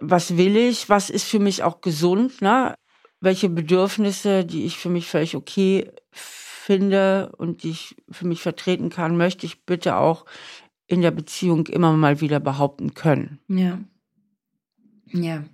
was 0.00 0.36
will 0.36 0.56
ich, 0.56 0.88
was 0.88 1.10
ist 1.10 1.28
für 1.28 1.38
mich 1.38 1.62
auch 1.62 1.80
gesund, 1.80 2.42
ne? 2.42 2.74
welche 3.20 3.48
Bedürfnisse, 3.48 4.44
die 4.44 4.64
ich 4.64 4.78
für 4.78 4.88
mich 4.88 5.06
völlig 5.06 5.36
okay 5.36 5.90
finde 6.10 7.32
und 7.38 7.62
die 7.62 7.70
ich 7.70 7.96
für 8.10 8.26
mich 8.26 8.42
vertreten 8.42 8.90
kann, 8.90 9.16
möchte 9.16 9.46
ich 9.46 9.64
bitte 9.64 9.96
auch 9.96 10.24
in 10.86 11.00
der 11.02 11.12
Beziehung 11.12 11.66
immer 11.68 11.92
mal 11.92 12.20
wieder 12.20 12.40
behaupten 12.40 12.94
können. 12.94 13.38
Ja. 13.48 13.78
Ja. 15.06 15.44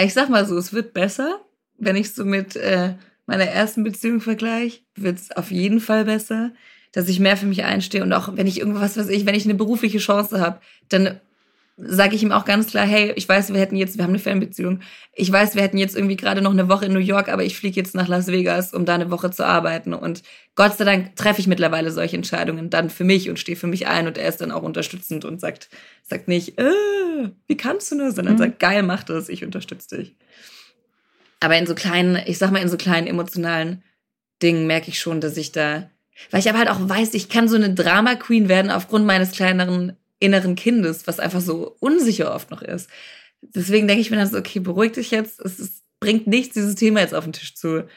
Ich 0.00 0.14
sag 0.14 0.30
mal 0.30 0.46
so, 0.46 0.56
es 0.56 0.72
wird 0.72 0.94
besser, 0.94 1.40
wenn 1.76 1.96
ich 1.96 2.14
so 2.14 2.24
mit 2.24 2.56
äh, 2.56 2.94
meiner 3.32 3.50
ersten 3.50 3.82
Beziehung 3.82 4.20
vergleiche, 4.20 4.80
wird 4.94 5.18
es 5.18 5.30
auf 5.32 5.50
jeden 5.50 5.80
Fall 5.80 6.04
besser, 6.04 6.52
dass 6.92 7.08
ich 7.08 7.18
mehr 7.18 7.38
für 7.38 7.46
mich 7.46 7.64
einstehe 7.64 8.02
und 8.02 8.12
auch 8.12 8.36
wenn 8.36 8.46
ich 8.46 8.58
irgendwas, 8.58 8.98
was 8.98 9.08
ich, 9.08 9.24
wenn 9.24 9.34
ich 9.34 9.46
eine 9.46 9.54
berufliche 9.54 9.98
Chance 9.98 10.38
habe, 10.38 10.60
dann 10.90 11.18
sage 11.78 12.14
ich 12.14 12.22
ihm 12.22 12.30
auch 12.30 12.44
ganz 12.44 12.66
klar, 12.66 12.86
hey, 12.86 13.14
ich 13.16 13.26
weiß, 13.26 13.54
wir 13.54 13.58
hätten 13.58 13.76
jetzt, 13.76 13.96
wir 13.96 14.04
haben 14.04 14.10
eine 14.10 14.18
Fernbeziehung, 14.18 14.80
ich 15.14 15.32
weiß, 15.32 15.54
wir 15.54 15.62
hätten 15.62 15.78
jetzt 15.78 15.96
irgendwie 15.96 16.16
gerade 16.16 16.42
noch 16.42 16.50
eine 16.50 16.68
Woche 16.68 16.84
in 16.84 16.92
New 16.92 16.98
York, 16.98 17.30
aber 17.30 17.42
ich 17.42 17.56
fliege 17.56 17.80
jetzt 17.80 17.94
nach 17.94 18.06
Las 18.06 18.26
Vegas, 18.26 18.74
um 18.74 18.84
da 18.84 18.96
eine 18.96 19.10
Woche 19.10 19.30
zu 19.30 19.46
arbeiten. 19.46 19.94
Und 19.94 20.22
Gott 20.54 20.76
sei 20.76 20.84
Dank 20.84 21.16
treffe 21.16 21.40
ich 21.40 21.46
mittlerweile 21.46 21.90
solche 21.90 22.16
Entscheidungen 22.16 22.68
dann 22.68 22.90
für 22.90 23.04
mich 23.04 23.30
und 23.30 23.38
stehe 23.38 23.56
für 23.56 23.66
mich 23.66 23.86
ein 23.86 24.06
und 24.06 24.18
er 24.18 24.28
ist 24.28 24.42
dann 24.42 24.52
auch 24.52 24.62
unterstützend 24.62 25.24
und 25.24 25.40
sagt, 25.40 25.70
sagt 26.02 26.28
nicht, 26.28 26.58
äh, 26.58 26.70
wie 27.46 27.56
kannst 27.56 27.90
du 27.90 27.96
nur, 27.96 28.12
sondern 28.12 28.34
mhm. 28.34 28.38
sagt, 28.38 28.58
geil, 28.58 28.82
mach 28.82 29.02
das, 29.02 29.30
ich 29.30 29.42
unterstütze 29.42 29.96
dich. 29.96 30.16
Aber 31.42 31.58
in 31.58 31.66
so 31.66 31.74
kleinen, 31.74 32.20
ich 32.26 32.38
sag 32.38 32.52
mal, 32.52 32.62
in 32.62 32.68
so 32.68 32.76
kleinen 32.76 33.08
emotionalen 33.08 33.82
Dingen 34.42 34.68
merke 34.68 34.90
ich 34.90 35.00
schon, 35.00 35.20
dass 35.20 35.36
ich 35.36 35.50
da, 35.50 35.90
weil 36.30 36.38
ich 36.38 36.48
aber 36.48 36.58
halt 36.58 36.70
auch 36.70 36.88
weiß, 36.88 37.14
ich 37.14 37.28
kann 37.28 37.48
so 37.48 37.56
eine 37.56 37.74
Drama 37.74 38.14
Queen 38.14 38.48
werden 38.48 38.70
aufgrund 38.70 39.06
meines 39.06 39.32
kleineren 39.32 39.96
inneren 40.20 40.54
Kindes, 40.54 41.08
was 41.08 41.18
einfach 41.18 41.40
so 41.40 41.76
unsicher 41.80 42.32
oft 42.32 42.52
noch 42.52 42.62
ist. 42.62 42.88
Deswegen 43.40 43.88
denke 43.88 44.02
ich 44.02 44.12
mir 44.12 44.18
dann 44.18 44.28
so, 44.28 44.38
okay, 44.38 44.60
beruhig 44.60 44.92
dich 44.92 45.10
jetzt. 45.10 45.40
Es, 45.40 45.58
es 45.58 45.82
bringt 45.98 46.28
nichts, 46.28 46.54
dieses 46.54 46.76
Thema 46.76 47.00
jetzt 47.00 47.14
auf 47.14 47.24
den 47.24 47.32
Tisch 47.32 47.56
zu 47.56 47.88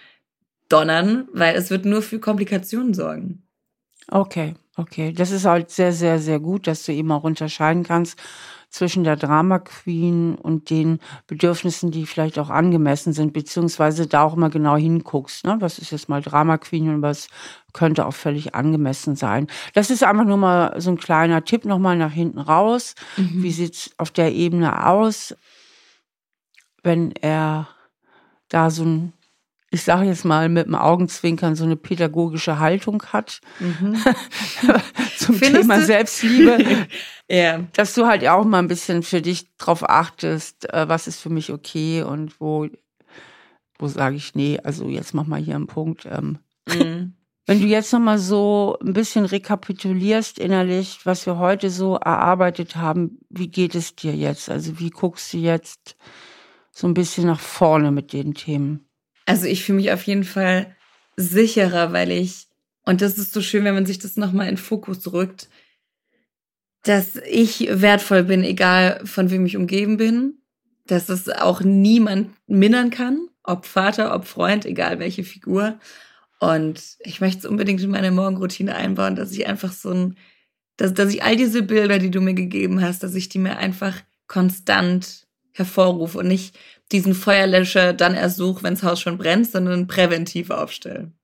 donnern, 0.67 1.27
weil 1.31 1.55
es 1.55 1.69
wird 1.69 1.85
nur 1.85 2.01
für 2.01 2.17
Komplikationen 2.17 2.95
sorgen. 2.95 3.43
Okay, 4.07 4.55
okay. 4.75 5.13
Das 5.13 5.29
ist 5.29 5.45
halt 5.45 5.69
sehr, 5.69 5.93
sehr, 5.93 6.17
sehr 6.17 6.39
gut, 6.39 6.65
dass 6.65 6.83
du 6.83 6.93
eben 6.93 7.11
auch 7.11 7.23
unterscheiden 7.23 7.83
kannst 7.83 8.19
zwischen 8.76 9.05
der 9.05 9.15
Drama 9.15 9.59
Queen 9.59 10.36
und 10.36 10.69
den 10.69 10.99
Bedürfnissen, 11.28 11.91
die 11.91 12.05
vielleicht 12.05 12.38
auch 12.38 12.49
angemessen 12.49 13.13
sind, 13.13 13.32
beziehungsweise 13.32 14.05
da 14.05 14.23
auch 14.23 14.36
immer 14.36 14.49
genau 14.49 14.76
hinguckst, 14.76 15.45
ne? 15.45 15.55
Was 15.61 15.80
ist 15.80 15.91
jetzt 15.91 16.09
mal 16.09 16.21
Drama 16.21 16.57
Queen 16.57 16.89
und 16.89 17.01
was 17.01 17.30
könnte 17.71 18.05
auch 18.05 18.13
völlig 18.13 18.55
angemessen 18.55 19.15
sein. 19.15 19.47
Das 19.73 19.89
ist 19.89 20.03
einfach 20.03 20.23
nur 20.26 20.38
mal 20.38 20.80
so 20.80 20.91
ein 20.91 20.97
kleiner 20.97 21.43
Tipp 21.43 21.65
nochmal 21.65 21.97
nach 21.97 22.11
hinten 22.11 22.39
raus. 22.39 22.95
Mhm. 23.17 23.43
Wie 23.43 23.51
sieht's 23.51 23.91
auf 23.97 24.11
der 24.11 24.34
Ebene 24.34 24.86
aus, 24.88 25.36
wenn 26.84 27.11
er 27.11 27.67
da 28.49 28.69
so 28.69 28.84
ein 28.84 29.13
ich 29.76 29.84
sage 29.84 30.05
jetzt 30.05 30.23
mal 30.23 30.47
mit 30.47 30.67
dem 30.67 30.76
Augenzwinkern, 30.76 31.57
so 31.57 31.65
eine 31.65 31.76
pädagogische 31.76 32.59
Haltung 32.59 33.03
hat 33.11 33.41
mhm. 33.59 33.97
zum 35.17 35.36
Findest 35.36 35.63
Thema 35.63 35.80
du? 35.80 35.86
Selbstliebe. 35.86 36.88
ja. 37.30 37.59
Dass 37.73 37.93
du 37.93 38.05
halt 38.05 38.26
auch 38.26 38.45
mal 38.45 38.59
ein 38.59 38.69
bisschen 38.69 39.03
für 39.03 39.21
dich 39.21 39.53
drauf 39.57 39.88
achtest, 39.88 40.73
äh, 40.73 40.88
was 40.88 41.07
ist 41.07 41.19
für 41.19 41.30
mich 41.30 41.51
okay 41.51 42.03
und 42.03 42.39
wo, 42.39 42.69
wo 43.78 43.88
sage 43.89 44.15
ich, 44.15 44.34
nee, 44.34 44.57
also 44.63 44.88
jetzt 44.88 45.13
mach 45.13 45.28
mal 45.28 45.41
hier 45.41 45.55
einen 45.55 45.67
Punkt. 45.67 46.07
Ähm. 46.09 46.39
Mhm. 46.69 47.13
Wenn 47.45 47.59
du 47.59 47.67
jetzt 47.67 47.91
nochmal 47.91 48.17
so 48.17 48.78
ein 48.82 48.93
bisschen 48.93 49.26
rekapitulierst 49.26 50.39
innerlich, 50.39 51.01
was 51.03 51.26
wir 51.26 51.38
heute 51.38 51.69
so 51.69 51.95
erarbeitet 51.95 52.78
haben, 52.78 53.19
wie 53.30 53.49
geht 53.49 53.76
es 53.76 53.93
dir 53.93 54.15
jetzt? 54.15 54.49
Also 54.49 54.80
wie 54.80 54.89
guckst 54.89 55.34
du 55.34 55.38
jetzt 55.38 55.97
so 56.71 56.88
ein 56.88 56.93
bisschen 56.93 57.28
nach 57.28 57.41
vorne 57.41 57.91
mit 57.91 58.13
den 58.13 58.34
Themen? 58.34 58.84
Also 59.26 59.45
ich 59.45 59.63
fühle 59.63 59.78
mich 59.78 59.91
auf 59.91 60.03
jeden 60.03 60.23
Fall 60.23 60.76
sicherer, 61.17 61.93
weil 61.93 62.11
ich, 62.11 62.47
und 62.84 63.01
das 63.01 63.17
ist 63.17 63.34
so 63.34 63.41
schön, 63.41 63.63
wenn 63.63 63.73
man 63.73 63.86
sich 63.86 63.99
das 63.99 64.17
nochmal 64.17 64.47
in 64.47 64.57
Fokus 64.57 65.11
rückt, 65.11 65.49
dass 66.84 67.15
ich 67.15 67.67
wertvoll 67.71 68.23
bin, 68.23 68.43
egal 68.43 69.01
von 69.05 69.32
wem 69.32 69.45
ich 69.45 69.57
umgeben 69.57 69.97
bin, 69.97 70.38
dass 70.86 71.09
es 71.09 71.30
auch 71.30 71.61
niemand 71.61 72.30
mindern 72.47 72.91
kann, 72.91 73.28
ob 73.43 73.65
Vater, 73.65 74.13
ob 74.13 74.26
Freund, 74.26 74.65
egal 74.65 74.99
welche 74.99 75.23
Figur. 75.23 75.80
Und 76.39 76.82
ich 76.99 77.21
möchte 77.21 77.39
es 77.39 77.45
unbedingt 77.45 77.82
in 77.82 77.89
meine 77.89 78.11
Morgenroutine 78.11 78.76
einbauen, 78.76 79.15
dass 79.15 79.32
ich 79.32 79.47
einfach 79.47 79.71
so 79.71 79.91
ein, 79.91 80.17
dass, 80.78 80.93
dass 80.93 81.11
ich 81.11 81.23
all 81.23 81.36
diese 81.36 81.63
Bilder, 81.63 81.97
die 81.97 82.11
du 82.11 82.21
mir 82.21 82.36
gegeben 82.36 82.82
hast, 82.82 83.01
dass 83.01 83.15
ich 83.15 83.30
die 83.30 83.39
mir 83.39 83.57
einfach 83.57 84.01
konstant 84.28 85.26
hervorrufe 85.53 86.19
und 86.19 86.28
nicht 86.28 86.57
diesen 86.91 87.13
Feuerlöscher 87.13 87.93
dann 87.93 88.13
erst 88.13 88.38
suche, 88.38 88.63
wenn 88.63 88.75
das 88.75 88.83
Haus 88.83 88.99
schon 88.99 89.17
brennt, 89.17 89.49
sondern 89.49 89.88
präventiv 89.88 90.49
aufstellen. 90.49 91.17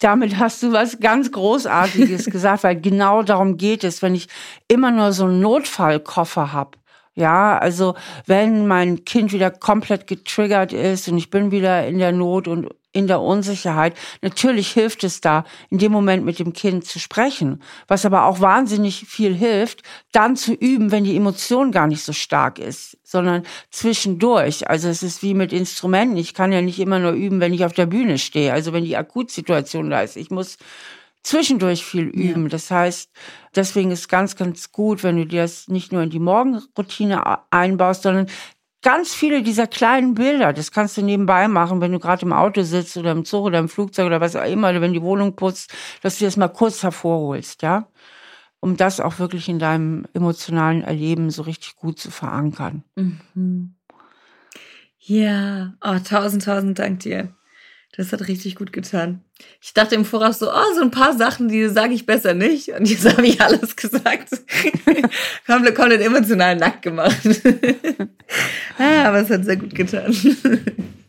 Damit 0.00 0.38
hast 0.38 0.62
du 0.62 0.72
was 0.72 0.98
ganz 0.98 1.30
Großartiges 1.30 2.24
gesagt, 2.30 2.64
weil 2.64 2.80
genau 2.80 3.22
darum 3.22 3.56
geht 3.56 3.84
es, 3.84 4.02
wenn 4.02 4.14
ich 4.14 4.28
immer 4.66 4.90
nur 4.90 5.12
so 5.12 5.24
einen 5.24 5.40
Notfallkoffer 5.40 6.52
habe. 6.52 6.78
Ja, 7.14 7.58
also 7.58 7.96
wenn 8.26 8.66
mein 8.66 9.04
Kind 9.04 9.32
wieder 9.32 9.50
komplett 9.50 10.06
getriggert 10.06 10.72
ist 10.72 11.08
und 11.08 11.18
ich 11.18 11.28
bin 11.28 11.50
wieder 11.50 11.86
in 11.86 11.98
der 11.98 12.12
Not 12.12 12.48
und 12.48 12.68
in 12.92 13.06
der 13.06 13.20
Unsicherheit. 13.20 13.96
Natürlich 14.22 14.72
hilft 14.72 15.04
es 15.04 15.20
da, 15.20 15.44
in 15.68 15.78
dem 15.78 15.92
Moment 15.92 16.24
mit 16.24 16.38
dem 16.38 16.52
Kind 16.52 16.84
zu 16.84 16.98
sprechen. 16.98 17.62
Was 17.86 18.04
aber 18.04 18.24
auch 18.24 18.40
wahnsinnig 18.40 19.06
viel 19.06 19.34
hilft, 19.34 19.82
dann 20.12 20.36
zu 20.36 20.52
üben, 20.52 20.90
wenn 20.90 21.04
die 21.04 21.16
Emotion 21.16 21.70
gar 21.70 21.86
nicht 21.86 22.02
so 22.02 22.12
stark 22.12 22.58
ist, 22.58 22.98
sondern 23.04 23.44
zwischendurch. 23.70 24.68
Also 24.68 24.88
es 24.88 25.02
ist 25.02 25.22
wie 25.22 25.34
mit 25.34 25.52
Instrumenten. 25.52 26.16
Ich 26.16 26.34
kann 26.34 26.52
ja 26.52 26.62
nicht 26.62 26.80
immer 26.80 26.98
nur 26.98 27.12
üben, 27.12 27.40
wenn 27.40 27.54
ich 27.54 27.64
auf 27.64 27.72
der 27.72 27.86
Bühne 27.86 28.18
stehe. 28.18 28.52
Also 28.52 28.72
wenn 28.72 28.84
die 28.84 28.96
Akutsituation 28.96 29.90
da 29.90 30.02
ist. 30.02 30.16
Ich 30.16 30.30
muss 30.30 30.58
zwischendurch 31.22 31.84
viel 31.84 32.04
üben. 32.04 32.44
Ja. 32.44 32.48
Das 32.48 32.70
heißt, 32.70 33.10
deswegen 33.54 33.90
ist 33.90 34.08
ganz, 34.08 34.36
ganz 34.36 34.72
gut, 34.72 35.02
wenn 35.02 35.16
du 35.16 35.26
dir 35.26 35.42
das 35.42 35.68
nicht 35.68 35.92
nur 35.92 36.02
in 36.02 36.10
die 36.10 36.18
Morgenroutine 36.18 37.22
einbaust, 37.50 38.02
sondern 38.02 38.26
ganz 38.82 39.14
viele 39.14 39.42
dieser 39.42 39.66
kleinen 39.66 40.14
Bilder, 40.14 40.52
das 40.52 40.72
kannst 40.72 40.96
du 40.96 41.02
nebenbei 41.02 41.48
machen, 41.48 41.80
wenn 41.80 41.92
du 41.92 41.98
gerade 41.98 42.24
im 42.24 42.32
Auto 42.32 42.62
sitzt 42.62 42.96
oder 42.96 43.12
im 43.12 43.24
Zug 43.24 43.44
oder 43.44 43.58
im 43.58 43.68
Flugzeug 43.68 44.06
oder 44.06 44.20
was 44.20 44.36
auch 44.36 44.44
immer, 44.44 44.70
oder 44.70 44.80
wenn 44.80 44.92
die 44.92 45.02
Wohnung 45.02 45.36
putzt, 45.36 45.72
dass 46.02 46.18
du 46.18 46.24
das 46.24 46.36
mal 46.36 46.48
kurz 46.48 46.82
hervorholst, 46.82 47.62
ja, 47.62 47.88
um 48.60 48.76
das 48.76 49.00
auch 49.00 49.18
wirklich 49.18 49.48
in 49.48 49.58
deinem 49.58 50.06
emotionalen 50.14 50.82
Erleben 50.82 51.30
so 51.30 51.42
richtig 51.42 51.76
gut 51.76 51.98
zu 51.98 52.10
verankern. 52.10 52.84
Mhm. 52.96 53.74
Ja, 54.98 55.74
oh, 55.82 55.98
tausend, 55.98 56.44
tausend 56.44 56.78
Dank 56.78 57.00
dir. 57.00 57.34
Das 57.96 58.12
hat 58.12 58.28
richtig 58.28 58.54
gut 58.54 58.72
getan. 58.72 59.24
Ich 59.60 59.74
dachte 59.74 59.94
im 59.94 60.04
Voraus 60.04 60.38
so, 60.38 60.50
oh, 60.50 60.74
so 60.74 60.82
ein 60.82 60.90
paar 60.90 61.16
Sachen, 61.16 61.48
die 61.48 61.68
sage 61.68 61.92
ich 61.92 62.06
besser 62.06 62.34
nicht. 62.34 62.68
Und 62.70 62.88
jetzt 62.88 63.08
habe 63.16 63.26
ich 63.26 63.40
alles 63.40 63.76
gesagt. 63.76 64.30
komplett, 65.46 65.74
komplett 65.74 66.00
emotional 66.00 66.56
nackt 66.56 66.82
gemacht. 66.82 67.20
ah, 68.78 69.08
aber 69.08 69.20
es 69.20 69.30
hat 69.30 69.44
sehr 69.44 69.56
gut 69.56 69.74
getan. 69.74 70.14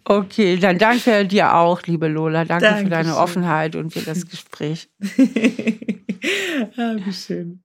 Okay, 0.03 0.57
dann 0.57 0.77
danke 0.77 1.25
dir 1.25 1.55
auch, 1.55 1.82
liebe 1.84 2.07
Lola. 2.07 2.43
Danke 2.43 2.65
Dankeschön. 2.65 2.86
für 2.86 2.89
deine 2.89 3.17
Offenheit 3.17 3.75
und 3.75 3.93
für 3.93 4.01
das 4.01 4.27
Gespräch. 4.27 4.89
ah, 6.77 6.95
wie 6.97 7.13
schön. 7.13 7.61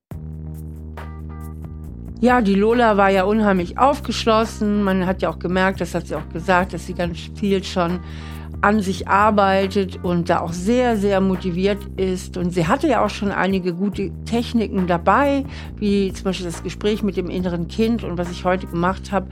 Ja, 2.19 2.41
die 2.41 2.55
Lola 2.55 2.97
war 2.97 3.09
ja 3.09 3.23
unheimlich 3.23 3.77
aufgeschlossen. 3.77 4.83
Man 4.83 5.05
hat 5.05 5.21
ja 5.21 5.29
auch 5.29 5.37
gemerkt, 5.37 5.81
das 5.81 5.93
hat 5.93 6.07
sie 6.07 6.15
auch 6.15 6.27
gesagt, 6.29 6.73
dass 6.73 6.87
sie 6.87 6.95
ganz 6.95 7.19
viel 7.35 7.63
schon 7.63 7.99
an 8.61 8.81
sich 8.81 9.07
arbeitet 9.07 10.03
und 10.03 10.29
da 10.29 10.39
auch 10.39 10.53
sehr, 10.53 10.97
sehr 10.97 11.21
motiviert 11.21 11.79
ist. 11.97 12.37
Und 12.37 12.51
sie 12.51 12.67
hatte 12.67 12.87
ja 12.87 13.03
auch 13.03 13.09
schon 13.09 13.31
einige 13.31 13.73
gute 13.73 14.11
Techniken 14.25 14.87
dabei, 14.87 15.45
wie 15.77 16.11
zum 16.13 16.25
Beispiel 16.25 16.45
das 16.45 16.63
Gespräch 16.63 17.03
mit 17.03 17.17
dem 17.17 17.29
inneren 17.29 17.67
Kind. 17.67 18.03
Und 18.03 18.17
was 18.17 18.31
ich 18.31 18.45
heute 18.45 18.67
gemacht 18.67 19.11
habe, 19.11 19.27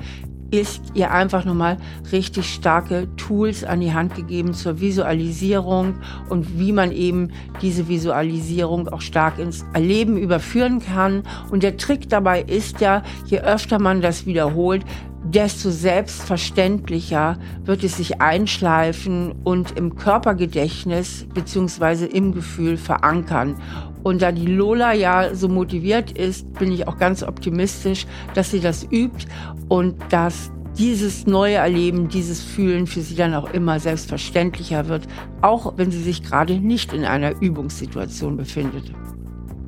ist 0.52 0.82
ihr 0.94 1.12
einfach 1.12 1.44
nochmal 1.44 1.78
richtig 2.12 2.54
starke 2.54 3.08
Tools 3.18 3.64
an 3.64 3.82
die 3.82 3.94
Hand 3.94 4.16
gegeben 4.16 4.54
zur 4.54 4.80
Visualisierung 4.80 5.96
und 6.30 6.60
wie 6.60 6.72
man 6.72 6.92
eben 6.92 7.32
diese 7.62 7.88
Visualisierung 7.88 8.88
auch 8.88 9.02
stark 9.02 9.40
ins 9.40 9.66
Erleben 9.74 10.18
überführen 10.18 10.80
kann. 10.80 11.24
Und 11.50 11.64
der 11.64 11.78
Trick 11.78 12.10
dabei 12.10 12.42
ist 12.42 12.80
ja, 12.80 13.04
je 13.26 13.40
öfter 13.40 13.80
man 13.80 14.02
das 14.02 14.26
wiederholt, 14.26 14.84
desto 15.26 15.72
selbstverständlicher 15.72 17.38
wird 17.64 17.84
es 17.84 17.98
sich 17.98 18.22
einschleifen 18.22 19.34
und 19.44 19.78
im 19.78 19.96
Körpergedächtnis 19.96 21.28
beziehungsweise 21.34 22.06
im 22.06 22.32
Gefühl 22.32 22.78
verankern. 22.78 23.56
Und 24.04 24.22
da 24.22 24.32
die 24.32 24.46
Lola 24.46 24.94
ja 24.94 25.34
so 25.34 25.50
motiviert 25.50 26.12
ist, 26.12 26.54
bin 26.54 26.72
ich 26.72 26.88
auch 26.88 26.98
ganz 26.98 27.24
optimistisch, 27.24 28.06
dass 28.36 28.52
sie 28.52 28.60
das 28.60 28.84
übt 28.92 29.26
und 29.68 29.96
dass 30.10 30.52
dieses 30.78 31.26
neue 31.26 31.56
Erleben, 31.56 32.10
dieses 32.10 32.42
Fühlen 32.42 32.86
für 32.86 33.02
sie 33.02 33.16
dann 33.16 33.34
auch 33.34 33.52
immer 33.52 33.80
selbstverständlicher 33.80 34.88
wird, 34.88 35.08
auch 35.42 35.74
wenn 35.78 35.90
sie 35.90 36.04
sich 36.04 36.22
gerade 36.22 36.60
nicht 36.60 36.94
in 36.94 37.06
einer 37.06 37.42
Übungssituation 37.42 38.38
befindet. 38.38 38.92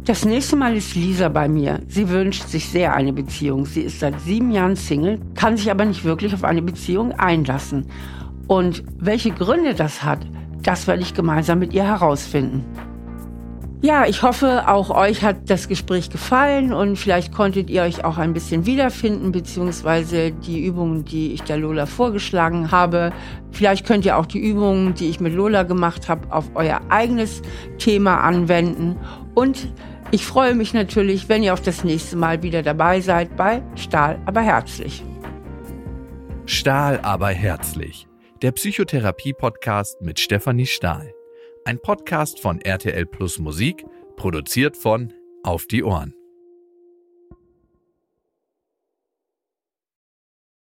Das 0.07 0.23
nächste 0.23 0.55
Mal 0.55 0.77
ist 0.77 0.95
Lisa 0.95 1.27
bei 1.27 1.49
mir. 1.49 1.81
Sie 1.89 2.07
wünscht 2.07 2.47
sich 2.47 2.69
sehr 2.69 2.95
eine 2.95 3.11
Beziehung. 3.11 3.65
Sie 3.65 3.81
ist 3.81 3.99
seit 3.99 4.17
sieben 4.21 4.51
Jahren 4.51 4.77
Single, 4.77 5.19
kann 5.35 5.57
sich 5.57 5.69
aber 5.69 5.83
nicht 5.83 6.05
wirklich 6.05 6.33
auf 6.33 6.45
eine 6.45 6.61
Beziehung 6.61 7.11
einlassen. 7.11 7.87
Und 8.47 8.85
welche 8.99 9.31
Gründe 9.31 9.73
das 9.73 10.03
hat, 10.03 10.19
das 10.63 10.87
werde 10.87 11.01
ich 11.01 11.13
gemeinsam 11.13 11.59
mit 11.59 11.73
ihr 11.73 11.83
herausfinden. 11.83 12.63
Ja, 13.81 14.05
ich 14.07 14.23
hoffe, 14.23 14.69
auch 14.69 14.89
euch 14.89 15.23
hat 15.23 15.49
das 15.49 15.67
Gespräch 15.67 16.09
gefallen 16.09 16.71
und 16.71 16.95
vielleicht 16.95 17.33
konntet 17.33 17.69
ihr 17.69 17.83
euch 17.83 18.05
auch 18.05 18.17
ein 18.17 18.33
bisschen 18.33 18.65
wiederfinden, 18.65 19.33
beziehungsweise 19.33 20.31
die 20.31 20.65
Übungen, 20.65 21.03
die 21.03 21.33
ich 21.33 21.43
der 21.43 21.57
Lola 21.57 21.85
vorgeschlagen 21.85 22.71
habe. 22.71 23.11
Vielleicht 23.51 23.85
könnt 23.85 24.05
ihr 24.05 24.17
auch 24.17 24.25
die 24.25 24.39
Übungen, 24.39 24.95
die 24.95 25.09
ich 25.09 25.19
mit 25.19 25.35
Lola 25.35 25.63
gemacht 25.63 26.09
habe, 26.09 26.31
auf 26.31 26.45
euer 26.55 26.79
eigenes 26.89 27.41
Thema 27.77 28.21
anwenden. 28.21 28.95
Und 29.35 29.71
ich 30.11 30.25
freue 30.25 30.55
mich 30.55 30.73
natürlich, 30.73 31.29
wenn 31.29 31.43
ihr 31.43 31.53
auch 31.53 31.59
das 31.59 31.83
nächste 31.83 32.15
Mal 32.15 32.43
wieder 32.43 32.63
dabei 32.63 33.01
seid 33.01 33.35
bei 33.35 33.61
Stahl 33.75 34.21
aber 34.25 34.41
herzlich. 34.41 35.03
Stahl 36.45 36.99
aber 37.01 37.29
herzlich. 37.29 38.07
Der 38.41 38.51
Psychotherapie-Podcast 38.51 40.01
mit 40.01 40.19
Stefanie 40.19 40.67
Stahl. 40.67 41.13
Ein 41.65 41.79
Podcast 41.79 42.39
von 42.39 42.61
RTL 42.61 43.05
Plus 43.05 43.39
Musik, 43.39 43.83
produziert 44.15 44.77
von 44.77 45.11
Auf 45.43 45.65
die 45.67 45.83
Ohren. 45.83 46.16